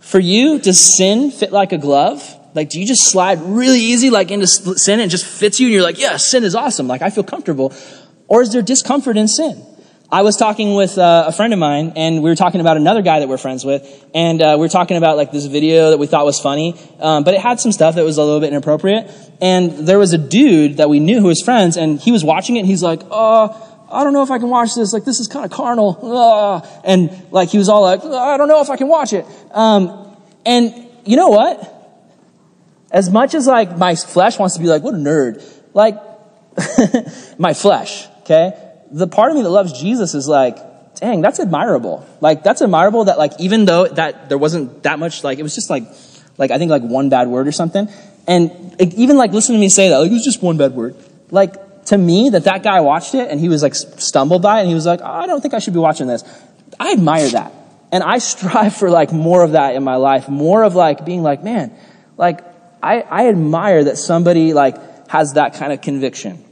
For 0.00 0.18
you, 0.18 0.58
does 0.58 0.80
sin 0.80 1.30
fit 1.30 1.52
like 1.52 1.72
a 1.72 1.78
glove? 1.78 2.22
Like, 2.54 2.70
do 2.70 2.80
you 2.80 2.86
just 2.86 3.10
slide 3.10 3.40
really 3.42 3.80
easy 3.80 4.10
like 4.10 4.30
into 4.30 4.46
sin 4.46 5.00
and 5.00 5.10
just 5.10 5.26
fits 5.26 5.58
you 5.58 5.66
and 5.66 5.74
you're 5.74 5.82
like, 5.82 5.98
yeah, 5.98 6.16
sin 6.16 6.44
is 6.44 6.54
awesome. 6.54 6.86
Like, 6.86 7.02
I 7.02 7.10
feel 7.10 7.24
comfortable. 7.24 7.74
Or 8.28 8.42
is 8.42 8.52
there 8.52 8.62
discomfort 8.62 9.16
in 9.16 9.28
sin? 9.28 9.64
I 10.14 10.22
was 10.22 10.36
talking 10.36 10.76
with 10.76 10.96
uh, 10.96 11.24
a 11.26 11.32
friend 11.32 11.52
of 11.52 11.58
mine, 11.58 11.94
and 11.96 12.22
we 12.22 12.30
were 12.30 12.36
talking 12.36 12.60
about 12.60 12.76
another 12.76 13.02
guy 13.02 13.18
that 13.18 13.28
we're 13.28 13.36
friends 13.36 13.64
with, 13.64 13.82
and 14.14 14.40
uh, 14.40 14.54
we 14.56 14.60
were 14.60 14.68
talking 14.68 14.96
about 14.96 15.16
like 15.16 15.32
this 15.32 15.46
video 15.46 15.90
that 15.90 15.98
we 15.98 16.06
thought 16.06 16.24
was 16.24 16.38
funny, 16.38 16.76
um, 17.00 17.24
but 17.24 17.34
it 17.34 17.40
had 17.40 17.58
some 17.58 17.72
stuff 17.72 17.96
that 17.96 18.04
was 18.04 18.16
a 18.16 18.22
little 18.22 18.38
bit 18.38 18.52
inappropriate. 18.52 19.10
And 19.40 19.72
there 19.72 19.98
was 19.98 20.12
a 20.12 20.18
dude 20.18 20.76
that 20.76 20.88
we 20.88 21.00
knew 21.00 21.18
who 21.18 21.26
was 21.26 21.42
friends, 21.42 21.76
and 21.76 21.98
he 21.98 22.12
was 22.12 22.22
watching 22.22 22.54
it, 22.54 22.60
and 22.60 22.68
he's 22.68 22.80
like, 22.80 23.00
"Oh, 23.10 23.86
I 23.90 24.04
don't 24.04 24.12
know 24.12 24.22
if 24.22 24.30
I 24.30 24.38
can 24.38 24.50
watch 24.50 24.76
this. 24.76 24.92
Like, 24.92 25.04
this 25.04 25.18
is 25.18 25.26
kind 25.26 25.44
of 25.44 25.50
carnal." 25.50 25.98
Uh, 26.00 26.60
and 26.84 27.10
like 27.32 27.48
he 27.48 27.58
was 27.58 27.68
all 27.68 27.82
like, 27.82 28.04
"I 28.04 28.36
don't 28.36 28.46
know 28.46 28.60
if 28.60 28.70
I 28.70 28.76
can 28.76 28.86
watch 28.86 29.12
it." 29.12 29.26
Um, 29.50 30.16
and 30.46 30.72
you 31.04 31.16
know 31.16 31.30
what? 31.30 31.58
As 32.92 33.10
much 33.10 33.34
as 33.34 33.48
like 33.48 33.76
my 33.76 33.96
flesh 33.96 34.38
wants 34.38 34.54
to 34.54 34.60
be 34.60 34.68
like, 34.68 34.84
"What 34.84 34.94
a 34.94 34.98
nerd," 34.98 35.42
like 35.72 35.96
my 37.36 37.52
flesh, 37.52 38.06
okay 38.20 38.63
the 38.94 39.08
part 39.08 39.30
of 39.30 39.36
me 39.36 39.42
that 39.42 39.50
loves 39.50 39.72
Jesus 39.72 40.14
is 40.14 40.28
like, 40.28 40.56
dang, 40.94 41.20
that's 41.20 41.40
admirable. 41.40 42.06
Like, 42.20 42.44
that's 42.44 42.62
admirable 42.62 43.06
that 43.06 43.18
like, 43.18 43.32
even 43.40 43.64
though 43.64 43.88
that 43.88 44.28
there 44.28 44.38
wasn't 44.38 44.84
that 44.84 45.00
much, 45.00 45.24
like, 45.24 45.40
it 45.40 45.42
was 45.42 45.54
just 45.54 45.68
like, 45.68 45.82
like, 46.38 46.52
I 46.52 46.58
think 46.58 46.70
like 46.70 46.82
one 46.82 47.08
bad 47.08 47.26
word 47.26 47.48
or 47.48 47.52
something. 47.52 47.88
And 48.28 48.80
even 48.80 49.16
like, 49.16 49.32
listen 49.32 49.54
to 49.54 49.60
me 49.60 49.68
say 49.68 49.88
that, 49.88 49.98
like, 49.98 50.10
it 50.10 50.14
was 50.14 50.24
just 50.24 50.42
one 50.42 50.58
bad 50.58 50.74
word. 50.74 50.94
Like, 51.32 51.86
to 51.86 51.98
me, 51.98 52.30
that 52.30 52.44
that 52.44 52.62
guy 52.62 52.80
watched 52.80 53.16
it 53.16 53.28
and 53.30 53.40
he 53.40 53.48
was 53.48 53.64
like 53.64 53.74
stumbled 53.74 54.42
by 54.42 54.58
it 54.58 54.60
and 54.60 54.68
he 54.68 54.74
was 54.74 54.86
like, 54.86 55.00
oh, 55.02 55.06
I 55.06 55.26
don't 55.26 55.40
think 55.40 55.54
I 55.54 55.58
should 55.58 55.74
be 55.74 55.80
watching 55.80 56.06
this. 56.06 56.22
I 56.78 56.92
admire 56.92 57.28
that. 57.30 57.52
And 57.90 58.04
I 58.04 58.18
strive 58.18 58.76
for 58.80 58.90
like 58.90 59.12
more 59.12 59.42
of 59.42 59.52
that 59.52 59.74
in 59.74 59.82
my 59.82 59.96
life, 59.96 60.28
more 60.28 60.62
of 60.62 60.76
like 60.76 61.04
being 61.04 61.24
like, 61.24 61.42
man, 61.42 61.76
like, 62.16 62.42
I, 62.80 63.00
I 63.00 63.28
admire 63.28 63.84
that 63.84 63.98
somebody 63.98 64.52
like 64.52 65.08
has 65.08 65.32
that 65.32 65.54
kind 65.54 65.72
of 65.72 65.80
conviction. 65.80 66.44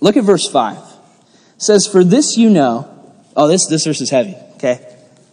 Look 0.00 0.18
at 0.18 0.24
verse 0.24 0.46
5 0.46 0.93
says, 1.58 1.86
For 1.86 2.04
this 2.04 2.36
you 2.36 2.50
know, 2.50 2.90
oh, 3.36 3.48
this, 3.48 3.66
this 3.66 3.84
verse 3.84 4.00
is 4.00 4.10
heavy, 4.10 4.36
okay? 4.56 4.80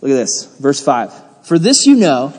Look 0.01 0.11
at 0.11 0.15
this, 0.15 0.45
verse 0.57 0.83
5. 0.83 1.45
For 1.45 1.59
this 1.59 1.85
you 1.85 1.95
know 1.95 2.33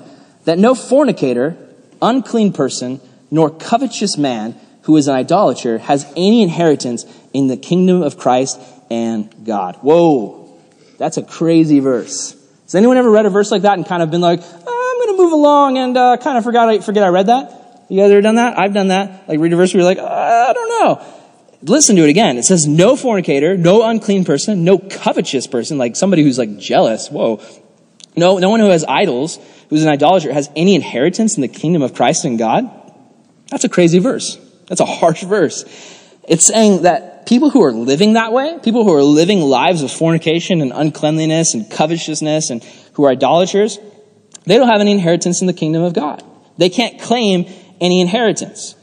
that 0.44 0.58
no 0.58 0.74
fornicator, 0.74 1.56
unclean 2.00 2.52
person, 2.52 3.00
nor 3.30 3.50
covetous 3.50 4.16
man 4.18 4.58
who 4.82 4.96
is 4.96 5.08
an 5.08 5.14
idolater 5.14 5.78
has 5.78 6.10
any 6.16 6.42
inheritance 6.42 7.04
in 7.32 7.46
the 7.46 7.56
kingdom 7.56 8.02
of 8.02 8.18
Christ 8.18 8.60
and 8.90 9.32
God. 9.44 9.76
Whoa, 9.76 10.58
that's 10.98 11.16
a 11.16 11.22
crazy 11.22 11.80
verse. 11.80 12.36
Has 12.64 12.74
anyone 12.74 12.96
ever 12.96 13.10
read 13.10 13.26
a 13.26 13.30
verse 13.30 13.50
like 13.50 13.62
that 13.62 13.74
and 13.74 13.86
kind 13.86 14.02
of 14.02 14.10
been 14.10 14.20
like, 14.20 14.40
oh, 14.42 15.00
I'm 15.00 15.06
going 15.06 15.16
to 15.16 15.22
move 15.22 15.32
along 15.32 15.78
and 15.78 15.96
uh, 15.96 16.16
kind 16.16 16.36
of 16.36 16.44
forgot 16.44 16.68
I, 16.68 16.80
forget 16.80 17.04
I 17.04 17.08
read 17.08 17.26
that? 17.26 17.86
You 17.88 18.00
guys 18.00 18.10
ever 18.10 18.22
done 18.22 18.36
that? 18.36 18.58
I've 18.58 18.74
done 18.74 18.88
that. 18.88 19.28
Like 19.28 19.38
read 19.38 19.52
a 19.52 19.56
verse 19.56 19.74
where 19.74 19.82
you're 19.82 19.88
like, 19.88 19.98
I 19.98 20.52
don't 20.52 20.68
know 20.68 21.21
listen 21.62 21.96
to 21.96 22.02
it 22.02 22.10
again. 22.10 22.38
It 22.38 22.44
says 22.44 22.66
no 22.66 22.96
fornicator, 22.96 23.56
no 23.56 23.88
unclean 23.88 24.24
person, 24.24 24.64
no 24.64 24.78
covetous 24.78 25.46
person, 25.46 25.78
like 25.78 25.96
somebody 25.96 26.22
who's 26.22 26.38
like 26.38 26.58
jealous. 26.58 27.08
Whoa. 27.08 27.40
No, 28.16 28.38
no 28.38 28.50
one 28.50 28.60
who 28.60 28.68
has 28.68 28.84
idols, 28.84 29.38
who's 29.70 29.82
an 29.82 29.88
idolater, 29.88 30.32
has 30.32 30.50
any 30.54 30.74
inheritance 30.74 31.36
in 31.36 31.40
the 31.40 31.48
kingdom 31.48 31.82
of 31.82 31.94
Christ 31.94 32.24
and 32.24 32.38
God. 32.38 32.70
That's 33.50 33.64
a 33.64 33.68
crazy 33.68 33.98
verse. 33.98 34.36
That's 34.66 34.80
a 34.80 34.86
harsh 34.86 35.22
verse. 35.22 35.64
It's 36.28 36.46
saying 36.46 36.82
that 36.82 37.26
people 37.26 37.50
who 37.50 37.62
are 37.62 37.72
living 37.72 38.14
that 38.14 38.32
way, 38.32 38.58
people 38.62 38.84
who 38.84 38.94
are 38.94 39.02
living 39.02 39.40
lives 39.40 39.82
of 39.82 39.90
fornication 39.90 40.60
and 40.60 40.72
uncleanliness 40.72 41.54
and 41.54 41.70
covetousness 41.70 42.50
and 42.50 42.62
who 42.94 43.04
are 43.04 43.10
idolaters, 43.10 43.78
they 44.44 44.56
don't 44.56 44.68
have 44.68 44.80
any 44.80 44.92
inheritance 44.92 45.40
in 45.40 45.46
the 45.46 45.52
kingdom 45.52 45.82
of 45.82 45.94
God. 45.94 46.22
They 46.58 46.68
can't 46.68 47.00
claim 47.00 47.46
any 47.80 48.00
inheritance. 48.00 48.74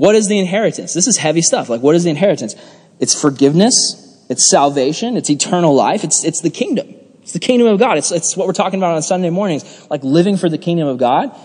What 0.00 0.14
is 0.14 0.28
the 0.28 0.38
inheritance? 0.38 0.94
This 0.94 1.06
is 1.06 1.18
heavy 1.18 1.42
stuff. 1.42 1.68
Like, 1.68 1.82
what 1.82 1.94
is 1.94 2.04
the 2.04 2.10
inheritance? 2.10 2.54
It's 3.00 3.20
forgiveness. 3.20 4.24
It's 4.30 4.48
salvation. 4.48 5.18
It's 5.18 5.28
eternal 5.28 5.74
life. 5.74 6.04
It's, 6.04 6.24
it's 6.24 6.40
the 6.40 6.48
kingdom. 6.48 6.94
It's 7.20 7.34
the 7.34 7.38
kingdom 7.38 7.66
of 7.66 7.78
God. 7.78 7.98
It's, 7.98 8.10
it's 8.10 8.34
what 8.34 8.46
we're 8.46 8.54
talking 8.54 8.80
about 8.80 8.94
on 8.94 9.02
Sunday 9.02 9.28
mornings, 9.28 9.86
like 9.90 10.02
living 10.02 10.38
for 10.38 10.48
the 10.48 10.56
kingdom 10.56 10.88
of 10.88 10.96
God. 10.96 11.36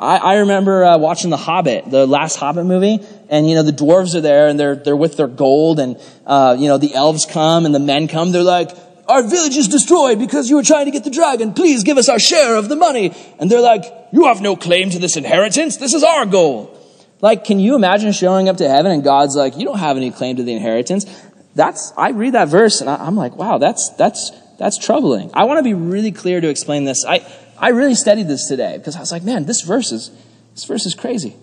I, 0.00 0.16
I 0.16 0.34
remember 0.38 0.84
uh, 0.84 0.98
watching 0.98 1.30
The 1.30 1.36
Hobbit, 1.36 1.88
the 1.88 2.04
last 2.04 2.34
Hobbit 2.34 2.66
movie, 2.66 2.98
and 3.28 3.48
you 3.48 3.54
know 3.54 3.62
the 3.62 3.70
dwarves 3.70 4.16
are 4.16 4.20
there 4.20 4.48
and 4.48 4.58
they're 4.58 4.74
they're 4.74 4.96
with 4.96 5.16
their 5.16 5.28
gold, 5.28 5.78
and 5.78 5.96
uh, 6.26 6.56
you 6.58 6.66
know 6.66 6.78
the 6.78 6.94
elves 6.94 7.26
come 7.26 7.64
and 7.64 7.72
the 7.72 7.78
men 7.78 8.08
come. 8.08 8.32
They're 8.32 8.42
like, 8.42 8.70
"Our 9.06 9.22
village 9.22 9.56
is 9.56 9.68
destroyed 9.68 10.18
because 10.18 10.50
you 10.50 10.56
were 10.56 10.64
trying 10.64 10.86
to 10.86 10.90
get 10.90 11.04
the 11.04 11.10
dragon. 11.10 11.54
Please 11.54 11.84
give 11.84 11.96
us 11.96 12.08
our 12.08 12.18
share 12.18 12.56
of 12.56 12.68
the 12.68 12.74
money." 12.74 13.14
And 13.38 13.48
they're 13.48 13.60
like, 13.60 13.84
"You 14.10 14.24
have 14.24 14.40
no 14.40 14.56
claim 14.56 14.90
to 14.90 14.98
this 14.98 15.16
inheritance. 15.16 15.76
This 15.76 15.94
is 15.94 16.02
our 16.02 16.26
goal." 16.26 16.80
Like, 17.24 17.44
can 17.44 17.58
you 17.58 17.74
imagine 17.74 18.12
showing 18.12 18.50
up 18.50 18.58
to 18.58 18.68
heaven 18.68 18.92
and 18.92 19.02
God's 19.02 19.34
like, 19.34 19.56
you 19.56 19.64
don't 19.64 19.78
have 19.78 19.96
any 19.96 20.10
claim 20.10 20.36
to 20.36 20.42
the 20.42 20.52
inheritance? 20.52 21.06
That's, 21.54 21.90
I 21.96 22.10
read 22.10 22.34
that 22.34 22.48
verse 22.48 22.82
and 22.82 22.90
I, 22.90 23.06
am 23.06 23.16
like, 23.16 23.34
wow, 23.34 23.56
that's, 23.56 23.88
that's, 23.96 24.30
that's 24.58 24.76
troubling. 24.76 25.30
I 25.32 25.44
want 25.44 25.58
to 25.58 25.62
be 25.62 25.72
really 25.72 26.12
clear 26.12 26.42
to 26.42 26.50
explain 26.50 26.84
this. 26.84 27.02
I, 27.02 27.26
I 27.56 27.70
really 27.70 27.94
studied 27.94 28.28
this 28.28 28.46
today 28.46 28.76
because 28.76 28.94
I 28.94 29.00
was 29.00 29.10
like, 29.10 29.22
man, 29.22 29.46
this 29.46 29.62
verse 29.62 29.90
is, 29.90 30.10
this 30.52 30.66
verse 30.66 30.84
is 30.84 30.94
crazy. 30.94 31.34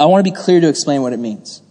I 0.00 0.06
want 0.06 0.26
to 0.26 0.28
be 0.28 0.36
clear 0.36 0.60
to 0.60 0.68
explain 0.68 1.00
what 1.02 1.12
it 1.12 1.20
means. 1.20 1.62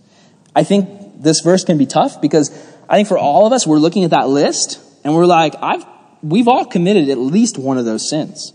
I 0.55 0.63
think 0.63 1.21
this 1.21 1.41
verse 1.41 1.65
can 1.65 1.78
be 1.78 1.86
tough 1.86 2.21
because 2.21 2.49
I 2.88 2.95
think 2.95 3.09
for 3.09 3.17
all 3.17 3.45
of 3.45 3.51
us, 3.51 3.67
we're 3.67 3.80
looking 3.80 4.05
at 4.05 4.11
that 4.11 4.30
list 4.30 4.80
and 5.03 5.13
we're 5.13 5.25
like, 5.25 5.53
I've, 5.61 5.86
we've 6.23 6.47
all 6.47 6.63
committed 6.63 7.09
at 7.09 7.17
least 7.17 7.57
one 7.57 7.78
of 7.78 7.84
those 7.84 8.09
sins. 8.09 8.53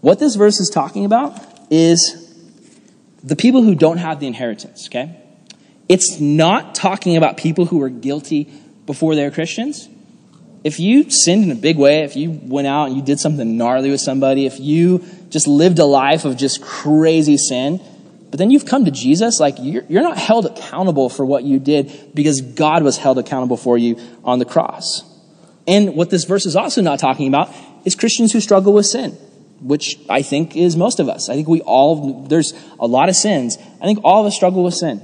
What 0.00 0.18
this 0.18 0.34
verse 0.34 0.58
is 0.58 0.70
talking 0.70 1.04
about 1.04 1.38
is 1.70 2.23
the 3.24 3.36
people 3.36 3.62
who 3.62 3.74
don't 3.74 3.96
have 3.96 4.20
the 4.20 4.26
inheritance, 4.26 4.86
okay? 4.86 5.20
It's 5.88 6.20
not 6.20 6.74
talking 6.74 7.16
about 7.16 7.36
people 7.36 7.64
who 7.64 7.78
were 7.78 7.88
guilty 7.88 8.44
before 8.86 9.14
they're 9.14 9.30
Christians. 9.30 9.88
If 10.62 10.78
you 10.78 11.10
sinned 11.10 11.44
in 11.44 11.50
a 11.50 11.56
big 11.56 11.76
way, 11.76 12.04
if 12.04 12.16
you 12.16 12.30
went 12.30 12.66
out 12.66 12.86
and 12.86 12.96
you 12.96 13.02
did 13.02 13.18
something 13.18 13.56
gnarly 13.56 13.90
with 13.90 14.00
somebody, 14.00 14.46
if 14.46 14.60
you 14.60 15.04
just 15.30 15.48
lived 15.48 15.78
a 15.78 15.84
life 15.84 16.24
of 16.24 16.36
just 16.36 16.62
crazy 16.62 17.36
sin, 17.36 17.80
but 18.30 18.38
then 18.38 18.50
you've 18.50 18.66
come 18.66 18.84
to 18.84 18.90
Jesus, 18.90 19.40
like 19.40 19.56
you're, 19.58 19.84
you're 19.88 20.02
not 20.02 20.18
held 20.18 20.46
accountable 20.46 21.08
for 21.08 21.24
what 21.24 21.44
you 21.44 21.58
did 21.58 22.10
because 22.14 22.40
God 22.40 22.82
was 22.82 22.96
held 22.96 23.18
accountable 23.18 23.56
for 23.56 23.78
you 23.78 23.98
on 24.22 24.38
the 24.38 24.44
cross. 24.44 25.02
And 25.66 25.94
what 25.94 26.10
this 26.10 26.24
verse 26.24 26.44
is 26.46 26.56
also 26.56 26.82
not 26.82 26.98
talking 26.98 27.28
about 27.28 27.54
is 27.84 27.94
Christians 27.94 28.32
who 28.32 28.40
struggle 28.40 28.72
with 28.72 28.86
sin, 28.86 29.16
which 29.60 29.98
I 30.08 30.22
think 30.22 30.56
is 30.56 30.76
most 30.76 31.00
of 31.00 31.08
us. 31.08 31.28
I 31.28 31.34
think 31.34 31.48
we 31.48 31.60
all, 31.62 32.24
there's 32.24 32.54
a 32.78 32.86
lot 32.86 33.08
of 33.08 33.16
sins. 33.16 33.58
I 33.80 33.86
think 33.86 34.00
all 34.04 34.20
of 34.20 34.26
us 34.26 34.36
struggle 34.36 34.64
with 34.64 34.74
sin. 34.74 35.02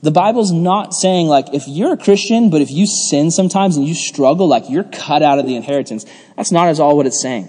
The 0.00 0.10
Bible's 0.12 0.52
not 0.52 0.94
saying 0.94 1.26
like 1.26 1.52
if 1.52 1.66
you're 1.66 1.94
a 1.94 1.96
Christian, 1.96 2.50
but 2.50 2.60
if 2.60 2.70
you 2.70 2.86
sin 2.86 3.30
sometimes 3.30 3.76
and 3.76 3.86
you 3.86 3.94
struggle, 3.94 4.46
like 4.46 4.70
you're 4.70 4.84
cut 4.84 5.22
out 5.22 5.38
of 5.38 5.46
the 5.46 5.56
inheritance. 5.56 6.06
That's 6.36 6.52
not 6.52 6.68
at 6.68 6.78
all 6.78 6.96
what 6.96 7.06
it's 7.06 7.20
saying. 7.20 7.48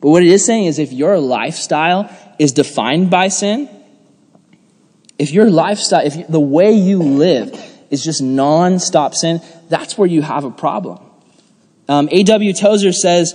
But 0.00 0.10
what 0.10 0.22
it 0.22 0.28
is 0.28 0.44
saying 0.44 0.66
is 0.66 0.78
if 0.78 0.92
your 0.92 1.18
lifestyle 1.18 2.10
is 2.38 2.52
defined 2.52 3.10
by 3.10 3.28
sin, 3.28 3.68
if 5.18 5.32
your 5.32 5.50
lifestyle, 5.50 6.04
if 6.04 6.28
the 6.28 6.40
way 6.40 6.72
you 6.72 6.98
live 7.02 7.52
is 7.90 8.02
just 8.02 8.22
non-stop 8.22 9.14
sin, 9.14 9.40
that's 9.68 9.98
where 9.98 10.08
you 10.08 10.22
have 10.22 10.44
a 10.44 10.50
problem. 10.50 10.98
Um, 11.88 12.08
A.W. 12.10 12.52
Tozer 12.52 12.92
says 12.92 13.34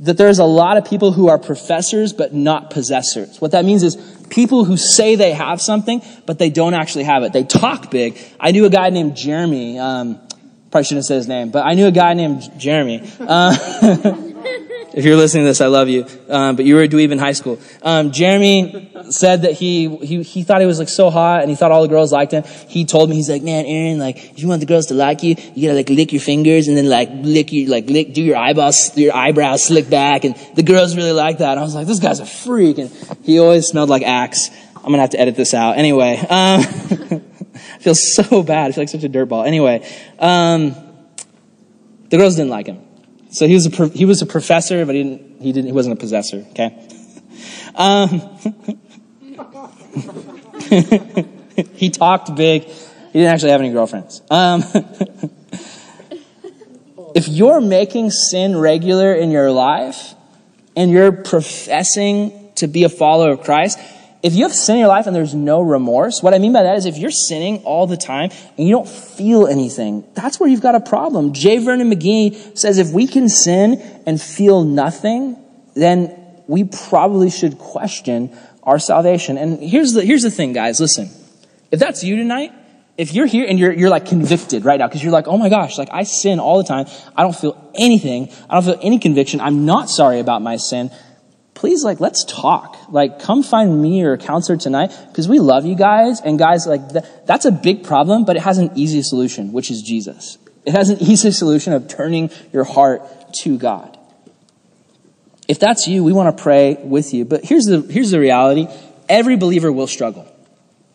that 0.00 0.18
there's 0.18 0.38
a 0.38 0.44
lot 0.44 0.76
of 0.76 0.84
people 0.84 1.12
who 1.12 1.28
are 1.28 1.38
professors 1.38 2.12
but 2.12 2.34
not 2.34 2.70
possessors. 2.70 3.40
What 3.40 3.52
that 3.52 3.64
means 3.64 3.82
is 3.82 3.96
people 4.28 4.64
who 4.64 4.76
say 4.76 5.16
they 5.16 5.32
have 5.32 5.60
something 5.60 6.02
but 6.26 6.38
they 6.38 6.50
don't 6.50 6.74
actually 6.74 7.04
have 7.04 7.22
it. 7.22 7.32
They 7.32 7.44
talk 7.44 7.90
big. 7.90 8.18
I 8.38 8.52
knew 8.52 8.64
a 8.66 8.70
guy 8.70 8.90
named 8.90 9.16
Jeremy. 9.16 9.78
Um, 9.78 10.20
probably 10.70 10.84
shouldn't 10.84 11.06
said 11.06 11.16
his 11.16 11.28
name, 11.28 11.50
but 11.50 11.64
I 11.64 11.74
knew 11.74 11.86
a 11.86 11.92
guy 11.92 12.14
named 12.14 12.50
Jeremy. 12.58 13.10
Uh, 13.18 14.22
if 14.96 15.04
you're 15.04 15.16
listening 15.16 15.44
to 15.44 15.48
this, 15.48 15.60
I 15.60 15.66
love 15.66 15.90
you. 15.90 16.06
Um, 16.30 16.56
but 16.56 16.64
you 16.64 16.74
were 16.74 16.80
a 16.80 16.88
dweeb 16.88 17.12
in 17.12 17.18
high 17.18 17.32
school. 17.32 17.60
Um, 17.82 18.12
Jeremy 18.12 18.90
said 19.10 19.42
that 19.42 19.52
he, 19.52 19.94
he, 19.98 20.22
he 20.22 20.42
thought 20.42 20.62
he 20.62 20.66
was 20.66 20.78
like 20.78 20.88
so 20.88 21.10
hot 21.10 21.42
and 21.42 21.50
he 21.50 21.54
thought 21.54 21.70
all 21.70 21.82
the 21.82 21.88
girls 21.88 22.12
liked 22.12 22.32
him. 22.32 22.44
He 22.68 22.86
told 22.86 23.10
me, 23.10 23.16
he's 23.16 23.28
like, 23.28 23.42
man, 23.42 23.66
Aaron, 23.66 23.98
like, 23.98 24.16
if 24.16 24.38
you 24.38 24.48
want 24.48 24.60
the 24.60 24.66
girls 24.66 24.86
to 24.86 24.94
like 24.94 25.22
you, 25.22 25.36
you 25.54 25.68
gotta 25.68 25.76
like 25.76 25.90
lick 25.90 26.12
your 26.12 26.22
fingers 26.22 26.66
and 26.66 26.78
then 26.78 26.88
like 26.88 27.10
lick 27.12 27.52
your, 27.52 27.68
like 27.68 27.90
lick, 27.90 28.14
do 28.14 28.22
your 28.22 28.38
eyeballs, 28.38 28.96
your 28.96 29.14
eyebrows 29.14 29.62
slick 29.62 29.90
back. 29.90 30.24
And 30.24 30.34
the 30.54 30.62
girls 30.62 30.96
really 30.96 31.12
like 31.12 31.38
that. 31.38 31.50
And 31.50 31.60
I 31.60 31.62
was 31.62 31.74
like, 31.74 31.86
this 31.86 32.00
guy's 32.00 32.20
a 32.20 32.26
freak. 32.26 32.78
And 32.78 32.90
he 33.22 33.38
always 33.38 33.66
smelled 33.66 33.90
like 33.90 34.02
Axe. 34.02 34.50
I'm 34.76 34.92
gonna 34.92 35.00
have 35.00 35.10
to 35.10 35.20
edit 35.20 35.36
this 35.36 35.52
out. 35.52 35.76
Anyway, 35.76 36.16
um, 36.16 36.26
I 36.30 37.78
feel 37.80 37.94
so 37.94 38.42
bad. 38.42 38.70
I 38.70 38.72
feel 38.72 38.82
like 38.82 38.88
such 38.88 39.04
a 39.04 39.10
dirtball. 39.10 39.46
Anyway, 39.46 39.86
um, 40.18 40.74
the 42.08 42.16
girls 42.16 42.36
didn't 42.36 42.50
like 42.50 42.66
him. 42.66 42.85
So 43.36 43.46
he 43.46 43.52
was 43.52 43.66
a, 43.66 43.88
he 43.88 44.06
was 44.06 44.22
a 44.22 44.26
professor, 44.26 44.86
but 44.86 44.94
he 44.94 45.02
didn't, 45.02 45.42
he 45.42 45.52
didn't, 45.52 45.66
he 45.66 45.72
wasn't 45.72 45.98
a 45.98 46.00
possessor, 46.00 46.46
okay? 46.52 46.88
Um, 47.74 48.08
he 51.74 51.90
talked 51.90 52.34
big. 52.34 52.62
He 52.62 53.12
didn't 53.12 53.34
actually 53.34 53.50
have 53.50 53.60
any 53.60 53.72
girlfriends. 53.72 54.22
Um, 54.30 54.64
if 57.14 57.28
you're 57.28 57.60
making 57.60 58.10
sin 58.10 58.56
regular 58.56 59.14
in 59.14 59.30
your 59.30 59.50
life 59.50 60.14
and 60.74 60.90
you're 60.90 61.12
professing 61.12 62.52
to 62.54 62.66
be 62.66 62.84
a 62.84 62.88
follower 62.88 63.32
of 63.32 63.42
Christ, 63.42 63.78
if 64.26 64.34
you 64.34 64.42
have 64.42 64.52
sin 64.52 64.74
in 64.74 64.80
your 64.80 64.88
life 64.88 65.06
and 65.06 65.14
there's 65.14 65.36
no 65.36 65.62
remorse, 65.62 66.20
what 66.20 66.34
I 66.34 66.38
mean 66.38 66.52
by 66.52 66.64
that 66.64 66.76
is 66.76 66.84
if 66.84 66.98
you're 66.98 67.12
sinning 67.12 67.58
all 67.58 67.86
the 67.86 67.96
time 67.96 68.30
and 68.58 68.66
you 68.66 68.74
don't 68.74 68.88
feel 68.88 69.46
anything, 69.46 70.04
that's 70.14 70.40
where 70.40 70.50
you've 70.50 70.60
got 70.60 70.74
a 70.74 70.80
problem. 70.80 71.32
J. 71.32 71.58
Vernon 71.58 71.88
McGee 71.88 72.58
says 72.58 72.78
if 72.78 72.90
we 72.90 73.06
can 73.06 73.28
sin 73.28 73.80
and 74.04 74.20
feel 74.20 74.64
nothing, 74.64 75.36
then 75.74 76.42
we 76.48 76.64
probably 76.64 77.30
should 77.30 77.56
question 77.56 78.36
our 78.64 78.80
salvation. 78.80 79.38
And 79.38 79.62
here's 79.62 79.92
the, 79.92 80.04
here's 80.04 80.24
the 80.24 80.30
thing, 80.32 80.52
guys. 80.52 80.80
Listen. 80.80 81.08
If 81.70 81.78
that's 81.78 82.02
you 82.02 82.16
tonight, 82.16 82.52
if 82.98 83.14
you're 83.14 83.26
here 83.26 83.46
and 83.48 83.60
you're, 83.60 83.72
you're 83.72 83.90
like 83.90 84.06
convicted 84.06 84.64
right 84.64 84.80
now, 84.80 84.88
because 84.88 85.04
you're 85.04 85.12
like, 85.12 85.28
oh 85.28 85.38
my 85.38 85.50
gosh, 85.50 85.78
like 85.78 85.90
I 85.92 86.02
sin 86.02 86.40
all 86.40 86.58
the 86.58 86.64
time. 86.64 86.86
I 87.14 87.22
don't 87.22 87.36
feel 87.36 87.70
anything. 87.76 88.32
I 88.50 88.54
don't 88.54 88.64
feel 88.64 88.78
any 88.82 88.98
conviction. 88.98 89.40
I'm 89.40 89.66
not 89.66 89.88
sorry 89.88 90.18
about 90.18 90.42
my 90.42 90.56
sin 90.56 90.90
please 91.56 91.82
like 91.82 91.98
let's 91.98 92.22
talk. 92.24 92.76
Like 92.88 93.18
come 93.18 93.42
find 93.42 93.82
me 93.82 94.04
or 94.04 94.12
a 94.12 94.18
counselor 94.18 94.56
tonight 94.56 94.96
because 95.08 95.28
we 95.28 95.40
love 95.40 95.66
you 95.66 95.74
guys 95.74 96.20
and 96.20 96.38
guys 96.38 96.66
like 96.66 96.92
th- 96.92 97.04
that's 97.24 97.44
a 97.44 97.50
big 97.50 97.82
problem 97.82 98.24
but 98.24 98.36
it 98.36 98.42
has 98.42 98.58
an 98.58 98.70
easy 98.76 99.02
solution 99.02 99.52
which 99.52 99.70
is 99.70 99.82
jesus. 99.82 100.38
It 100.64 100.72
has 100.72 100.90
an 100.90 100.98
easy 101.00 101.32
solution 101.32 101.72
of 101.72 101.88
turning 101.88 102.30
your 102.52 102.64
heart 102.64 103.02
to 103.40 103.58
god. 103.58 103.98
If 105.48 105.58
that's 105.58 105.88
you 105.88 106.04
we 106.04 106.12
want 106.12 106.36
to 106.36 106.42
pray 106.42 106.76
with 106.80 107.12
you 107.12 107.24
but 107.24 107.44
here's 107.44 107.64
the 107.64 107.80
here's 107.80 108.12
the 108.12 108.20
reality. 108.20 108.68
Every 109.08 109.36
believer 109.36 109.72
will 109.72 109.88
struggle. 109.88 110.30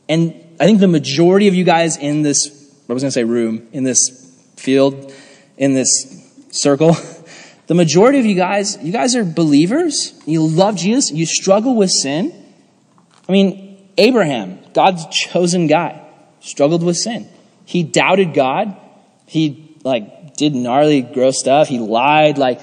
And 0.08 0.36
i 0.60 0.66
think 0.66 0.80
the 0.80 0.88
majority 0.88 1.48
of 1.48 1.56
you 1.56 1.64
guys 1.64 1.98
in 1.98 2.22
this 2.22 2.48
i 2.88 2.94
was 2.94 3.02
going 3.04 3.10
to 3.10 3.12
say 3.12 3.24
room 3.24 3.68
in 3.74 3.84
this 3.84 4.00
field 4.58 5.12
in 5.58 5.74
this 5.74 5.90
circle 6.52 6.94
The 7.72 7.76
majority 7.76 8.20
of 8.20 8.26
you 8.26 8.36
guys, 8.36 8.78
you 8.84 8.92
guys 8.92 9.16
are 9.16 9.24
believers. 9.24 10.14
You 10.26 10.46
love 10.46 10.76
Jesus. 10.76 11.10
You 11.10 11.26
struggle 11.26 11.74
with 11.74 11.90
sin. 11.90 12.34
I 13.30 13.32
mean, 13.32 13.90
Abraham, 13.98 14.60
God's 14.74 15.08
chosen 15.08 15.68
guy, 15.68 16.06
struggled 16.42 16.84
with 16.84 16.98
sin. 16.98 17.30
He 17.64 17.84
doubted 17.84 18.34
God. 18.34 18.76
He 19.26 19.78
like 19.86 20.36
did 20.36 20.54
gnarly, 20.54 21.02
gross 21.02 21.40
stuff. 21.40 21.70
He 21.70 21.80
lied. 21.80 22.38
Like 22.38 22.60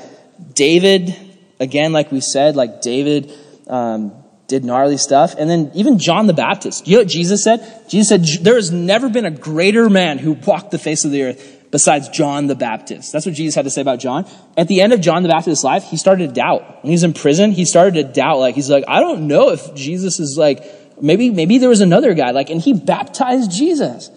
David, 0.52 1.16
again, 1.58 1.94
like 1.94 2.12
we 2.12 2.20
said, 2.20 2.54
like 2.54 2.82
David 2.82 3.32
um, 3.66 4.12
did 4.46 4.62
gnarly 4.62 4.98
stuff. 4.98 5.34
And 5.38 5.48
then 5.48 5.70
even 5.74 5.98
John 5.98 6.26
the 6.26 6.34
Baptist. 6.34 6.86
You 6.86 6.96
know 6.96 7.00
what 7.00 7.08
Jesus 7.08 7.42
said? 7.42 7.84
Jesus 7.88 8.10
said, 8.10 8.44
there 8.44 8.56
has 8.56 8.70
never 8.70 9.08
been 9.08 9.24
a 9.24 9.30
greater 9.30 9.88
man 9.88 10.18
who 10.18 10.32
walked 10.32 10.70
the 10.70 10.78
face 10.78 11.06
of 11.06 11.12
the 11.12 11.22
earth 11.22 11.57
besides 11.70 12.08
John 12.08 12.46
the 12.46 12.54
Baptist. 12.54 13.12
That's 13.12 13.26
what 13.26 13.34
Jesus 13.34 13.54
had 13.54 13.64
to 13.64 13.70
say 13.70 13.80
about 13.80 13.98
John. 13.98 14.26
At 14.56 14.68
the 14.68 14.80
end 14.80 14.92
of 14.92 15.00
John 15.00 15.22
the 15.22 15.28
Baptist's 15.28 15.64
life, 15.64 15.84
he 15.84 15.96
started 15.96 16.28
to 16.28 16.32
doubt. 16.34 16.82
When 16.82 16.90
he 16.90 16.92
was 16.92 17.04
in 17.04 17.12
prison, 17.12 17.52
he 17.52 17.64
started 17.64 17.94
to 17.94 18.04
doubt. 18.04 18.38
Like, 18.38 18.54
he's 18.54 18.70
like, 18.70 18.84
I 18.88 19.00
don't 19.00 19.26
know 19.26 19.50
if 19.50 19.74
Jesus 19.74 20.20
is 20.20 20.36
like, 20.38 20.64
maybe, 21.00 21.30
maybe 21.30 21.58
there 21.58 21.68
was 21.68 21.80
another 21.80 22.14
guy. 22.14 22.30
Like, 22.30 22.50
and 22.50 22.60
he 22.60 22.72
baptized 22.72 23.50
Jesus. 23.50 24.10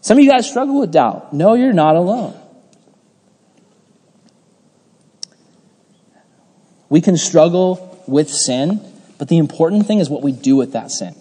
Some 0.00 0.18
of 0.18 0.24
you 0.24 0.30
guys 0.30 0.48
struggle 0.48 0.80
with 0.80 0.92
doubt. 0.92 1.32
No, 1.32 1.54
you're 1.54 1.72
not 1.72 1.96
alone. 1.96 2.38
We 6.88 7.00
can 7.00 7.16
struggle 7.16 8.04
with 8.06 8.28
sin, 8.28 8.80
but 9.18 9.28
the 9.28 9.38
important 9.38 9.86
thing 9.86 9.98
is 10.00 10.10
what 10.10 10.22
we 10.22 10.32
do 10.32 10.56
with 10.56 10.72
that 10.72 10.90
sin. 10.90 11.14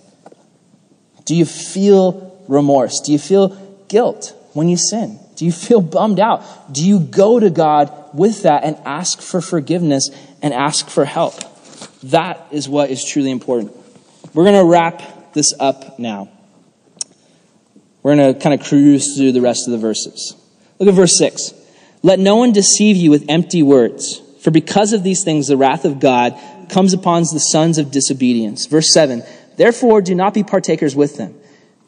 Do 1.24 1.36
you 1.36 1.46
feel 1.46 2.44
remorse? 2.50 3.00
Do 3.00 3.14
you 3.14 3.20
feel 3.20 3.50
guilt 3.88 4.36
when 4.54 4.68
you 4.68 4.76
sin? 4.76 5.18
Do 5.42 5.48
you 5.48 5.52
feel 5.52 5.82
bummed 5.82 6.20
out? 6.20 6.72
Do 6.72 6.88
you 6.88 7.00
go 7.00 7.40
to 7.40 7.50
God 7.50 7.92
with 8.14 8.44
that 8.44 8.64
and 8.64 8.78
ask 8.86 9.24
for 9.24 9.42
forgiveness 9.42 10.12
and 10.44 10.54
ask 10.54 10.88
for 10.88 11.04
help? 11.04 11.34
That 12.04 12.46
is 12.52 12.70
what 12.70 12.92
is 12.92 13.04
truly 13.04 13.32
important. 13.32 13.76
We're 14.36 14.44
going 14.44 14.64
to 14.64 14.72
wrap 14.72 15.34
this 15.34 15.56
up 15.60 15.98
now. 15.98 16.30
We're 18.04 18.18
going 18.18 18.36
to 18.36 18.40
kind 18.40 18.54
of 18.54 18.68
cruise 18.68 19.18
through 19.18 19.32
the 19.32 19.42
rest 19.42 19.68
of 19.68 19.72
the 19.72 19.80
verses. 19.80 20.36
Look 20.78 20.90
at 20.90 20.94
verse 20.94 21.18
6. 21.18 21.56
Let 22.04 22.20
no 22.20 22.36
one 22.36 22.52
deceive 22.52 22.96
you 22.96 23.10
with 23.10 23.26
empty 23.28 23.64
words, 23.64 24.22
for 24.42 24.52
because 24.52 24.94
of 24.94 25.02
these 25.02 25.24
things 25.24 25.48
the 25.48 25.58
wrath 25.58 25.86
of 25.86 26.00
God 26.00 26.40
comes 26.70 26.94
upon 26.94 27.24
the 27.24 27.40
sons 27.40 27.80
of 27.80 27.90
disobedience. 27.90 28.68
Verse 28.68 28.94
7. 28.94 29.24
Therefore 29.58 30.02
do 30.02 30.14
not 30.14 30.36
be 30.36 30.44
partakers 30.44 30.96
with 30.96 31.18
them. 31.18 31.34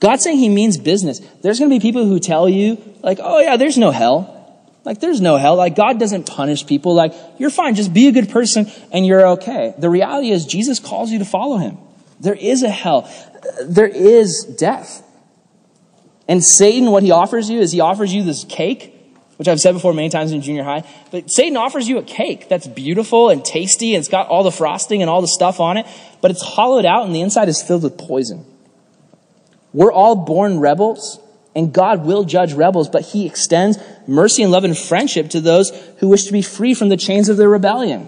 God's 0.04 0.22
saying 0.22 0.38
he 0.38 0.50
means 0.50 0.78
business. 0.78 1.20
There's 1.42 1.60
going 1.60 1.72
to 1.72 1.76
be 1.76 1.80
people 1.80 2.06
who 2.06 2.20
tell 2.20 2.50
you, 2.50 2.78
like, 3.02 3.20
oh 3.22 3.40
yeah, 3.40 3.56
there's 3.56 3.78
no 3.78 3.90
hell. 3.90 4.30
Like, 4.84 5.00
there's 5.00 5.22
no 5.22 5.38
hell. 5.38 5.56
Like, 5.56 5.78
God 5.78 5.98
doesn't 5.98 6.28
punish 6.28 6.68
people. 6.68 6.94
Like, 6.94 7.14
you're 7.40 7.50
fine. 7.50 7.76
Just 7.76 7.94
be 7.94 8.10
a 8.10 8.12
good 8.12 8.28
person 8.28 8.70
and 8.92 9.06
you're 9.08 9.26
okay. 9.30 9.74
The 9.78 9.90
reality 9.90 10.32
is 10.32 10.46
Jesus 10.46 10.80
calls 10.80 11.10
you 11.10 11.20
to 11.20 11.26
follow 11.26 11.56
him. 11.56 11.78
There 12.20 12.34
is 12.34 12.64
a 12.64 12.70
hell. 12.70 13.10
There 13.66 13.88
is 13.88 14.44
death. 14.44 15.04
And 16.28 16.44
Satan, 16.44 16.92
what 16.92 17.04
he 17.04 17.12
offers 17.12 17.50
you 17.50 17.62
is 17.62 17.72
he 17.72 17.80
offers 17.80 18.14
you 18.14 18.24
this 18.24 18.44
cake, 18.44 18.94
which 19.38 19.48
I've 19.48 19.62
said 19.62 19.72
before 19.72 19.94
many 19.94 20.10
times 20.10 20.34
in 20.34 20.42
junior 20.42 20.64
high. 20.64 20.84
But 21.12 21.32
Satan 21.32 21.56
offers 21.56 21.88
you 21.88 21.98
a 21.98 22.04
cake 22.04 22.50
that's 22.50 22.68
beautiful 22.68 23.30
and 23.30 23.44
tasty 23.46 23.96
and 23.96 24.02
it's 24.02 24.10
got 24.10 24.28
all 24.28 24.44
the 24.44 24.52
frosting 24.52 25.02
and 25.02 25.10
all 25.10 25.22
the 25.22 25.30
stuff 25.30 25.62
on 25.62 25.78
it, 25.78 25.86
but 26.22 26.30
it's 26.30 26.44
hollowed 26.44 26.84
out 26.84 27.06
and 27.06 27.16
the 27.16 27.22
inside 27.22 27.48
is 27.48 27.64
filled 27.64 27.84
with 27.84 27.98
poison. 27.98 28.46
We're 29.74 29.92
all 29.92 30.16
born 30.16 30.60
rebels, 30.60 31.20
and 31.56 31.74
God 31.74 32.06
will 32.06 32.24
judge 32.24 32.54
rebels, 32.54 32.90
but 32.90 33.02
He 33.02 33.26
extends 33.26 33.78
mercy 34.08 34.44
and 34.44 34.52
love 34.52 34.64
and 34.64 34.78
friendship 34.78 35.30
to 35.32 35.42
those 35.42 35.72
who 35.98 36.10
wish 36.10 36.26
to 36.26 36.32
be 36.32 36.42
free 36.42 36.74
from 36.74 36.90
the 36.90 36.98
chains 36.98 37.30
of 37.30 37.38
their 37.38 37.50
rebellion. 37.50 38.08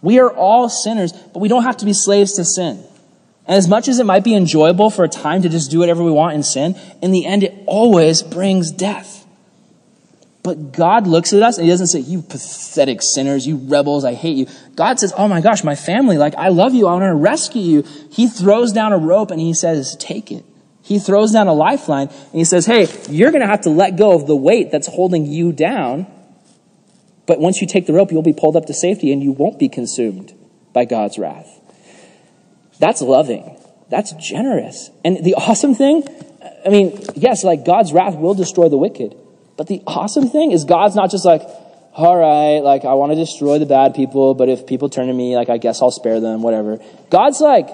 We 0.00 0.18
are 0.18 0.32
all 0.32 0.68
sinners, 0.68 1.12
but 1.12 1.40
we 1.40 1.48
don't 1.48 1.62
have 1.62 1.76
to 1.78 1.84
be 1.84 1.92
slaves 1.92 2.32
to 2.34 2.44
sin. 2.44 2.84
And 3.46 3.56
as 3.56 3.68
much 3.68 3.88
as 3.88 3.98
it 3.98 4.06
might 4.06 4.24
be 4.24 4.34
enjoyable 4.34 4.90
for 4.90 5.04
a 5.04 5.08
time 5.08 5.42
to 5.42 5.48
just 5.48 5.70
do 5.70 5.80
whatever 5.80 6.02
we 6.02 6.12
want 6.12 6.34
in 6.34 6.42
sin, 6.42 6.76
in 7.00 7.10
the 7.10 7.26
end, 7.26 7.42
it 7.42 7.54
always 7.66 8.22
brings 8.22 8.70
death. 8.70 9.26
But 10.42 10.72
God 10.72 11.06
looks 11.06 11.32
at 11.32 11.42
us 11.42 11.56
and 11.56 11.64
He 11.64 11.70
doesn't 11.70 11.86
say, 11.88 12.00
You 12.00 12.22
pathetic 12.22 13.00
sinners, 13.00 13.46
you 13.46 13.56
rebels, 13.56 14.04
I 14.04 14.14
hate 14.14 14.36
you. 14.36 14.46
God 14.74 14.98
says, 14.98 15.12
Oh 15.16 15.28
my 15.28 15.40
gosh, 15.40 15.62
my 15.62 15.76
family, 15.76 16.18
like, 16.18 16.34
I 16.34 16.48
love 16.48 16.74
you, 16.74 16.88
I 16.88 16.92
want 16.92 17.04
to 17.04 17.14
rescue 17.14 17.62
you. 17.62 17.82
He 18.10 18.26
throws 18.26 18.72
down 18.72 18.92
a 18.92 18.98
rope 18.98 19.30
and 19.30 19.40
He 19.40 19.54
says, 19.54 19.96
Take 19.96 20.32
it. 20.32 20.44
He 20.82 20.98
throws 20.98 21.32
down 21.32 21.48
a 21.48 21.52
lifeline 21.52 22.08
and 22.08 22.32
He 22.32 22.44
says, 22.44 22.66
Hey, 22.66 22.88
you're 23.08 23.30
going 23.30 23.42
to 23.42 23.46
have 23.46 23.62
to 23.62 23.70
let 23.70 23.96
go 23.96 24.14
of 24.14 24.26
the 24.26 24.36
weight 24.36 24.70
that's 24.70 24.88
holding 24.88 25.26
you 25.26 25.52
down 25.52 26.06
but 27.26 27.38
once 27.38 27.60
you 27.60 27.66
take 27.66 27.86
the 27.86 27.92
rope, 27.92 28.10
you'll 28.10 28.22
be 28.22 28.32
pulled 28.32 28.56
up 28.56 28.66
to 28.66 28.74
safety 28.74 29.12
and 29.12 29.22
you 29.22 29.32
won't 29.32 29.58
be 29.58 29.68
consumed 29.68 30.34
by 30.72 30.84
God's 30.84 31.18
wrath. 31.18 31.48
That's 32.78 33.00
loving. 33.00 33.58
That's 33.90 34.12
generous. 34.12 34.90
And 35.04 35.24
the 35.24 35.34
awesome 35.34 35.74
thing, 35.74 36.04
I 36.66 36.70
mean, 36.70 37.00
yes, 37.14 37.44
like 37.44 37.64
God's 37.64 37.92
wrath 37.92 38.16
will 38.16 38.34
destroy 38.34 38.68
the 38.68 38.78
wicked. 38.78 39.16
But 39.56 39.66
the 39.68 39.82
awesome 39.86 40.28
thing 40.28 40.50
is 40.50 40.64
God's 40.64 40.96
not 40.96 41.10
just 41.10 41.24
like, 41.24 41.42
all 41.94 42.16
right, 42.16 42.58
like 42.60 42.84
I 42.84 42.94
want 42.94 43.12
to 43.12 43.16
destroy 43.16 43.58
the 43.58 43.66
bad 43.66 43.94
people, 43.94 44.34
but 44.34 44.48
if 44.48 44.66
people 44.66 44.88
turn 44.88 45.06
to 45.06 45.12
me, 45.12 45.36
like 45.36 45.50
I 45.50 45.58
guess 45.58 45.82
I'll 45.82 45.90
spare 45.90 46.20
them, 46.20 46.42
whatever. 46.42 46.78
God's 47.10 47.40
like, 47.40 47.68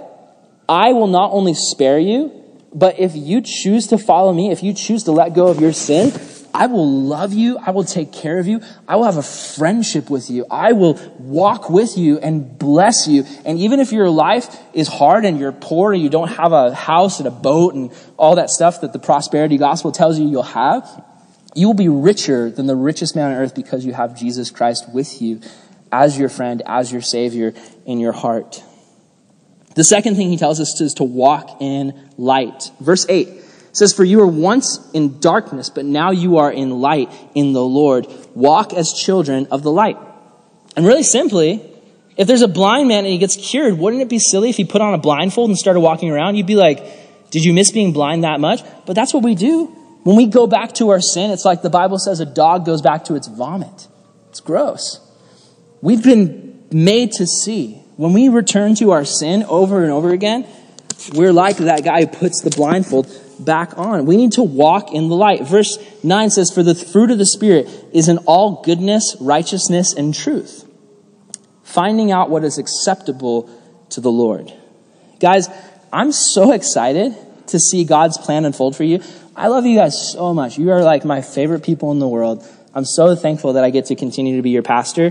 I 0.68 0.92
will 0.92 1.06
not 1.06 1.30
only 1.32 1.54
spare 1.54 1.98
you, 1.98 2.32
but 2.72 2.98
if 2.98 3.16
you 3.16 3.40
choose 3.40 3.88
to 3.88 3.98
follow 3.98 4.32
me, 4.32 4.50
if 4.50 4.62
you 4.62 4.74
choose 4.74 5.04
to 5.04 5.12
let 5.12 5.34
go 5.34 5.48
of 5.48 5.60
your 5.60 5.72
sin, 5.72 6.12
I 6.52 6.66
will 6.66 6.90
love 6.90 7.32
you. 7.32 7.58
I 7.58 7.70
will 7.70 7.84
take 7.84 8.12
care 8.12 8.38
of 8.38 8.46
you. 8.46 8.60
I 8.86 8.96
will 8.96 9.04
have 9.04 9.16
a 9.16 9.22
friendship 9.22 10.10
with 10.10 10.30
you. 10.30 10.46
I 10.50 10.72
will 10.72 10.94
walk 11.18 11.70
with 11.70 11.96
you 11.96 12.18
and 12.18 12.58
bless 12.58 13.06
you. 13.06 13.24
And 13.44 13.58
even 13.58 13.80
if 13.80 13.92
your 13.92 14.10
life 14.10 14.54
is 14.72 14.88
hard 14.88 15.24
and 15.24 15.38
you're 15.38 15.52
poor 15.52 15.92
and 15.92 16.02
you 16.02 16.08
don't 16.08 16.28
have 16.28 16.52
a 16.52 16.74
house 16.74 17.20
and 17.20 17.28
a 17.28 17.30
boat 17.30 17.74
and 17.74 17.92
all 18.16 18.36
that 18.36 18.50
stuff 18.50 18.80
that 18.80 18.92
the 18.92 18.98
prosperity 18.98 19.56
gospel 19.56 19.92
tells 19.92 20.18
you 20.18 20.28
you'll 20.28 20.42
have, 20.42 21.04
you 21.54 21.66
will 21.66 21.74
be 21.74 21.88
richer 21.88 22.50
than 22.50 22.66
the 22.66 22.76
richest 22.76 23.14
man 23.14 23.32
on 23.32 23.38
earth 23.38 23.54
because 23.54 23.84
you 23.84 23.92
have 23.92 24.18
Jesus 24.18 24.50
Christ 24.50 24.92
with 24.92 25.22
you 25.22 25.40
as 25.90 26.18
your 26.18 26.28
friend, 26.28 26.62
as 26.66 26.92
your 26.92 27.02
savior 27.02 27.54
in 27.86 27.98
your 27.98 28.12
heart. 28.12 28.62
The 29.74 29.84
second 29.84 30.16
thing 30.16 30.30
he 30.30 30.36
tells 30.36 30.60
us 30.60 30.80
is 30.80 30.94
to 30.94 31.04
walk 31.04 31.58
in 31.60 32.10
light. 32.16 32.70
Verse 32.80 33.06
8 33.08 33.28
says, 33.72 33.92
For 33.92 34.04
you 34.04 34.18
were 34.18 34.26
once 34.26 34.80
in 34.92 35.20
darkness, 35.20 35.70
but 35.70 35.84
now 35.84 36.10
you 36.10 36.38
are 36.38 36.50
in 36.50 36.80
light 36.80 37.12
in 37.34 37.52
the 37.52 37.62
Lord. 37.62 38.06
Walk 38.34 38.72
as 38.72 38.92
children 38.92 39.46
of 39.50 39.62
the 39.62 39.70
light. 39.70 39.96
And 40.76 40.86
really 40.86 41.02
simply, 41.02 41.62
if 42.16 42.26
there's 42.26 42.42
a 42.42 42.48
blind 42.48 42.88
man 42.88 43.04
and 43.04 43.12
he 43.12 43.18
gets 43.18 43.36
cured, 43.36 43.78
wouldn't 43.78 44.02
it 44.02 44.08
be 44.08 44.18
silly 44.18 44.50
if 44.50 44.56
he 44.56 44.64
put 44.64 44.80
on 44.80 44.94
a 44.94 44.98
blindfold 44.98 45.50
and 45.50 45.58
started 45.58 45.80
walking 45.80 46.10
around? 46.10 46.36
You'd 46.36 46.46
be 46.46 46.56
like, 46.56 47.30
Did 47.30 47.44
you 47.44 47.52
miss 47.52 47.70
being 47.70 47.92
blind 47.92 48.24
that 48.24 48.40
much? 48.40 48.62
But 48.86 48.94
that's 48.94 49.14
what 49.14 49.22
we 49.22 49.34
do. 49.34 49.66
When 50.02 50.16
we 50.16 50.26
go 50.26 50.46
back 50.46 50.72
to 50.74 50.90
our 50.90 51.00
sin, 51.00 51.30
it's 51.30 51.44
like 51.44 51.62
the 51.62 51.70
Bible 51.70 51.98
says 51.98 52.20
a 52.20 52.26
dog 52.26 52.64
goes 52.64 52.82
back 52.82 53.04
to 53.04 53.14
its 53.14 53.28
vomit. 53.28 53.88
It's 54.30 54.40
gross. 54.40 55.00
We've 55.80 56.02
been 56.02 56.66
made 56.72 57.12
to 57.12 57.26
see. 57.26 57.77
When 57.98 58.12
we 58.12 58.28
return 58.28 58.76
to 58.76 58.92
our 58.92 59.04
sin 59.04 59.42
over 59.42 59.82
and 59.82 59.90
over 59.90 60.10
again, 60.10 60.46
we're 61.14 61.32
like 61.32 61.56
that 61.56 61.82
guy 61.82 62.02
who 62.02 62.06
puts 62.06 62.42
the 62.42 62.50
blindfold 62.50 63.08
back 63.40 63.76
on. 63.76 64.06
We 64.06 64.16
need 64.16 64.30
to 64.32 64.42
walk 64.44 64.92
in 64.92 65.08
the 65.08 65.16
light. 65.16 65.42
Verse 65.42 65.78
9 66.04 66.30
says, 66.30 66.52
For 66.52 66.62
the 66.62 66.76
fruit 66.76 67.10
of 67.10 67.18
the 67.18 67.26
Spirit 67.26 67.68
is 67.92 68.06
in 68.06 68.18
all 68.18 68.62
goodness, 68.62 69.16
righteousness, 69.20 69.94
and 69.94 70.14
truth. 70.14 70.64
Finding 71.64 72.12
out 72.12 72.30
what 72.30 72.44
is 72.44 72.56
acceptable 72.56 73.50
to 73.90 74.00
the 74.00 74.12
Lord. 74.12 74.52
Guys, 75.18 75.48
I'm 75.92 76.12
so 76.12 76.52
excited 76.52 77.16
to 77.48 77.58
see 77.58 77.82
God's 77.82 78.16
plan 78.16 78.44
unfold 78.44 78.76
for 78.76 78.84
you. 78.84 79.02
I 79.34 79.48
love 79.48 79.66
you 79.66 79.76
guys 79.76 80.12
so 80.12 80.32
much. 80.32 80.56
You 80.56 80.70
are 80.70 80.84
like 80.84 81.04
my 81.04 81.20
favorite 81.20 81.64
people 81.64 81.90
in 81.90 81.98
the 81.98 82.06
world. 82.06 82.46
I'm 82.74 82.84
so 82.84 83.16
thankful 83.16 83.54
that 83.54 83.64
I 83.64 83.70
get 83.70 83.86
to 83.86 83.96
continue 83.96 84.36
to 84.36 84.42
be 84.42 84.50
your 84.50 84.62
pastor. 84.62 85.10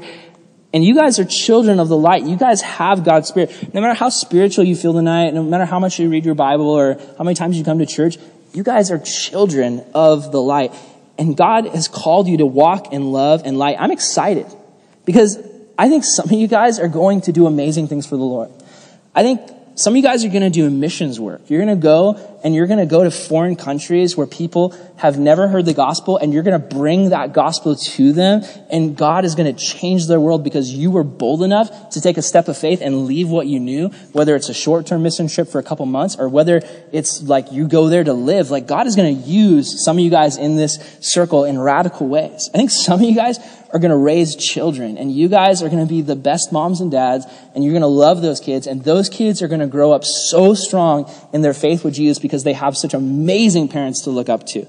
And 0.73 0.83
you 0.83 0.95
guys 0.95 1.17
are 1.17 1.25
children 1.25 1.79
of 1.79 1.87
the 1.87 1.97
light. 1.97 2.23
You 2.23 2.35
guys 2.35 2.61
have 2.61 3.03
God's 3.03 3.29
Spirit. 3.29 3.73
No 3.73 3.81
matter 3.81 3.93
how 3.93 4.09
spiritual 4.09 4.65
you 4.65 4.75
feel 4.75 4.93
tonight, 4.93 5.33
no 5.33 5.43
matter 5.43 5.65
how 5.65 5.79
much 5.79 5.97
you 5.99 6.09
read 6.09 6.25
your 6.25 6.35
Bible 6.35 6.69
or 6.69 6.99
how 7.17 7.23
many 7.23 7.35
times 7.35 7.57
you 7.57 7.63
come 7.63 7.79
to 7.79 7.85
church, 7.85 8.17
you 8.53 8.63
guys 8.63 8.91
are 8.91 8.99
children 8.99 9.85
of 9.93 10.31
the 10.31 10.41
light. 10.41 10.73
And 11.17 11.35
God 11.35 11.67
has 11.67 11.87
called 11.87 12.27
you 12.27 12.37
to 12.37 12.45
walk 12.45 12.93
in 12.93 13.11
love 13.11 13.43
and 13.45 13.57
light. 13.57 13.77
I'm 13.79 13.91
excited 13.91 14.45
because 15.05 15.37
I 15.77 15.89
think 15.89 16.03
some 16.03 16.25
of 16.25 16.31
you 16.33 16.47
guys 16.47 16.79
are 16.79 16.87
going 16.87 17.21
to 17.21 17.31
do 17.31 17.47
amazing 17.47 17.87
things 17.87 18.05
for 18.05 18.17
the 18.17 18.23
Lord. 18.23 18.51
I 19.15 19.23
think 19.23 19.41
some 19.75 19.93
of 19.93 19.97
you 19.97 20.03
guys 20.03 20.25
are 20.25 20.29
going 20.29 20.41
to 20.41 20.49
do 20.49 20.69
missions 20.69 21.19
work. 21.19 21.41
You're 21.49 21.63
going 21.63 21.75
to 21.75 21.81
go 21.81 22.36
and 22.43 22.53
you're 22.53 22.67
going 22.67 22.79
to 22.79 22.85
go 22.85 23.03
to 23.03 23.11
foreign 23.11 23.55
countries 23.55 24.15
where 24.15 24.27
people 24.27 24.75
have 24.97 25.19
never 25.19 25.47
heard 25.47 25.65
the 25.65 25.73
gospel 25.73 26.17
and 26.17 26.33
you're 26.33 26.43
going 26.43 26.59
to 26.59 26.75
bring 26.75 27.09
that 27.09 27.33
gospel 27.33 27.75
to 27.75 28.11
them 28.13 28.43
and 28.69 28.95
God 28.95 29.25
is 29.25 29.35
going 29.35 29.53
to 29.53 29.59
change 29.59 30.07
their 30.07 30.19
world 30.19 30.43
because 30.43 30.71
you 30.71 30.91
were 30.91 31.03
bold 31.03 31.43
enough 31.43 31.91
to 31.91 32.01
take 32.01 32.17
a 32.17 32.21
step 32.21 32.47
of 32.47 32.57
faith 32.57 32.81
and 32.81 33.05
leave 33.05 33.29
what 33.29 33.47
you 33.47 33.59
knew, 33.59 33.89
whether 34.11 34.35
it's 34.35 34.49
a 34.49 34.53
short-term 34.53 35.03
mission 35.03 35.27
trip 35.27 35.47
for 35.47 35.59
a 35.59 35.63
couple 35.63 35.85
months 35.85 36.15
or 36.17 36.29
whether 36.29 36.61
it's 36.91 37.21
like 37.23 37.51
you 37.51 37.67
go 37.67 37.89
there 37.89 38.03
to 38.03 38.13
live. 38.13 38.49
Like 38.49 38.67
God 38.67 38.87
is 38.87 38.95
going 38.95 39.15
to 39.15 39.29
use 39.29 39.83
some 39.83 39.97
of 39.97 40.03
you 40.03 40.09
guys 40.09 40.37
in 40.37 40.55
this 40.55 40.97
circle 41.01 41.45
in 41.45 41.59
radical 41.59 42.07
ways. 42.07 42.49
I 42.53 42.57
think 42.57 42.71
some 42.71 42.99
of 42.99 43.05
you 43.07 43.15
guys 43.15 43.39
are 43.73 43.79
going 43.79 43.91
to 43.91 43.97
raise 43.97 44.35
children 44.35 44.97
and 44.97 45.11
you 45.11 45.27
guys 45.27 45.61
are 45.61 45.69
going 45.69 45.85
to 45.85 45.89
be 45.89 46.01
the 46.01 46.15
best 46.15 46.51
moms 46.51 46.79
and 46.81 46.91
dads 46.91 47.25
and 47.53 47.63
you're 47.63 47.73
going 47.73 47.81
to 47.81 47.87
love 47.87 48.21
those 48.21 48.39
kids 48.39 48.67
and 48.67 48.83
those 48.83 49.09
kids 49.09 49.41
are 49.41 49.47
going 49.47 49.59
to 49.59 49.67
grow 49.67 49.91
up 49.91 50.05
so 50.05 50.53
strong 50.53 51.11
in 51.33 51.41
their 51.41 51.53
faith 51.53 51.83
with 51.83 51.93
Jesus 51.93 52.19
because 52.27 52.43
they 52.43 52.53
have 52.53 52.77
such 52.77 52.93
amazing 52.93 53.67
parents 53.67 54.01
to 54.01 54.09
look 54.09 54.29
up 54.29 54.45
to. 54.47 54.67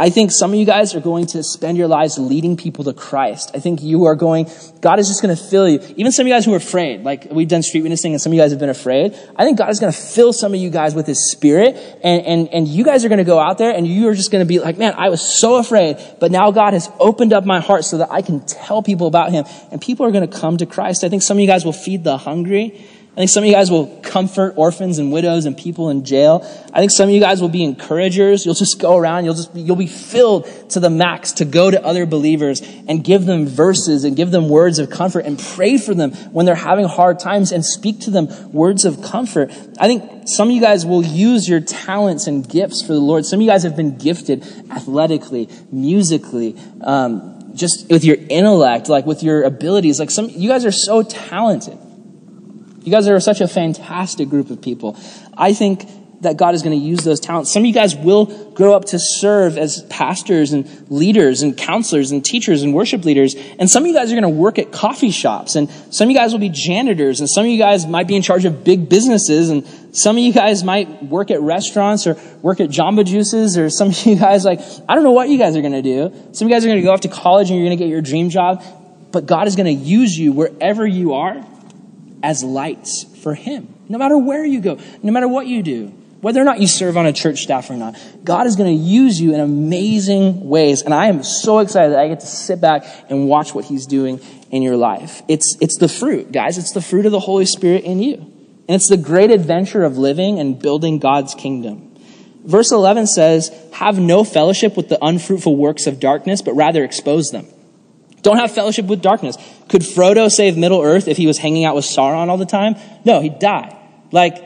I 0.00 0.08
think 0.08 0.30
some 0.30 0.54
of 0.54 0.58
you 0.58 0.64
guys 0.64 0.94
are 0.94 1.00
going 1.00 1.26
to 1.26 1.42
spend 1.42 1.76
your 1.76 1.86
lives 1.86 2.18
leading 2.18 2.56
people 2.56 2.84
to 2.84 2.94
Christ. 2.94 3.50
I 3.52 3.58
think 3.58 3.82
you 3.82 4.06
are 4.06 4.14
going, 4.14 4.48
God 4.80 4.98
is 4.98 5.08
just 5.08 5.20
going 5.20 5.36
to 5.36 5.42
fill 5.42 5.68
you. 5.68 5.78
Even 5.96 6.10
some 6.10 6.22
of 6.22 6.28
you 6.28 6.32
guys 6.32 6.46
who 6.46 6.54
are 6.54 6.56
afraid, 6.56 7.04
like 7.04 7.26
we've 7.30 7.48
done 7.48 7.62
street 7.62 7.82
witnessing 7.82 8.12
and 8.12 8.20
some 8.20 8.32
of 8.32 8.34
you 8.34 8.40
guys 8.40 8.50
have 8.50 8.58
been 8.58 8.70
afraid. 8.70 9.12
I 9.36 9.44
think 9.44 9.58
God 9.58 9.68
is 9.68 9.78
going 9.78 9.92
to 9.92 9.98
fill 9.98 10.32
some 10.32 10.54
of 10.54 10.60
you 10.60 10.70
guys 10.70 10.94
with 10.94 11.06
His 11.06 11.30
Spirit 11.30 11.76
and, 12.02 12.24
and, 12.24 12.48
and 12.48 12.66
you 12.66 12.82
guys 12.82 13.04
are 13.04 13.10
going 13.10 13.18
to 13.18 13.24
go 13.24 13.38
out 13.38 13.58
there 13.58 13.72
and 13.72 13.86
you 13.86 14.08
are 14.08 14.14
just 14.14 14.30
going 14.30 14.42
to 14.42 14.48
be 14.48 14.58
like, 14.58 14.78
man, 14.78 14.94
I 14.96 15.10
was 15.10 15.20
so 15.20 15.56
afraid, 15.56 15.98
but 16.18 16.30
now 16.30 16.50
God 16.50 16.72
has 16.72 16.90
opened 16.98 17.34
up 17.34 17.44
my 17.44 17.60
heart 17.60 17.84
so 17.84 17.98
that 17.98 18.10
I 18.10 18.22
can 18.22 18.40
tell 18.46 18.82
people 18.82 19.06
about 19.06 19.32
Him 19.32 19.44
and 19.70 19.82
people 19.82 20.06
are 20.06 20.10
going 20.12 20.26
to 20.26 20.38
come 20.38 20.56
to 20.56 20.66
Christ. 20.66 21.04
I 21.04 21.10
think 21.10 21.22
some 21.22 21.36
of 21.36 21.42
you 21.42 21.46
guys 21.46 21.66
will 21.66 21.74
feed 21.74 22.04
the 22.04 22.16
hungry. 22.16 22.88
I 23.12 23.16
think 23.16 23.30
some 23.30 23.42
of 23.42 23.48
you 23.48 23.54
guys 23.54 23.72
will 23.72 23.88
comfort 24.02 24.54
orphans 24.56 24.98
and 24.98 25.10
widows 25.10 25.44
and 25.44 25.58
people 25.58 25.90
in 25.90 26.04
jail. 26.04 26.46
I 26.72 26.78
think 26.78 26.92
some 26.92 27.08
of 27.08 27.14
you 27.14 27.20
guys 27.20 27.40
will 27.42 27.48
be 27.48 27.64
encouragers. 27.64 28.46
You'll 28.46 28.54
just 28.54 28.80
go 28.80 28.96
around. 28.96 29.24
You'll 29.24 29.34
just 29.34 29.52
be, 29.52 29.60
you'll 29.60 29.74
be 29.74 29.88
filled 29.88 30.46
to 30.70 30.78
the 30.78 30.90
max 30.90 31.32
to 31.32 31.44
go 31.44 31.72
to 31.72 31.84
other 31.84 32.06
believers 32.06 32.62
and 32.86 33.02
give 33.02 33.26
them 33.26 33.48
verses 33.48 34.04
and 34.04 34.14
give 34.14 34.30
them 34.30 34.48
words 34.48 34.78
of 34.78 34.90
comfort 34.90 35.26
and 35.26 35.40
pray 35.40 35.76
for 35.76 35.92
them 35.92 36.12
when 36.32 36.46
they're 36.46 36.54
having 36.54 36.84
hard 36.84 37.18
times 37.18 37.50
and 37.50 37.66
speak 37.66 37.98
to 38.02 38.12
them 38.12 38.52
words 38.52 38.84
of 38.84 39.02
comfort. 39.02 39.50
I 39.80 39.88
think 39.88 40.28
some 40.28 40.48
of 40.48 40.54
you 40.54 40.60
guys 40.60 40.86
will 40.86 41.04
use 41.04 41.48
your 41.48 41.60
talents 41.60 42.28
and 42.28 42.48
gifts 42.48 42.80
for 42.80 42.92
the 42.92 43.00
Lord. 43.00 43.26
Some 43.26 43.40
of 43.40 43.42
you 43.42 43.50
guys 43.50 43.64
have 43.64 43.74
been 43.74 43.98
gifted 43.98 44.44
athletically, 44.70 45.48
musically, 45.72 46.56
um, 46.80 47.54
just 47.56 47.90
with 47.90 48.04
your 48.04 48.18
intellect, 48.28 48.88
like 48.88 49.04
with 49.04 49.24
your 49.24 49.42
abilities. 49.42 49.98
Like 49.98 50.12
some, 50.12 50.30
you 50.30 50.48
guys 50.48 50.64
are 50.64 50.70
so 50.70 51.02
talented. 51.02 51.76
You 52.82 52.90
guys 52.90 53.08
are 53.08 53.20
such 53.20 53.40
a 53.40 53.48
fantastic 53.48 54.28
group 54.28 54.50
of 54.50 54.62
people. 54.62 54.96
I 55.36 55.52
think 55.52 55.86
that 56.20 56.36
God 56.36 56.54
is 56.54 56.62
going 56.62 56.78
to 56.78 56.84
use 56.84 57.00
those 57.00 57.18
talents. 57.18 57.50
Some 57.50 57.62
of 57.62 57.66
you 57.66 57.72
guys 57.72 57.96
will 57.96 58.26
grow 58.50 58.74
up 58.74 58.86
to 58.86 58.98
serve 58.98 59.56
as 59.56 59.82
pastors 59.84 60.52
and 60.52 60.90
leaders 60.90 61.42
and 61.42 61.56
counselors 61.56 62.10
and 62.10 62.22
teachers 62.22 62.62
and 62.62 62.74
worship 62.74 63.04
leaders. 63.04 63.34
And 63.58 63.70
some 63.70 63.84
of 63.84 63.86
you 63.86 63.94
guys 63.94 64.12
are 64.12 64.14
going 64.14 64.22
to 64.22 64.28
work 64.28 64.58
at 64.58 64.70
coffee 64.70 65.10
shops 65.10 65.56
and 65.56 65.70
some 65.90 66.06
of 66.06 66.10
you 66.10 66.16
guys 66.16 66.32
will 66.32 66.40
be 66.40 66.50
janitors 66.50 67.20
and 67.20 67.28
some 67.28 67.44
of 67.44 67.50
you 67.50 67.58
guys 67.58 67.86
might 67.86 68.06
be 68.06 68.16
in 68.16 68.22
charge 68.22 68.44
of 68.44 68.64
big 68.64 68.88
businesses 68.88 69.48
and 69.48 69.66
some 69.96 70.16
of 70.16 70.22
you 70.22 70.32
guys 70.32 70.62
might 70.62 71.02
work 71.02 71.30
at 71.30 71.40
restaurants 71.40 72.06
or 72.06 72.18
work 72.42 72.60
at 72.60 72.68
Jamba 72.68 73.04
Juices 73.04 73.56
or 73.56 73.70
some 73.70 73.88
of 73.88 74.06
you 74.06 74.16
guys 74.16 74.44
like, 74.44 74.60
I 74.88 74.94
don't 74.94 75.04
know 75.04 75.12
what 75.12 75.30
you 75.30 75.38
guys 75.38 75.56
are 75.56 75.62
going 75.62 75.72
to 75.72 75.82
do. 75.82 76.12
Some 76.32 76.46
of 76.46 76.50
you 76.50 76.54
guys 76.54 76.64
are 76.64 76.68
going 76.68 76.80
to 76.80 76.84
go 76.84 76.92
off 76.92 77.00
to 77.02 77.08
college 77.08 77.48
and 77.48 77.58
you're 77.58 77.66
going 77.66 77.78
to 77.78 77.82
get 77.82 77.90
your 77.90 78.02
dream 78.02 78.28
job. 78.28 78.62
But 79.10 79.26
God 79.26 79.48
is 79.48 79.56
going 79.56 79.66
to 79.66 79.84
use 79.84 80.16
you 80.16 80.32
wherever 80.32 80.86
you 80.86 81.14
are 81.14 81.44
as 82.22 82.42
lights 82.44 83.04
for 83.22 83.34
Him. 83.34 83.74
No 83.88 83.98
matter 83.98 84.16
where 84.16 84.44
you 84.44 84.60
go, 84.60 84.78
no 85.02 85.12
matter 85.12 85.28
what 85.28 85.46
you 85.46 85.62
do, 85.62 85.92
whether 86.20 86.40
or 86.40 86.44
not 86.44 86.60
you 86.60 86.66
serve 86.66 86.96
on 86.96 87.06
a 87.06 87.12
church 87.12 87.42
staff 87.42 87.70
or 87.70 87.76
not, 87.76 87.96
God 88.22 88.46
is 88.46 88.56
going 88.56 88.76
to 88.76 88.84
use 88.84 89.20
you 89.20 89.34
in 89.34 89.40
amazing 89.40 90.48
ways. 90.48 90.82
And 90.82 90.92
I 90.92 91.06
am 91.06 91.22
so 91.22 91.60
excited 91.60 91.92
that 91.92 91.98
I 91.98 92.08
get 92.08 92.20
to 92.20 92.26
sit 92.26 92.60
back 92.60 92.84
and 93.08 93.26
watch 93.26 93.54
what 93.54 93.64
He's 93.64 93.86
doing 93.86 94.20
in 94.50 94.62
your 94.62 94.76
life. 94.76 95.22
It's, 95.28 95.56
it's 95.60 95.78
the 95.78 95.88
fruit, 95.88 96.30
guys. 96.30 96.58
It's 96.58 96.72
the 96.72 96.82
fruit 96.82 97.06
of 97.06 97.12
the 97.12 97.20
Holy 97.20 97.46
Spirit 97.46 97.84
in 97.84 98.02
you. 98.02 98.16
And 98.16 98.76
it's 98.76 98.88
the 98.88 98.96
great 98.96 99.30
adventure 99.30 99.82
of 99.82 99.96
living 99.98 100.38
and 100.38 100.60
building 100.60 100.98
God's 100.98 101.34
kingdom. 101.34 101.90
Verse 102.44 102.70
11 102.70 103.06
says, 103.06 103.50
Have 103.74 103.98
no 103.98 104.24
fellowship 104.24 104.76
with 104.76 104.88
the 104.88 104.98
unfruitful 105.02 105.56
works 105.56 105.86
of 105.86 106.00
darkness, 106.00 106.42
but 106.42 106.52
rather 106.54 106.84
expose 106.84 107.30
them. 107.30 107.46
Don't 108.22 108.36
have 108.36 108.52
fellowship 108.52 108.86
with 108.86 109.00
darkness. 109.02 109.36
Could 109.68 109.82
Frodo 109.82 110.30
save 110.30 110.56
Middle 110.56 110.82
Earth 110.82 111.08
if 111.08 111.16
he 111.16 111.26
was 111.26 111.38
hanging 111.38 111.64
out 111.64 111.74
with 111.74 111.84
Sauron 111.84 112.28
all 112.28 112.36
the 112.36 112.46
time? 112.46 112.76
No, 113.04 113.20
he'd 113.20 113.38
die. 113.38 113.76
Like, 114.12 114.44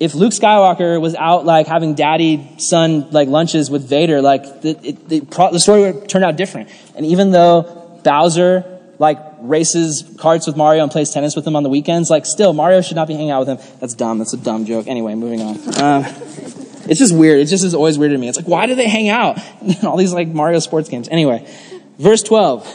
if 0.00 0.14
Luke 0.14 0.32
Skywalker 0.32 1.00
was 1.00 1.14
out 1.14 1.44
like 1.44 1.68
having 1.68 1.94
daddy 1.94 2.56
son 2.58 3.10
like 3.12 3.28
lunches 3.28 3.70
with 3.70 3.88
Vader, 3.88 4.20
like 4.20 4.62
the, 4.62 4.70
it, 4.82 5.08
the, 5.08 5.20
the 5.20 5.60
story 5.60 5.92
would 5.92 6.08
turn 6.08 6.24
out 6.24 6.36
different. 6.36 6.70
And 6.96 7.06
even 7.06 7.30
though 7.30 8.00
Bowser 8.02 8.80
like 8.98 9.18
races 9.40 10.04
carts 10.18 10.46
with 10.46 10.56
Mario 10.56 10.82
and 10.82 10.90
plays 10.90 11.10
tennis 11.10 11.36
with 11.36 11.46
him 11.46 11.54
on 11.54 11.62
the 11.62 11.68
weekends, 11.68 12.10
like 12.10 12.26
still 12.26 12.52
Mario 12.52 12.80
should 12.80 12.96
not 12.96 13.06
be 13.06 13.14
hanging 13.14 13.30
out 13.30 13.46
with 13.46 13.48
him. 13.48 13.76
That's 13.78 13.94
dumb. 13.94 14.18
That's 14.18 14.32
a 14.32 14.38
dumb 14.38 14.64
joke. 14.64 14.86
Anyway, 14.88 15.14
moving 15.14 15.40
on. 15.40 15.56
Um, 15.80 16.04
it's 16.88 16.98
just 16.98 17.14
weird. 17.14 17.38
It 17.38 17.46
just 17.46 17.64
is 17.64 17.74
always 17.74 17.96
weird 17.96 18.10
to 18.10 18.18
me. 18.18 18.28
It's 18.28 18.36
like 18.36 18.48
why 18.48 18.66
do 18.66 18.74
they 18.74 18.88
hang 18.88 19.08
out 19.08 19.38
in 19.62 19.86
all 19.86 19.96
these 19.96 20.12
like 20.12 20.26
Mario 20.26 20.58
sports 20.58 20.88
games? 20.88 21.08
Anyway, 21.08 21.48
verse 21.98 22.22
twelve. 22.24 22.66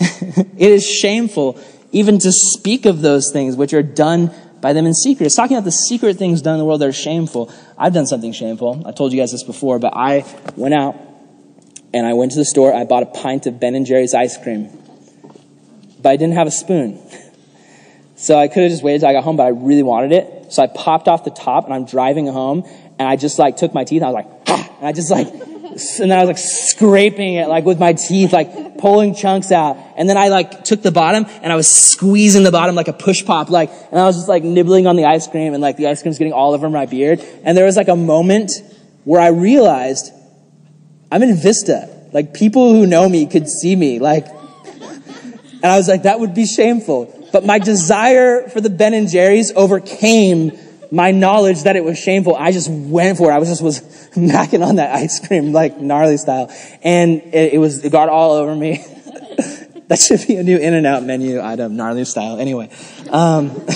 it 0.00 0.70
is 0.70 0.86
shameful 0.86 1.60
even 1.92 2.18
to 2.18 2.32
speak 2.32 2.86
of 2.86 3.00
those 3.00 3.30
things 3.30 3.56
which 3.56 3.72
are 3.72 3.82
done 3.82 4.30
by 4.60 4.72
them 4.72 4.86
in 4.86 4.94
secret. 4.94 5.26
It's 5.26 5.36
talking 5.36 5.56
about 5.56 5.64
the 5.64 5.72
secret 5.72 6.16
things 6.16 6.42
done 6.42 6.54
in 6.54 6.58
the 6.58 6.64
world 6.64 6.80
that 6.80 6.88
are 6.88 6.92
shameful. 6.92 7.52
I've 7.76 7.94
done 7.94 8.06
something 8.06 8.32
shameful. 8.32 8.82
I 8.86 8.92
told 8.92 9.12
you 9.12 9.18
guys 9.18 9.32
this 9.32 9.42
before, 9.42 9.78
but 9.78 9.94
I 9.94 10.24
went 10.56 10.74
out 10.74 10.96
and 11.94 12.06
I 12.06 12.14
went 12.14 12.32
to 12.32 12.38
the 12.38 12.44
store. 12.44 12.74
I 12.74 12.84
bought 12.84 13.02
a 13.02 13.06
pint 13.06 13.46
of 13.46 13.60
Ben 13.60 13.74
and 13.74 13.86
Jerry's 13.86 14.14
ice 14.14 14.36
cream, 14.36 14.70
but 16.02 16.10
I 16.10 16.16
didn't 16.16 16.34
have 16.34 16.46
a 16.46 16.52
spoon. 16.52 17.00
So 18.20 18.36
I 18.36 18.48
could 18.48 18.64
have 18.64 18.72
just 18.72 18.82
waited 18.82 19.02
till 19.02 19.10
I 19.10 19.12
got 19.12 19.22
home, 19.22 19.36
but 19.36 19.44
I 19.44 19.50
really 19.50 19.84
wanted 19.84 20.10
it. 20.10 20.52
So 20.52 20.60
I 20.60 20.66
popped 20.66 21.06
off 21.06 21.22
the 21.22 21.30
top 21.30 21.66
and 21.66 21.72
I'm 21.72 21.84
driving 21.84 22.26
home 22.26 22.64
and 22.98 23.06
I 23.06 23.14
just 23.14 23.38
like 23.38 23.56
took 23.56 23.72
my 23.72 23.84
teeth 23.84 24.02
I 24.02 24.06
was 24.06 24.14
like, 24.14 24.26
ah, 24.48 24.76
and 24.78 24.88
I 24.88 24.92
just 24.92 25.08
like, 25.08 25.28
and 26.00 26.10
then 26.10 26.18
I 26.18 26.22
was 26.22 26.28
like 26.28 26.38
scraping 26.38 27.34
it 27.34 27.48
like 27.48 27.64
with 27.64 27.78
my 27.78 27.92
teeth, 27.92 28.32
like 28.32 28.78
pulling 28.78 29.14
chunks 29.14 29.52
out. 29.52 29.76
And 29.96 30.08
then 30.08 30.16
I 30.16 30.28
like 30.28 30.64
took 30.64 30.82
the 30.82 30.92
bottom 30.92 31.26
and 31.42 31.52
I 31.52 31.56
was 31.56 31.68
squeezing 31.68 32.42
the 32.42 32.52
bottom 32.52 32.74
like 32.74 32.88
a 32.88 32.92
push 32.92 33.24
pop, 33.24 33.50
like, 33.50 33.70
and 33.90 33.98
I 34.00 34.04
was 34.04 34.16
just 34.16 34.28
like 34.28 34.44
nibbling 34.44 34.86
on 34.86 34.96
the 34.96 35.04
ice 35.04 35.26
cream 35.26 35.54
and 35.54 35.62
like 35.62 35.76
the 35.76 35.86
ice 35.88 36.02
cream's 36.02 36.18
getting 36.18 36.32
all 36.32 36.54
over 36.54 36.68
my 36.70 36.86
beard. 36.86 37.20
And 37.44 37.56
there 37.56 37.64
was 37.64 37.76
like 37.76 37.88
a 37.88 37.96
moment 37.96 38.52
where 39.04 39.20
I 39.20 39.28
realized 39.28 40.12
I'm 41.10 41.22
in 41.22 41.34
Vista. 41.36 41.88
Like 42.12 42.34
people 42.34 42.72
who 42.72 42.86
know 42.86 43.08
me 43.08 43.26
could 43.26 43.48
see 43.48 43.76
me, 43.76 43.98
like, 43.98 44.26
and 44.26 45.66
I 45.66 45.76
was 45.76 45.88
like, 45.88 46.04
that 46.04 46.20
would 46.20 46.34
be 46.34 46.46
shameful. 46.46 47.14
But 47.32 47.44
my 47.44 47.58
desire 47.58 48.48
for 48.48 48.60
the 48.60 48.70
Ben 48.70 48.94
and 48.94 49.08
Jerry's 49.08 49.52
overcame 49.52 50.52
my 50.90 51.10
knowledge 51.10 51.64
that 51.64 51.76
it 51.76 51.84
was 51.84 51.98
shameful, 51.98 52.34
I 52.34 52.52
just 52.52 52.70
went 52.70 53.18
for 53.18 53.30
it. 53.30 53.34
I 53.34 53.38
was 53.38 53.48
just 53.48 53.62
was 53.62 53.80
macking 54.14 54.66
on 54.66 54.76
that 54.76 54.94
ice 54.94 55.26
cream 55.26 55.52
like 55.52 55.78
gnarly 55.78 56.16
style, 56.16 56.50
and 56.82 57.22
it, 57.34 57.54
it 57.54 57.58
was 57.58 57.84
it 57.84 57.92
got 57.92 58.08
all 58.08 58.32
over 58.32 58.54
me. 58.54 58.76
that 59.88 59.98
should 59.98 60.26
be 60.26 60.36
a 60.36 60.42
new 60.42 60.56
In 60.56 60.74
and 60.74 60.86
Out 60.86 61.02
menu 61.02 61.40
item, 61.40 61.76
gnarly 61.76 62.04
style. 62.04 62.38
Anyway, 62.38 62.70
um, 63.10 63.66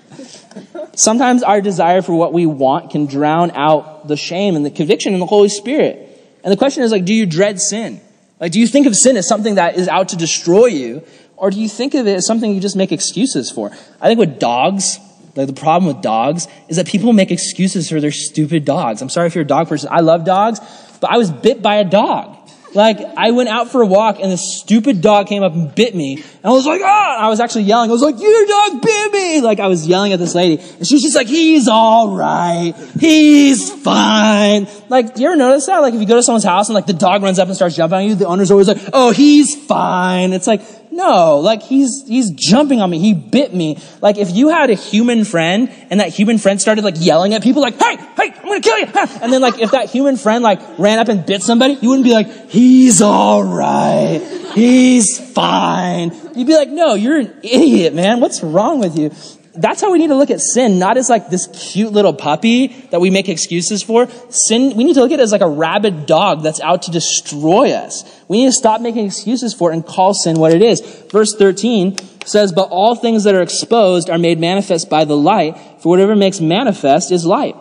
sometimes 0.94 1.42
our 1.42 1.60
desire 1.60 2.02
for 2.02 2.14
what 2.14 2.32
we 2.32 2.46
want 2.46 2.90
can 2.90 3.06
drown 3.06 3.50
out 3.52 4.08
the 4.08 4.16
shame 4.16 4.56
and 4.56 4.64
the 4.64 4.70
conviction 4.70 5.14
in 5.14 5.20
the 5.20 5.26
Holy 5.26 5.48
Spirit. 5.48 6.04
And 6.42 6.52
the 6.52 6.56
question 6.56 6.82
is 6.82 6.92
like, 6.92 7.04
do 7.04 7.14
you 7.14 7.26
dread 7.26 7.60
sin? 7.60 8.00
Like, 8.40 8.52
do 8.52 8.60
you 8.60 8.66
think 8.66 8.86
of 8.86 8.96
sin 8.96 9.16
as 9.16 9.26
something 9.26 9.56
that 9.56 9.76
is 9.76 9.88
out 9.88 10.10
to 10.10 10.16
destroy 10.16 10.66
you, 10.66 11.02
or 11.36 11.50
do 11.50 11.60
you 11.60 11.68
think 11.68 11.94
of 11.94 12.06
it 12.06 12.16
as 12.16 12.26
something 12.26 12.54
you 12.54 12.60
just 12.60 12.76
make 12.76 12.92
excuses 12.92 13.50
for? 13.50 13.70
I 14.00 14.08
think 14.08 14.18
with 14.18 14.38
dogs, 14.38 14.98
like 15.38 15.46
the 15.46 15.52
problem 15.52 15.94
with 15.94 16.02
dogs 16.02 16.48
is 16.66 16.76
that 16.78 16.88
people 16.88 17.12
make 17.12 17.30
excuses 17.30 17.88
for 17.88 18.00
their 18.00 18.10
stupid 18.10 18.64
dogs. 18.64 19.00
I'm 19.00 19.08
sorry 19.08 19.28
if 19.28 19.36
you're 19.36 19.44
a 19.44 19.46
dog 19.46 19.68
person. 19.68 19.88
I 19.92 20.00
love 20.00 20.24
dogs, 20.24 20.58
but 21.00 21.10
I 21.12 21.16
was 21.16 21.30
bit 21.30 21.62
by 21.62 21.76
a 21.76 21.84
dog. 21.84 22.34
Like 22.74 22.98
I 23.16 23.30
went 23.30 23.48
out 23.48 23.70
for 23.70 23.80
a 23.80 23.86
walk 23.86 24.18
and 24.20 24.30
this 24.30 24.60
stupid 24.60 25.00
dog 25.00 25.28
came 25.28 25.44
up 25.44 25.54
and 25.54 25.72
bit 25.72 25.94
me. 25.94 26.16
And 26.16 26.44
I 26.44 26.50
was 26.50 26.66
like, 26.66 26.82
ah! 26.84 27.24
I 27.24 27.28
was 27.28 27.38
actually 27.38 27.64
yelling. 27.64 27.88
I 27.88 27.92
was 27.92 28.02
like, 28.02 28.20
your 28.20 28.46
dog 28.46 28.82
bit 28.82 29.12
me! 29.12 29.40
Like 29.40 29.60
I 29.60 29.68
was 29.68 29.86
yelling 29.86 30.12
at 30.12 30.18
this 30.18 30.34
lady. 30.34 30.60
And 30.60 30.86
she 30.86 30.96
was 30.96 31.02
just 31.02 31.14
like, 31.14 31.28
he's 31.28 31.68
alright. 31.68 32.74
He's 32.98 33.70
fine. 33.70 34.66
Like, 34.88 35.14
do 35.14 35.22
you 35.22 35.28
ever 35.28 35.36
notice 35.36 35.66
that? 35.66 35.78
Like 35.78 35.94
if 35.94 36.00
you 36.00 36.06
go 36.06 36.16
to 36.16 36.22
someone's 36.22 36.44
house 36.44 36.68
and 36.68 36.74
like 36.74 36.86
the 36.86 36.92
dog 36.92 37.22
runs 37.22 37.38
up 37.38 37.46
and 37.46 37.56
starts 37.56 37.76
jumping 37.76 37.96
on 37.96 38.04
you, 38.04 38.14
the 38.16 38.26
owner's 38.26 38.50
always 38.50 38.66
like, 38.66 38.80
oh, 38.92 39.12
he's 39.12 39.54
fine. 39.66 40.32
It's 40.32 40.48
like, 40.48 40.62
no, 40.98 41.38
like 41.38 41.62
he's, 41.62 42.04
he's 42.08 42.32
jumping 42.32 42.80
on 42.80 42.90
me. 42.90 42.98
He 42.98 43.14
bit 43.14 43.54
me. 43.54 43.78
Like 44.00 44.18
if 44.18 44.32
you 44.32 44.48
had 44.48 44.68
a 44.68 44.74
human 44.74 45.24
friend 45.24 45.72
and 45.90 46.00
that 46.00 46.08
human 46.08 46.38
friend 46.38 46.60
started 46.60 46.82
like 46.82 46.96
yelling 46.98 47.34
at 47.34 47.42
people 47.44 47.62
like, 47.62 47.80
hey, 47.80 47.94
hey, 47.94 48.34
I'm 48.36 48.42
gonna 48.42 48.60
kill 48.60 48.78
you. 48.78 48.86
And 49.22 49.32
then 49.32 49.40
like 49.40 49.60
if 49.60 49.70
that 49.70 49.90
human 49.90 50.16
friend 50.16 50.42
like 50.42 50.60
ran 50.76 50.98
up 50.98 51.06
and 51.06 51.24
bit 51.24 51.42
somebody, 51.42 51.74
you 51.74 51.90
wouldn't 51.90 52.04
be 52.04 52.12
like, 52.12 52.50
he's 52.50 53.00
alright. 53.00 54.20
He's 54.56 55.20
fine. 55.32 56.10
You'd 56.34 56.48
be 56.48 56.56
like, 56.56 56.70
no, 56.70 56.94
you're 56.94 57.18
an 57.18 57.32
idiot, 57.44 57.94
man. 57.94 58.18
What's 58.18 58.42
wrong 58.42 58.80
with 58.80 58.98
you? 58.98 59.12
That's 59.58 59.80
how 59.80 59.90
we 59.90 59.98
need 59.98 60.08
to 60.08 60.14
look 60.14 60.30
at 60.30 60.40
sin, 60.40 60.78
not 60.78 60.96
as 60.96 61.10
like 61.10 61.30
this 61.30 61.48
cute 61.48 61.92
little 61.92 62.12
puppy 62.12 62.68
that 62.90 63.00
we 63.00 63.10
make 63.10 63.28
excuses 63.28 63.82
for. 63.82 64.08
Sin, 64.30 64.76
we 64.76 64.84
need 64.84 64.94
to 64.94 65.00
look 65.00 65.10
at 65.10 65.18
it 65.18 65.22
as 65.22 65.32
like 65.32 65.40
a 65.40 65.48
rabid 65.48 66.06
dog 66.06 66.42
that's 66.42 66.60
out 66.60 66.82
to 66.82 66.90
destroy 66.90 67.72
us. 67.72 68.04
We 68.28 68.38
need 68.38 68.46
to 68.46 68.52
stop 68.52 68.80
making 68.80 69.06
excuses 69.06 69.54
for 69.54 69.70
it 69.70 69.74
and 69.74 69.84
call 69.84 70.14
sin 70.14 70.38
what 70.38 70.52
it 70.52 70.62
is. 70.62 70.80
Verse 71.10 71.34
13 71.34 71.96
says, 72.24 72.52
But 72.52 72.68
all 72.70 72.94
things 72.94 73.24
that 73.24 73.34
are 73.34 73.42
exposed 73.42 74.08
are 74.08 74.18
made 74.18 74.38
manifest 74.38 74.88
by 74.88 75.04
the 75.04 75.16
light, 75.16 75.58
for 75.82 75.88
whatever 75.88 76.14
makes 76.14 76.40
manifest 76.40 77.10
is 77.10 77.26
light. 77.26 77.56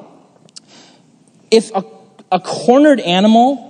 If 1.50 1.72
a, 1.74 1.84
a 2.32 2.40
cornered 2.40 3.00
animal 3.00 3.66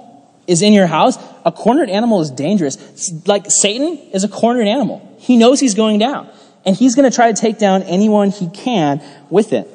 is 0.48 0.62
in 0.62 0.74
your 0.74 0.88
house, 0.88 1.18
a 1.46 1.52
cornered 1.52 1.90
animal 1.90 2.22
is 2.22 2.32
dangerous. 2.32 3.12
Like 3.26 3.50
Satan 3.50 3.98
is 4.12 4.24
a 4.24 4.30
cornered 4.30 4.68
animal. 4.68 5.16
He 5.20 5.38
knows 5.38 5.60
he's 5.60 5.76
going 5.76 6.00
down 6.00 6.30
and 6.68 6.76
he's 6.76 6.96
going 6.96 7.10
to 7.10 7.16
try 7.16 7.32
to 7.32 7.42
take 7.42 7.58
down 7.58 7.84
anyone 7.84 8.30
he 8.30 8.50
can 8.50 9.02
with 9.30 9.54
it. 9.54 9.68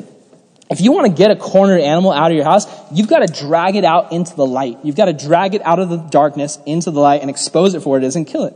If 0.71 0.81
you 0.83 0.93
want 0.93 1.07
to 1.07 1.13
get 1.13 1.31
a 1.31 1.37
cornered 1.37 1.81
animal 1.81 2.13
out 2.13 2.31
of 2.31 2.37
your 2.37 2.45
house, 2.45 2.67
you've 2.93 3.09
got 3.09 3.27
to 3.27 3.47
drag 3.47 3.77
it 3.77 3.85
out 3.85 4.13
into 4.13 4.37
the 4.37 4.47
light. 4.47 4.79
You've 4.85 4.95
got 4.95 5.07
to 5.07 5.15
drag 5.15 5.55
it 5.55 5.63
out 5.63 5.79
of 5.79 5.89
the 5.89 5.97
darkness 5.97 6.59
into 6.67 6.91
the 6.91 7.01
light 7.01 7.23
and 7.23 7.31
expose 7.31 7.75
it 7.75 7.83
for 7.83 7.91
what 7.91 8.05
it 8.05 8.07
is 8.07 8.15
and 8.15 8.27
kill 8.27 8.45
it. 8.45 8.55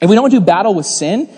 If 0.00 0.10
we 0.10 0.14
don't 0.14 0.30
do 0.30 0.40
battle 0.40 0.74
with 0.74 0.86
sin, 0.86 1.28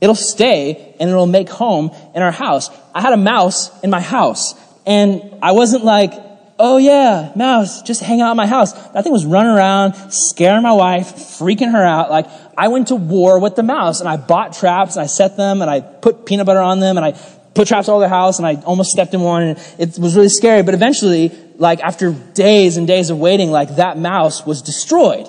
it'll 0.00 0.14
stay 0.14 0.94
and 1.00 1.08
it'll 1.08 1.26
make 1.26 1.48
home 1.48 1.90
in 2.14 2.22
our 2.22 2.30
house. 2.30 2.70
I 2.94 3.00
had 3.00 3.14
a 3.14 3.18
mouse 3.18 3.70
in 3.82 3.88
my 3.88 4.00
house 4.00 4.54
and 4.86 5.38
I 5.42 5.52
wasn't 5.52 5.84
like, 5.84 6.12
oh 6.58 6.76
yeah, 6.76 7.32
mouse, 7.34 7.82
just 7.82 8.02
hang 8.02 8.20
out 8.20 8.30
in 8.30 8.36
my 8.36 8.46
house. 8.46 8.72
That 8.90 9.04
thing 9.04 9.12
was 9.12 9.24
running 9.24 9.52
around, 9.52 9.94
scaring 10.12 10.62
my 10.62 10.72
wife, 10.72 11.14
freaking 11.14 11.72
her 11.72 11.82
out. 11.82 12.10
Like, 12.10 12.26
I 12.56 12.68
went 12.68 12.88
to 12.88 12.96
war 12.96 13.38
with 13.38 13.56
the 13.56 13.62
mouse 13.62 14.00
and 14.00 14.08
I 14.08 14.16
bought 14.16 14.52
traps 14.52 14.96
and 14.96 15.02
I 15.02 15.06
set 15.06 15.36
them 15.36 15.62
and 15.62 15.70
I 15.70 15.80
put 15.80 16.26
peanut 16.26 16.46
butter 16.46 16.60
on 16.60 16.80
them 16.80 16.96
and 16.96 17.04
I 17.04 17.12
put 17.54 17.68
traps 17.68 17.88
all 17.88 17.96
over 17.96 18.04
the 18.04 18.08
house 18.08 18.38
and 18.38 18.46
I 18.46 18.56
almost 18.62 18.90
stepped 18.90 19.14
in 19.14 19.20
one 19.20 19.42
and 19.42 19.58
it 19.78 19.98
was 19.98 20.14
really 20.14 20.28
scary. 20.28 20.62
But 20.62 20.74
eventually, 20.74 21.32
like 21.56 21.80
after 21.80 22.12
days 22.12 22.76
and 22.76 22.86
days 22.86 23.10
of 23.10 23.18
waiting, 23.18 23.50
like 23.50 23.76
that 23.76 23.98
mouse 23.98 24.44
was 24.44 24.62
destroyed. 24.62 25.28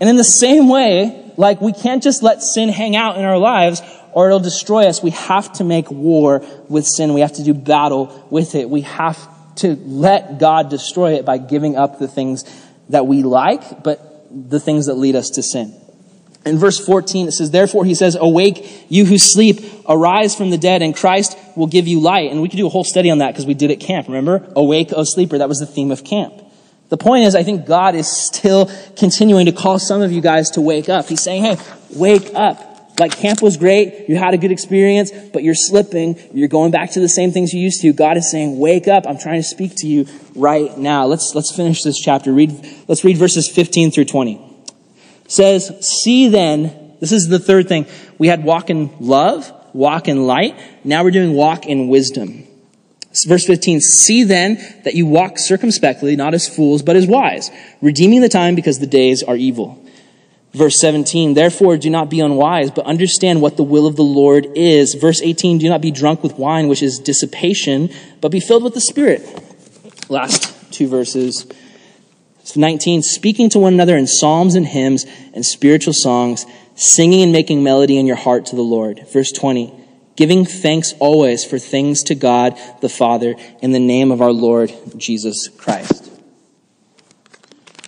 And 0.00 0.10
in 0.10 0.16
the 0.16 0.24
same 0.24 0.68
way, 0.68 1.32
like 1.36 1.60
we 1.60 1.72
can't 1.72 2.02
just 2.02 2.22
let 2.22 2.42
sin 2.42 2.68
hang 2.68 2.94
out 2.96 3.16
in 3.16 3.24
our 3.24 3.38
lives 3.38 3.80
or 4.12 4.26
it'll 4.26 4.40
destroy 4.40 4.86
us. 4.86 5.02
We 5.02 5.10
have 5.10 5.52
to 5.54 5.64
make 5.64 5.90
war 5.90 6.44
with 6.68 6.86
sin. 6.86 7.14
We 7.14 7.20
have 7.22 7.34
to 7.34 7.44
do 7.44 7.54
battle 7.54 8.26
with 8.30 8.54
it. 8.54 8.68
We 8.68 8.82
have 8.82 9.18
to 9.56 9.76
let 9.76 10.38
God 10.38 10.68
destroy 10.68 11.14
it 11.14 11.24
by 11.24 11.38
giving 11.38 11.76
up 11.76 11.98
the 11.98 12.08
things 12.08 12.44
that 12.90 13.06
we 13.06 13.22
like, 13.22 13.82
but 13.82 14.26
the 14.30 14.60
things 14.60 14.86
that 14.86 14.94
lead 14.94 15.16
us 15.16 15.30
to 15.30 15.42
sin. 15.42 15.80
In 16.46 16.58
verse 16.58 16.84
14, 16.84 17.28
it 17.28 17.32
says, 17.32 17.50
Therefore, 17.50 17.84
he 17.84 17.94
says, 17.94 18.16
Awake, 18.16 18.86
you 18.88 19.06
who 19.06 19.16
sleep, 19.16 19.60
arise 19.88 20.34
from 20.34 20.50
the 20.50 20.58
dead, 20.58 20.82
and 20.82 20.94
Christ 20.94 21.38
will 21.56 21.66
give 21.66 21.88
you 21.88 22.00
light. 22.00 22.30
And 22.30 22.42
we 22.42 22.48
could 22.48 22.58
do 22.58 22.66
a 22.66 22.70
whole 22.70 22.84
study 22.84 23.10
on 23.10 23.18
that 23.18 23.32
because 23.32 23.46
we 23.46 23.54
did 23.54 23.70
at 23.70 23.80
camp, 23.80 24.08
remember? 24.08 24.46
Awake, 24.54 24.92
O 24.92 25.04
sleeper. 25.04 25.38
That 25.38 25.48
was 25.48 25.60
the 25.60 25.66
theme 25.66 25.90
of 25.90 26.04
camp. 26.04 26.34
The 26.90 26.98
point 26.98 27.24
is, 27.24 27.34
I 27.34 27.42
think 27.42 27.66
God 27.66 27.94
is 27.94 28.06
still 28.06 28.70
continuing 28.96 29.46
to 29.46 29.52
call 29.52 29.78
some 29.78 30.02
of 30.02 30.12
you 30.12 30.20
guys 30.20 30.50
to 30.52 30.60
wake 30.60 30.88
up. 30.88 31.06
He's 31.06 31.22
saying, 31.22 31.44
Hey, 31.44 31.56
wake 31.90 32.34
up. 32.34 32.72
Like 32.98 33.10
camp 33.10 33.42
was 33.42 33.56
great, 33.56 34.08
you 34.08 34.16
had 34.16 34.34
a 34.34 34.38
good 34.38 34.52
experience, 34.52 35.10
but 35.32 35.42
you're 35.42 35.56
slipping, 35.56 36.16
you're 36.32 36.46
going 36.46 36.70
back 36.70 36.92
to 36.92 37.00
the 37.00 37.08
same 37.08 37.32
things 37.32 37.52
you 37.52 37.60
used 37.60 37.80
to. 37.80 37.92
God 37.92 38.16
is 38.16 38.30
saying, 38.30 38.56
wake 38.56 38.86
up, 38.86 39.04
I'm 39.08 39.18
trying 39.18 39.40
to 39.40 39.42
speak 39.42 39.74
to 39.78 39.88
you 39.88 40.06
right 40.36 40.78
now. 40.78 41.06
Let's, 41.06 41.34
let's 41.34 41.50
finish 41.50 41.82
this 41.82 41.98
chapter. 41.98 42.32
Read, 42.32 42.52
let's 42.86 43.02
read 43.02 43.16
verses 43.16 43.48
15 43.48 43.90
through 43.90 44.04
20. 44.04 44.53
Says, 45.34 45.84
see 45.84 46.28
then, 46.28 46.94
this 47.00 47.10
is 47.10 47.26
the 47.26 47.40
third 47.40 47.66
thing. 47.66 47.86
We 48.18 48.28
had 48.28 48.44
walk 48.44 48.70
in 48.70 48.94
love, 49.00 49.52
walk 49.72 50.06
in 50.06 50.28
light. 50.28 50.54
Now 50.84 51.02
we're 51.02 51.10
doing 51.10 51.32
walk 51.34 51.66
in 51.66 51.88
wisdom. 51.88 52.46
Verse 53.26 53.44
15, 53.44 53.80
see 53.80 54.22
then 54.22 54.58
that 54.84 54.94
you 54.94 55.06
walk 55.06 55.38
circumspectly, 55.38 56.14
not 56.14 56.34
as 56.34 56.46
fools, 56.46 56.82
but 56.82 56.94
as 56.94 57.08
wise, 57.08 57.50
redeeming 57.82 58.20
the 58.20 58.28
time 58.28 58.54
because 58.54 58.78
the 58.78 58.86
days 58.86 59.24
are 59.24 59.34
evil. 59.34 59.84
Verse 60.52 60.78
17, 60.80 61.34
therefore 61.34 61.78
do 61.78 61.90
not 61.90 62.10
be 62.10 62.20
unwise, 62.20 62.70
but 62.70 62.86
understand 62.86 63.42
what 63.42 63.56
the 63.56 63.64
will 63.64 63.88
of 63.88 63.96
the 63.96 64.04
Lord 64.04 64.46
is. 64.54 64.94
Verse 64.94 65.20
18, 65.20 65.58
do 65.58 65.68
not 65.68 65.80
be 65.80 65.90
drunk 65.90 66.22
with 66.22 66.38
wine, 66.38 66.68
which 66.68 66.80
is 66.80 67.00
dissipation, 67.00 67.90
but 68.20 68.30
be 68.30 68.38
filled 68.38 68.62
with 68.62 68.74
the 68.74 68.80
Spirit. 68.80 69.20
Last 70.08 70.72
two 70.72 70.86
verses. 70.86 71.44
19, 72.56 73.02
speaking 73.02 73.48
to 73.50 73.58
one 73.58 73.72
another 73.72 73.96
in 73.96 74.06
psalms 74.06 74.54
and 74.54 74.66
hymns 74.66 75.06
and 75.32 75.44
spiritual 75.44 75.94
songs, 75.94 76.44
singing 76.74 77.22
and 77.22 77.32
making 77.32 77.62
melody 77.62 77.98
in 77.98 78.06
your 78.06 78.16
heart 78.16 78.46
to 78.46 78.56
the 78.56 78.62
Lord. 78.62 79.06
Verse 79.12 79.32
20, 79.32 79.72
giving 80.16 80.44
thanks 80.44 80.94
always 80.98 81.44
for 81.44 81.58
things 81.58 82.02
to 82.04 82.14
God 82.14 82.58
the 82.80 82.88
Father 82.88 83.34
in 83.62 83.72
the 83.72 83.80
name 83.80 84.12
of 84.12 84.20
our 84.20 84.32
Lord 84.32 84.72
Jesus 84.96 85.48
Christ. 85.48 86.10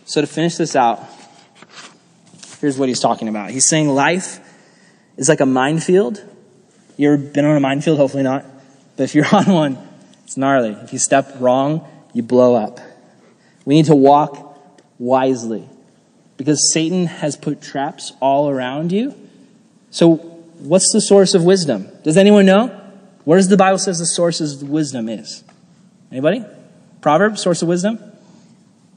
So 0.07 0.21
to 0.21 0.27
finish 0.27 0.57
this 0.57 0.75
out, 0.75 1.05
here's 2.61 2.79
what 2.79 2.89
he's 2.89 3.01
talking 3.01 3.29
about. 3.29 3.51
He's 3.51 3.69
saying 3.69 3.89
life 3.89 4.41
is 5.17 5.29
like 5.29 5.41
a 5.41 5.47
minefield. 5.47 6.23
You 6.97 7.13
ever 7.13 7.23
been 7.23 7.45
on 7.45 7.57
a 7.57 7.61
minefield? 7.61 7.99
Hopefully 7.99 8.23
not. 8.23 8.45
But 8.97 9.05
if 9.05 9.15
you're 9.15 9.27
on 9.33 9.47
one, 9.47 9.79
it's 10.25 10.37
gnarly. 10.37 10.71
If 10.71 10.93
you 10.93 10.99
step 10.99 11.37
wrong, 11.41 11.87
you 12.15 12.23
blow 12.23 12.55
up. 12.55 12.81
We 13.65 13.75
need 13.75 13.87
to 13.87 13.97
walk 13.97 14.46
wisely 14.99 15.69
because 16.37 16.73
Satan 16.73 17.07
has 17.07 17.37
put 17.37 17.63
traps 17.63 18.13
all 18.21 18.49
around 18.49 18.93
you. 18.93 19.15
So, 19.91 20.17
what's 20.17 20.93
the 20.93 21.01
source 21.01 21.35
of 21.35 21.45
wisdom? 21.45 21.89
Does 22.03 22.17
anyone 22.17 22.47
know? 22.47 22.69
Where 23.25 23.39
does 23.39 23.49
the 23.49 23.57
Bible 23.57 23.79
says 23.79 23.99
the 23.99 24.07
source 24.07 24.41
of 24.41 24.69
wisdom 24.69 25.09
is? 25.09 25.43
Anybody? 26.13 26.45
Proverbs, 27.01 27.43
source 27.43 27.63
of 27.63 27.69
wisdom? 27.69 27.99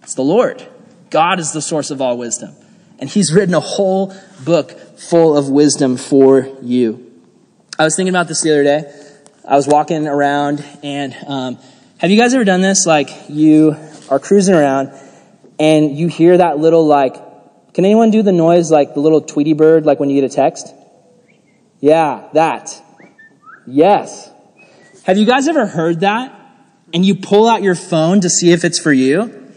It's 0.03 0.13
the 0.15 0.23
Lord. 0.23 0.65
God 1.09 1.39
is 1.39 1.53
the 1.53 1.61
source 1.61 1.91
of 1.91 2.01
all 2.01 2.17
wisdom. 2.17 2.55
And 2.99 3.09
He's 3.09 3.33
written 3.33 3.55
a 3.55 3.59
whole 3.59 4.13
book 4.43 4.71
full 4.99 5.37
of 5.37 5.49
wisdom 5.49 5.97
for 5.97 6.49
you. 6.61 7.05
I 7.77 7.85
was 7.85 7.95
thinking 7.95 8.13
about 8.13 8.27
this 8.27 8.41
the 8.41 8.51
other 8.51 8.63
day. 8.63 8.83
I 9.47 9.55
was 9.55 9.67
walking 9.67 10.05
around, 10.05 10.63
and 10.83 11.15
um, 11.25 11.57
have 11.97 12.11
you 12.11 12.19
guys 12.19 12.33
ever 12.33 12.43
done 12.43 12.61
this? 12.61 12.85
Like, 12.85 13.09
you 13.29 13.75
are 14.09 14.19
cruising 14.19 14.53
around, 14.53 14.91
and 15.59 15.97
you 15.97 16.07
hear 16.07 16.37
that 16.37 16.57
little, 16.57 16.85
like, 16.85 17.15
can 17.73 17.85
anyone 17.85 18.11
do 18.11 18.23
the 18.23 18.31
noise 18.31 18.71
like 18.71 18.93
the 18.93 18.99
little 18.99 19.21
Tweety 19.21 19.53
bird, 19.53 19.85
like 19.85 19.99
when 19.99 20.09
you 20.09 20.19
get 20.19 20.31
a 20.31 20.33
text? 20.33 20.73
Yeah, 21.79 22.27
that. 22.33 22.81
Yes. 23.67 24.31
Have 25.03 25.17
you 25.17 25.25
guys 25.25 25.47
ever 25.47 25.65
heard 25.65 26.01
that? 26.01 26.35
And 26.93 27.05
you 27.05 27.15
pull 27.15 27.47
out 27.47 27.61
your 27.61 27.75
phone 27.75 28.21
to 28.21 28.29
see 28.29 28.51
if 28.51 28.65
it's 28.65 28.79
for 28.79 28.91
you? 28.91 29.51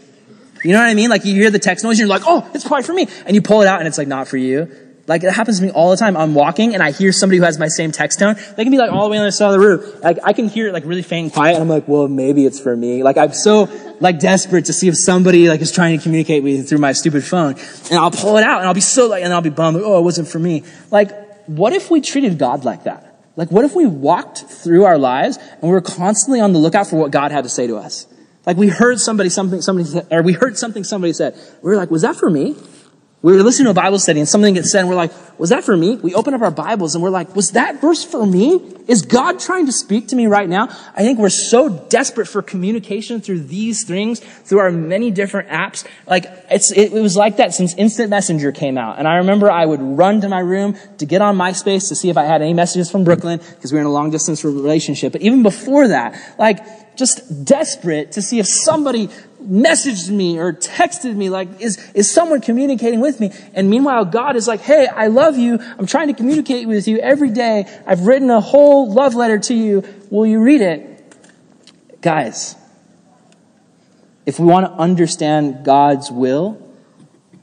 You 0.63 0.71
know 0.71 0.79
what 0.79 0.87
I 0.87 0.93
mean? 0.93 1.09
Like 1.09 1.25
you 1.25 1.33
hear 1.33 1.49
the 1.49 1.59
text 1.59 1.83
noise 1.83 1.99
and 1.99 2.07
you're 2.07 2.17
like, 2.17 2.27
oh, 2.27 2.49
it's 2.53 2.65
probably 2.65 2.83
for 2.83 2.93
me. 2.93 3.07
And 3.25 3.35
you 3.35 3.41
pull 3.41 3.61
it 3.61 3.67
out 3.67 3.79
and 3.79 3.87
it's 3.87 3.97
like 3.97 4.07
not 4.07 4.27
for 4.27 4.37
you. 4.37 4.71
Like 5.05 5.23
it 5.23 5.33
happens 5.33 5.59
to 5.59 5.65
me 5.65 5.71
all 5.71 5.89
the 5.89 5.97
time. 5.97 6.15
I'm 6.15 6.33
walking 6.33 6.73
and 6.73 6.81
I 6.81 6.91
hear 6.91 7.11
somebody 7.11 7.37
who 7.37 7.43
has 7.43 7.59
my 7.59 7.67
same 7.67 7.91
text 7.91 8.19
tone. 8.19 8.35
They 8.55 8.63
can 8.63 8.71
be 8.71 8.77
like 8.77 8.89
all 8.89 9.03
the 9.03 9.09
way 9.09 9.17
on 9.17 9.23
the 9.23 9.27
other 9.27 9.31
side 9.31 9.53
of 9.53 9.59
the 9.59 9.59
room. 9.59 10.01
Like 10.01 10.19
I 10.23 10.31
can 10.31 10.47
hear 10.47 10.69
it 10.69 10.73
like 10.73 10.85
really 10.85 11.01
faint 11.01 11.25
and 11.25 11.33
quiet 11.33 11.55
and 11.55 11.63
I'm 11.63 11.69
like, 11.69 11.87
well, 11.89 12.07
maybe 12.07 12.45
it's 12.45 12.59
for 12.59 12.75
me. 12.75 13.03
Like 13.03 13.17
I'm 13.17 13.33
so 13.33 13.69
like 13.99 14.19
desperate 14.19 14.65
to 14.65 14.73
see 14.73 14.87
if 14.87 14.97
somebody 14.97 15.49
like 15.49 15.59
is 15.59 15.73
trying 15.73 15.97
to 15.97 16.03
communicate 16.03 16.41
with 16.41 16.53
me 16.53 16.61
through 16.61 16.77
my 16.77 16.93
stupid 16.93 17.23
phone. 17.25 17.55
And 17.91 17.99
I'll 17.99 18.11
pull 18.11 18.37
it 18.37 18.43
out 18.45 18.59
and 18.59 18.67
I'll 18.67 18.73
be 18.73 18.81
so 18.81 19.07
like, 19.07 19.23
and 19.23 19.33
I'll 19.33 19.41
be 19.41 19.49
bummed. 19.49 19.77
Like, 19.77 19.85
oh, 19.85 19.99
it 19.99 20.03
wasn't 20.03 20.29
for 20.29 20.39
me. 20.39 20.63
Like 20.89 21.11
what 21.47 21.73
if 21.73 21.91
we 21.91 21.99
treated 21.99 22.37
God 22.37 22.63
like 22.63 22.85
that? 22.85 23.19
Like 23.35 23.51
what 23.51 23.65
if 23.65 23.75
we 23.75 23.85
walked 23.85 24.37
through 24.37 24.85
our 24.85 24.97
lives 24.97 25.37
and 25.37 25.63
we 25.63 25.69
were 25.71 25.81
constantly 25.81 26.39
on 26.39 26.53
the 26.53 26.59
lookout 26.59 26.87
for 26.87 26.95
what 26.95 27.11
God 27.11 27.33
had 27.33 27.43
to 27.43 27.49
say 27.49 27.67
to 27.67 27.75
us? 27.75 28.07
Like 28.45 28.55
we 28.55 28.69
heard 28.69 29.01
somebody 29.01 29.29
something 29.29 29.61
somebody 29.61 29.87
said, 29.89 30.07
or 30.11 30.21
we 30.21 30.31
heard 30.31 30.57
something 30.57 30.85
somebody 30.85 31.11
said. 31.11 31.35
We 31.61 31.71
were 31.71 31.77
like, 31.77 31.91
was 31.91 32.03
that 32.03 32.15
for 32.15 32.29
me? 32.29 32.55
We 33.23 33.31
were 33.31 33.41
listening 33.41 33.67
to 33.67 33.71
a 33.71 33.73
Bible 33.73 33.99
study 33.99 34.19
and 34.19 34.27
something 34.27 34.53
gets 34.53 34.69
said 34.69 34.81
and 34.81 34.89
we're 34.89 34.95
like, 34.95 35.13
was 35.39 35.49
that 35.51 35.63
for 35.63 35.77
me? 35.77 35.95
We 35.95 36.13
open 36.13 36.33
up 36.33 36.41
our 36.41 36.51
Bibles 36.51 36.93
and 36.93 37.01
we're 37.01 37.09
like, 37.09 37.33
was 37.37 37.51
that 37.51 37.79
verse 37.79 38.03
for 38.03 38.25
me? 38.25 38.55
Is 38.89 39.01
God 39.01 39.39
trying 39.39 39.65
to 39.65 39.71
speak 39.71 40.09
to 40.09 40.17
me 40.17 40.27
right 40.27 40.49
now? 40.49 40.67
I 40.93 41.03
think 41.03 41.19
we're 41.19 41.29
so 41.29 41.69
desperate 41.69 42.27
for 42.27 42.41
communication 42.41 43.21
through 43.21 43.39
these 43.39 43.85
things, 43.85 44.19
through 44.19 44.59
our 44.59 44.71
many 44.71 45.09
different 45.09 45.47
apps. 45.47 45.87
Like, 46.05 46.25
it's, 46.51 46.71
it, 46.73 46.91
it 46.91 47.01
was 47.01 47.15
like 47.15 47.37
that 47.37 47.53
since 47.53 47.73
Instant 47.75 48.09
Messenger 48.09 48.51
came 48.51 48.77
out. 48.77 48.99
And 48.99 49.07
I 49.07 49.15
remember 49.15 49.49
I 49.49 49.65
would 49.65 49.81
run 49.81 50.19
to 50.19 50.27
my 50.27 50.39
room 50.39 50.75
to 50.97 51.05
get 51.05 51.21
on 51.21 51.37
MySpace 51.37 51.87
to 51.87 51.95
see 51.95 52.09
if 52.09 52.17
I 52.17 52.23
had 52.23 52.41
any 52.41 52.53
messages 52.53 52.91
from 52.91 53.05
Brooklyn 53.05 53.39
because 53.39 53.71
we 53.71 53.77
were 53.77 53.81
in 53.83 53.87
a 53.87 53.93
long 53.93 54.11
distance 54.11 54.43
relationship. 54.43 55.13
But 55.13 55.21
even 55.21 55.43
before 55.43 55.87
that, 55.87 56.19
like, 56.37 56.59
just 56.97 57.45
desperate 57.45 58.11
to 58.11 58.21
see 58.21 58.39
if 58.39 58.47
somebody 58.47 59.09
messaged 59.43 60.09
me 60.09 60.39
or 60.39 60.53
texted 60.53 61.15
me 61.15 61.29
like 61.29 61.61
is 61.61 61.77
is 61.93 62.11
someone 62.11 62.41
communicating 62.41 62.99
with 62.99 63.19
me? 63.19 63.31
And 63.53 63.69
meanwhile 63.69 64.05
god 64.05 64.35
is 64.35 64.47
like 64.47 64.61
hey 64.61 64.87
i 64.87 65.07
love 65.07 65.37
you. 65.37 65.59
I'm 65.77 65.85
trying 65.85 66.07
to 66.07 66.13
communicate 66.13 66.67
with 66.67 66.87
you 66.87 66.97
every 66.99 67.29
day. 67.29 67.65
I've 67.85 68.07
written 68.07 68.29
a 68.29 68.41
whole 68.41 68.91
love 68.91 69.15
letter 69.15 69.39
to 69.39 69.53
you. 69.53 69.83
Will 70.09 70.25
you 70.25 70.41
read 70.41 70.61
it? 70.61 72.01
Guys 72.01 72.55
if 74.25 74.39
we 74.39 74.45
want 74.45 74.65
to 74.65 74.71
understand 74.71 75.65
god's 75.65 76.09
will 76.09 76.59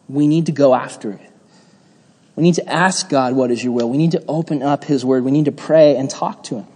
we 0.08 0.26
need 0.26 0.46
to 0.46 0.52
go 0.52 0.74
after 0.74 1.12
it. 1.12 1.30
We 2.34 2.42
need 2.42 2.54
to 2.54 2.68
ask 2.68 3.08
god 3.08 3.34
what 3.34 3.50
is 3.50 3.62
your 3.62 3.72
will? 3.72 3.88
We 3.88 3.98
need 3.98 4.12
to 4.12 4.24
open 4.26 4.62
up 4.62 4.84
his 4.84 5.04
word. 5.04 5.24
We 5.24 5.30
need 5.30 5.44
to 5.44 5.52
pray 5.52 5.96
and 5.96 6.08
talk 6.10 6.42
to 6.44 6.56
him. 6.56 6.66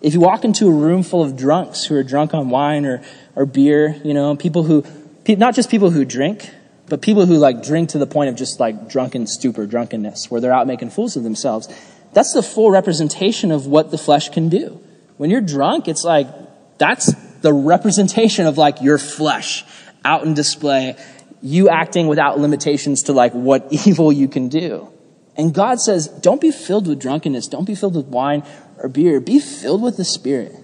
If 0.00 0.14
you 0.14 0.20
walk 0.20 0.44
into 0.44 0.68
a 0.68 0.72
room 0.72 1.02
full 1.02 1.24
of 1.24 1.36
drunks 1.36 1.84
who 1.84 1.96
are 1.96 2.04
drunk 2.04 2.32
on 2.32 2.50
wine 2.50 2.86
or, 2.86 3.02
or 3.38 3.46
beer, 3.46 3.94
you 4.02 4.12
know, 4.12 4.34
people 4.34 4.64
who, 4.64 4.84
not 5.28 5.54
just 5.54 5.70
people 5.70 5.90
who 5.90 6.04
drink, 6.04 6.50
but 6.88 7.00
people 7.00 7.24
who 7.24 7.38
like 7.38 7.62
drink 7.62 7.90
to 7.90 7.98
the 7.98 8.06
point 8.06 8.30
of 8.30 8.34
just 8.34 8.58
like 8.58 8.88
drunken 8.88 9.28
stupor, 9.28 9.64
drunkenness, 9.64 10.28
where 10.28 10.40
they're 10.40 10.52
out 10.52 10.66
making 10.66 10.90
fools 10.90 11.16
of 11.16 11.22
themselves. 11.22 11.68
That's 12.12 12.32
the 12.32 12.42
full 12.42 12.72
representation 12.72 13.52
of 13.52 13.64
what 13.64 13.92
the 13.92 13.98
flesh 13.98 14.30
can 14.30 14.48
do. 14.48 14.82
When 15.18 15.30
you're 15.30 15.40
drunk, 15.40 15.86
it's 15.86 16.02
like, 16.02 16.26
that's 16.78 17.12
the 17.42 17.52
representation 17.52 18.46
of 18.46 18.58
like 18.58 18.82
your 18.82 18.98
flesh 18.98 19.64
out 20.04 20.24
in 20.24 20.34
display, 20.34 20.96
you 21.40 21.68
acting 21.68 22.08
without 22.08 22.40
limitations 22.40 23.04
to 23.04 23.12
like 23.12 23.34
what 23.34 23.68
evil 23.86 24.10
you 24.10 24.26
can 24.26 24.48
do. 24.48 24.88
And 25.36 25.54
God 25.54 25.80
says, 25.80 26.08
don't 26.08 26.40
be 26.40 26.50
filled 26.50 26.88
with 26.88 26.98
drunkenness. 26.98 27.46
Don't 27.46 27.66
be 27.66 27.76
filled 27.76 27.94
with 27.94 28.06
wine 28.06 28.42
or 28.78 28.88
beer. 28.88 29.20
Be 29.20 29.38
filled 29.38 29.80
with 29.80 29.96
the 29.96 30.04
Spirit. 30.04 30.56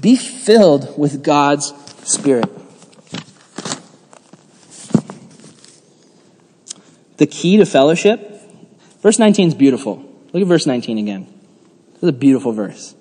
Be 0.00 0.16
filled 0.16 0.98
with 0.98 1.22
God's 1.22 1.72
Spirit. 2.04 2.48
The 7.18 7.26
key 7.26 7.58
to 7.58 7.66
fellowship, 7.66 8.40
verse 9.02 9.18
19 9.18 9.48
is 9.48 9.54
beautiful. 9.54 9.96
Look 10.32 10.42
at 10.42 10.48
verse 10.48 10.66
19 10.66 10.96
again. 10.96 11.26
This 11.94 12.04
is 12.04 12.08
a 12.08 12.12
beautiful 12.12 12.52
verse. 12.52 12.94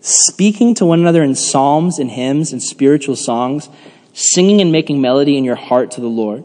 Speaking 0.00 0.74
to 0.76 0.86
one 0.86 1.00
another 1.00 1.22
in 1.22 1.34
psalms 1.34 1.98
and 1.98 2.10
hymns 2.10 2.52
and 2.52 2.62
spiritual 2.62 3.14
songs, 3.14 3.68
singing 4.12 4.60
and 4.60 4.72
making 4.72 5.00
melody 5.00 5.36
in 5.36 5.44
your 5.44 5.56
heart 5.56 5.92
to 5.92 6.00
the 6.00 6.08
Lord. 6.08 6.44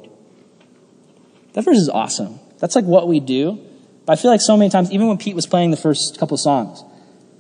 That 1.54 1.64
verse 1.64 1.78
is 1.78 1.90
awesome. 1.90 2.40
That's 2.60 2.76
like 2.76 2.86
what 2.86 3.08
we 3.08 3.20
do. 3.20 3.60
But 4.06 4.14
I 4.14 4.22
feel 4.22 4.30
like 4.30 4.42
so 4.42 4.58
many 4.58 4.70
times, 4.70 4.92
even 4.92 5.08
when 5.08 5.18
Pete 5.18 5.36
was 5.36 5.48
playing 5.48 5.72
the 5.72 5.78
first 5.78 6.20
couple 6.20 6.38
songs, 6.38 6.84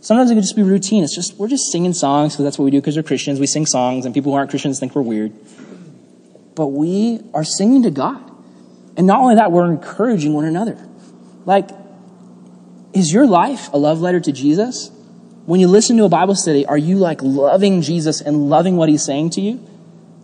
sometimes 0.01 0.29
it 0.29 0.35
could 0.35 0.43
just 0.43 0.55
be 0.55 0.63
routine. 0.63 1.03
It's 1.03 1.15
just, 1.15 1.37
we're 1.37 1.47
just 1.47 1.71
singing 1.71 1.93
songs 1.93 2.33
because 2.33 2.43
that's 2.43 2.59
what 2.59 2.65
we 2.65 2.71
do 2.71 2.81
because 2.81 2.97
we're 2.97 3.03
Christians. 3.03 3.39
We 3.39 3.47
sing 3.47 3.65
songs 3.65 4.05
and 4.05 4.13
people 4.13 4.31
who 4.31 4.37
aren't 4.37 4.49
Christians 4.49 4.79
think 4.79 4.95
we're 4.95 5.01
weird. 5.01 5.33
But 6.55 6.67
we 6.67 7.21
are 7.33 7.43
singing 7.43 7.83
to 7.83 7.91
God. 7.91 8.29
And 8.97 9.07
not 9.07 9.19
only 9.19 9.35
that, 9.35 9.51
we're 9.51 9.71
encouraging 9.71 10.33
one 10.33 10.45
another. 10.45 10.77
Like, 11.45 11.69
is 12.93 13.13
your 13.13 13.25
life 13.25 13.69
a 13.71 13.77
love 13.77 14.01
letter 14.01 14.19
to 14.19 14.31
Jesus? 14.31 14.91
When 15.45 15.59
you 15.59 15.67
listen 15.67 15.97
to 15.97 16.03
a 16.03 16.09
Bible 16.09 16.35
study, 16.35 16.65
are 16.65 16.77
you 16.77 16.97
like 16.97 17.21
loving 17.21 17.81
Jesus 17.81 18.21
and 18.21 18.49
loving 18.49 18.75
what 18.75 18.89
he's 18.89 19.03
saying 19.03 19.31
to 19.31 19.41
you? 19.41 19.55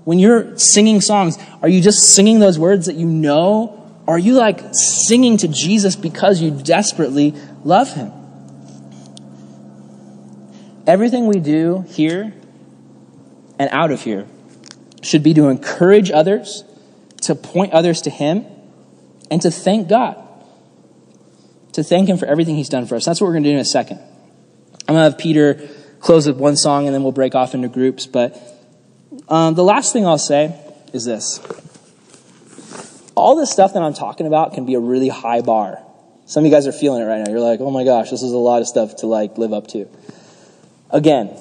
When 0.04 0.20
you're 0.20 0.58
singing 0.58 1.02
songs, 1.02 1.38
are 1.62 1.70
you 1.70 1.82
just 1.82 2.14
singing 2.14 2.40
those 2.40 2.60
words 2.60 2.86
that 2.86 2.96
you 2.96 3.08
know 3.08 3.78
are 4.08 4.18
you 4.18 4.34
like 4.34 4.62
singing 4.72 5.38
to 5.38 5.48
Jesus 5.50 5.96
because 5.96 6.42
you 6.42 6.52
desperately 6.52 7.36
love 7.64 7.94
him? 7.94 8.12
Everything 10.88 11.28
we 11.28 11.40
do 11.40 11.86
here 11.90 12.34
and 13.60 13.70
out 13.72 13.92
of 13.92 14.02
here 14.02 14.26
should 15.04 15.22
be 15.22 15.34
to 15.34 15.50
encourage 15.50 16.10
others, 16.12 16.64
to 17.22 17.36
point 17.36 17.74
others 17.74 18.02
to 18.04 18.10
him, 18.10 18.46
and 19.30 19.42
to 19.42 19.52
thank 19.52 19.90
God. 19.90 20.24
To 21.74 21.84
thank 21.84 22.08
him 22.08 22.18
for 22.18 22.26
everything 22.26 22.56
he's 22.56 22.70
done 22.70 22.88
for 22.88 22.96
us. 22.96 23.06
That's 23.06 23.22
what 23.22 23.28
we're 23.28 23.34
going 23.34 23.44
to 23.44 23.50
do 23.50 23.54
in 23.56 23.60
a 23.60 23.66
second. 23.66 24.00
I'm 24.88 24.96
going 24.96 25.04
to 25.04 25.12
have 25.12 25.18
Peter 25.18 25.68
close 26.00 26.26
with 26.26 26.38
one 26.38 26.56
song 26.56 26.86
and 26.86 26.96
then 26.96 27.04
we'll 27.04 27.12
break 27.12 27.36
off 27.36 27.54
into 27.54 27.68
groups. 27.68 28.08
But 28.08 28.42
um, 29.28 29.56
the 29.56 29.64
last 29.64 29.94
thing 29.94 30.08
I'll 30.08 30.18
say 30.18 30.58
is 30.94 31.06
this 31.06 31.40
all 33.18 33.36
this 33.36 33.52
stuff 33.52 33.74
that 33.74 33.82
I'm 33.82 33.96
talking 33.96 34.28
about 34.28 34.54
can 34.54 34.66
be 34.66 34.76
a 34.76 34.80
really 34.80 35.10
high 35.10 35.42
bar. 35.42 35.82
Some 36.28 36.44
of 36.44 36.46
you 36.46 36.56
guys 36.56 36.68
are 36.68 36.72
feeling 36.72 37.02
it 37.02 37.06
right 37.06 37.24
now. 37.24 37.32
You're 37.32 37.40
like, 37.40 37.60
oh 37.60 37.72
my 37.72 37.84
gosh, 37.84 38.12
this 38.12 38.22
is 38.22 38.32
a 38.32 38.38
lot 38.38 38.62
of 38.62 38.68
stuff 38.68 38.98
to 38.98 39.08
like 39.08 39.40
live 39.40 39.54
up 39.54 39.68
to. 39.70 39.90
Again, 40.90 41.38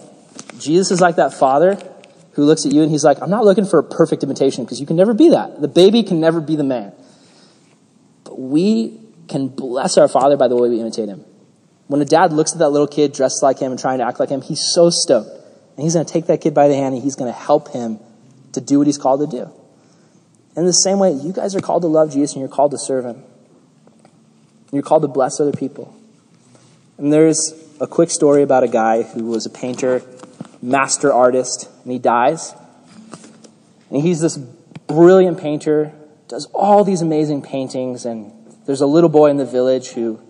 Jesus 0.59 0.91
is 0.91 1.01
like 1.01 1.17
that 1.17 1.35
father 1.35 1.79
who 2.33 2.45
looks 2.45 2.67
at 2.67 2.73
you 2.73 2.83
and 2.83 2.91
he's 2.91 3.05
like, 3.05 3.23
I'm 3.23 3.31
not 3.31 3.45
looking 3.45 3.65
for 3.65 3.79
a 3.79 3.83
perfect 3.83 4.23
imitation 4.23 4.65
because 4.65 4.81
you 4.81 4.87
can 4.87 4.97
never 4.97 5.15
be 5.15 5.31
that. 5.31 5.61
The 5.61 5.69
baby 5.69 6.03
can 6.03 6.21
never 6.21 6.41
be 6.41 6.57
the 6.57 6.65
man. 6.65 6.93
But 8.25 8.39
we 8.39 9.01
can 9.29 9.49
bless 9.49 9.97
our 9.97 10.09
father 10.09 10.37
by 10.37 10.49
the 10.49 10.57
way 10.57 10.69
we 10.69 10.81
imitate 10.81 11.09
him. 11.09 11.25
When 11.87 12.01
a 12.01 12.05
dad 12.05 12.33
looks 12.33 12.53
at 12.53 12.59
that 12.59 12.71
little 12.71 12.87
kid 12.87 13.13
dressed 13.13 13.43
like 13.43 13.59
him 13.59 13.71
and 13.71 13.81
trying 13.81 13.99
to 13.99 14.07
act 14.07 14.19
like 14.19 14.29
him, 14.29 14.43
he's 14.43 14.61
so 14.61 14.91
stoked. 14.91 15.31
And 15.77 15.85
he's 15.85 15.95
going 15.95 16.05
to 16.05 16.13
take 16.13 16.27
that 16.27 16.41
kid 16.41 16.53
by 16.53 16.69
the 16.69 16.75
hand 16.75 16.95
and 16.95 17.03
he's 17.03 17.15
going 17.15 17.33
to 17.33 17.39
help 17.39 17.73
him 17.73 18.01
to 18.53 18.61
do 18.61 18.79
what 18.79 18.87
he's 18.87 18.99
called 18.99 19.21
to 19.21 19.27
do. 19.27 19.51
In 20.57 20.65
the 20.65 20.73
same 20.73 20.99
way, 20.99 21.13
you 21.13 21.33
guys 21.33 21.55
are 21.55 21.61
called 21.61 21.83
to 21.83 21.89
love 21.89 22.13
Jesus 22.13 22.33
and 22.33 22.41
you're 22.41 22.49
called 22.49 22.71
to 22.73 22.79
serve 22.79 23.05
him. 23.05 23.23
You're 24.73 24.83
called 24.83 25.03
to 25.03 25.09
bless 25.09 25.39
other 25.39 25.53
people. 25.53 25.95
And 26.99 27.13
there's 27.13 27.53
a 27.81 27.87
quick 27.87 28.11
story 28.11 28.43
about 28.43 28.65
a 28.65 28.69
guy 28.69 29.03
who 29.03 29.27
was 29.27 29.47
a 29.47 29.51
painter, 29.51 30.03
master 30.63 31.13
artist, 31.13 31.69
and 31.83 31.93
he 31.93 31.99
dies. 31.99 32.55
And 33.91 34.03
he's 34.03 34.21
this 34.21 34.37
brilliant 34.87 35.39
painter, 35.39 35.93
does 36.29 36.47
all 36.55 36.85
these 36.85 37.03
amazing 37.03 37.43
paintings, 37.43 38.05
and 38.05 38.33
there's 38.67 38.81
a 38.81 38.87
little 38.87 39.11
boy 39.11 39.31
in 39.31 39.37
the 39.37 39.45
village 39.45 39.89
who 39.89 40.21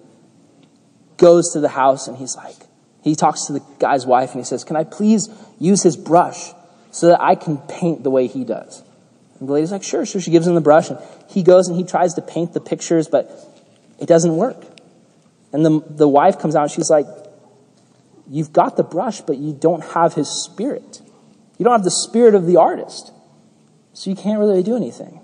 goes 1.17 1.53
to 1.53 1.61
the 1.61 1.69
house 1.69 2.09
and 2.09 2.17
he's 2.19 2.37
like, 2.37 2.57
he 3.03 3.15
talks 3.15 3.45
to 3.45 3.53
the 3.53 3.63
guy's 3.79 4.05
wife 4.05 4.33
and 4.33 4.41
he 4.41 4.45
says, 4.45 4.65
Can 4.65 4.77
I 4.77 4.85
please 4.85 5.29
use 5.59 5.83
his 5.83 5.97
brush 5.97 6.53
so 6.91 7.09
that 7.09 7.21
I 7.21 7.35
can 7.35 7.59
paint 7.59 8.03
the 8.03 8.11
way 8.11 8.27
he 8.27 8.45
does? 8.45 8.83
And 9.39 9.49
the 9.49 9.53
lady's 9.53 9.73
like, 9.73 9.83
Sure. 9.83 10.05
So 10.05 10.19
she 10.19 10.31
gives 10.31 10.47
him 10.47 10.55
the 10.55 10.61
brush 10.61 10.91
and 10.91 10.99
he 11.29 11.43
goes 11.43 11.69
and 11.69 11.77
he 11.77 11.85
tries 11.85 12.15
to 12.15 12.23
paint 12.23 12.53
the 12.53 12.61
pictures, 12.61 13.09
but 13.09 13.31
it 14.01 14.07
doesn't 14.07 14.37
work. 14.37 14.63
And 15.53 15.65
the, 15.65 15.81
the 15.89 16.09
wife 16.09 16.39
comes 16.39 16.57
out 16.57 16.65
and 16.65 16.71
she's 16.71 16.91
like, 16.91 17.07
You've 18.29 18.53
got 18.53 18.77
the 18.77 18.83
brush, 18.83 19.21
but 19.21 19.37
you 19.37 19.53
don't 19.53 19.85
have 19.85 20.15
his 20.15 20.29
spirit. 20.29 21.01
You 21.59 21.65
don't 21.65 21.73
have 21.73 21.85
the 21.85 21.91
spirit 21.91 22.35
of 22.35 22.47
the 22.47 22.57
artist. 22.57 23.13
So 23.93 24.11
you 24.11 24.17
can't 24.17 24.39
really 24.39 24.63
do 24.63 24.77
anything. 24.77 25.21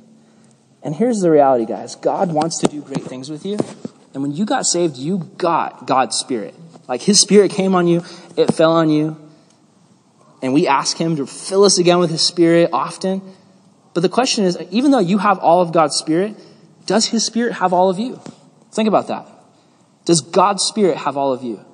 And 0.82 0.94
here's 0.94 1.20
the 1.20 1.30
reality, 1.30 1.66
guys 1.66 1.94
God 1.94 2.32
wants 2.32 2.58
to 2.58 2.66
do 2.66 2.80
great 2.80 3.02
things 3.02 3.30
with 3.30 3.44
you. 3.44 3.58
And 4.14 4.22
when 4.22 4.32
you 4.32 4.44
got 4.44 4.66
saved, 4.66 4.96
you 4.96 5.30
got 5.36 5.86
God's 5.86 6.16
spirit. 6.16 6.54
Like 6.88 7.02
his 7.02 7.20
spirit 7.20 7.50
came 7.50 7.74
on 7.74 7.86
you, 7.86 8.04
it 8.36 8.52
fell 8.54 8.72
on 8.72 8.90
you. 8.90 9.16
And 10.42 10.52
we 10.52 10.66
ask 10.66 10.96
him 10.96 11.16
to 11.16 11.26
fill 11.26 11.64
us 11.64 11.78
again 11.78 11.98
with 11.98 12.10
his 12.10 12.22
spirit 12.22 12.70
often. 12.72 13.22
But 13.94 14.00
the 14.00 14.08
question 14.08 14.44
is 14.44 14.58
even 14.70 14.90
though 14.90 14.98
you 14.98 15.18
have 15.18 15.38
all 15.38 15.62
of 15.62 15.72
God's 15.72 15.96
spirit, 15.96 16.34
does 16.86 17.06
his 17.06 17.24
spirit 17.24 17.54
have 17.54 17.72
all 17.72 17.88
of 17.90 17.98
you? 17.98 18.20
Think 18.72 18.88
about 18.88 19.08
that. 19.08 19.26
Does 20.04 20.20
God's 20.20 20.64
spirit 20.64 20.96
have 20.96 21.16
all 21.16 21.32
of 21.32 21.42
you? 21.44 21.64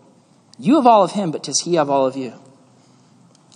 You 0.58 0.76
have 0.76 0.86
all 0.86 1.04
of 1.04 1.12
him, 1.12 1.30
but 1.30 1.42
does 1.42 1.60
he 1.60 1.74
have 1.74 1.88
all 1.88 2.06
of 2.06 2.16
you? 2.16 2.34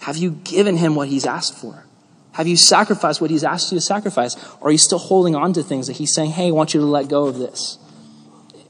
Have 0.01 0.17
you 0.17 0.31
given 0.31 0.77
him 0.77 0.95
what 0.95 1.09
he's 1.09 1.27
asked 1.27 1.55
for? 1.55 1.85
Have 2.33 2.47
you 2.47 2.57
sacrificed 2.57 3.21
what 3.21 3.31
he's 3.31 3.45
asked 3.45 3.71
you 3.71 3.77
to 3.77 3.83
sacrifice? 3.83 4.37
Or 4.61 4.69
are 4.69 4.73
you 4.73 4.79
still 4.79 4.99
holding 4.99 5.37
on 5.37 5.53
to 5.53 5.63
things 5.63 5.87
that 5.87 5.97
he's 5.97 6.15
saying, 6.15 6.31
hey, 6.31 6.49
I 6.49 6.51
want 6.51 6.75
you 6.75 6.81
to 6.81 6.87
let 6.87 7.09
go 7.09 7.27
of 7.27 7.39
this? 7.39 7.79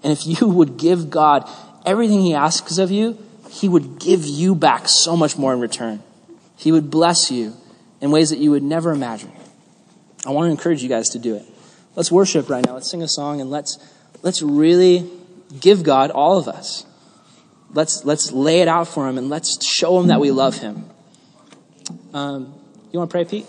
And 0.02 0.12
if 0.12 0.26
you 0.26 0.48
would 0.48 0.78
give 0.78 1.10
God 1.10 1.48
everything 1.86 2.20
he 2.20 2.34
asks 2.34 2.78
of 2.78 2.90
you, 2.90 3.18
he 3.50 3.68
would 3.68 3.98
give 3.98 4.24
you 4.24 4.54
back 4.54 4.88
so 4.88 5.16
much 5.16 5.38
more 5.38 5.52
in 5.52 5.60
return. 5.60 6.02
He 6.56 6.72
would 6.72 6.90
bless 6.90 7.30
you 7.30 7.54
in 8.00 8.10
ways 8.10 8.30
that 8.30 8.38
you 8.38 8.50
would 8.50 8.62
never 8.62 8.90
imagine. 8.90 9.30
I 10.26 10.30
want 10.30 10.46
to 10.46 10.50
encourage 10.50 10.82
you 10.82 10.88
guys 10.88 11.10
to 11.10 11.18
do 11.18 11.36
it. 11.36 11.44
Let's 11.94 12.10
worship 12.10 12.48
right 12.48 12.64
now. 12.64 12.74
Let's 12.74 12.90
sing 12.90 13.02
a 13.02 13.08
song 13.08 13.40
and 13.40 13.50
let's, 13.50 13.78
let's 14.22 14.42
really 14.42 15.08
give 15.60 15.82
God 15.82 16.10
all 16.10 16.38
of 16.38 16.48
us. 16.48 16.86
Let's, 17.74 18.04
let's 18.04 18.32
lay 18.32 18.60
it 18.60 18.68
out 18.68 18.88
for 18.88 19.08
him 19.08 19.18
and 19.18 19.28
let's 19.30 19.64
show 19.64 19.98
him 19.98 20.08
that 20.08 20.20
we 20.20 20.30
love 20.30 20.58
him. 20.58 20.90
Um, 22.12 22.54
you 22.90 22.98
want 22.98 23.10
to 23.10 23.14
pray, 23.14 23.24
Pete? 23.24 23.46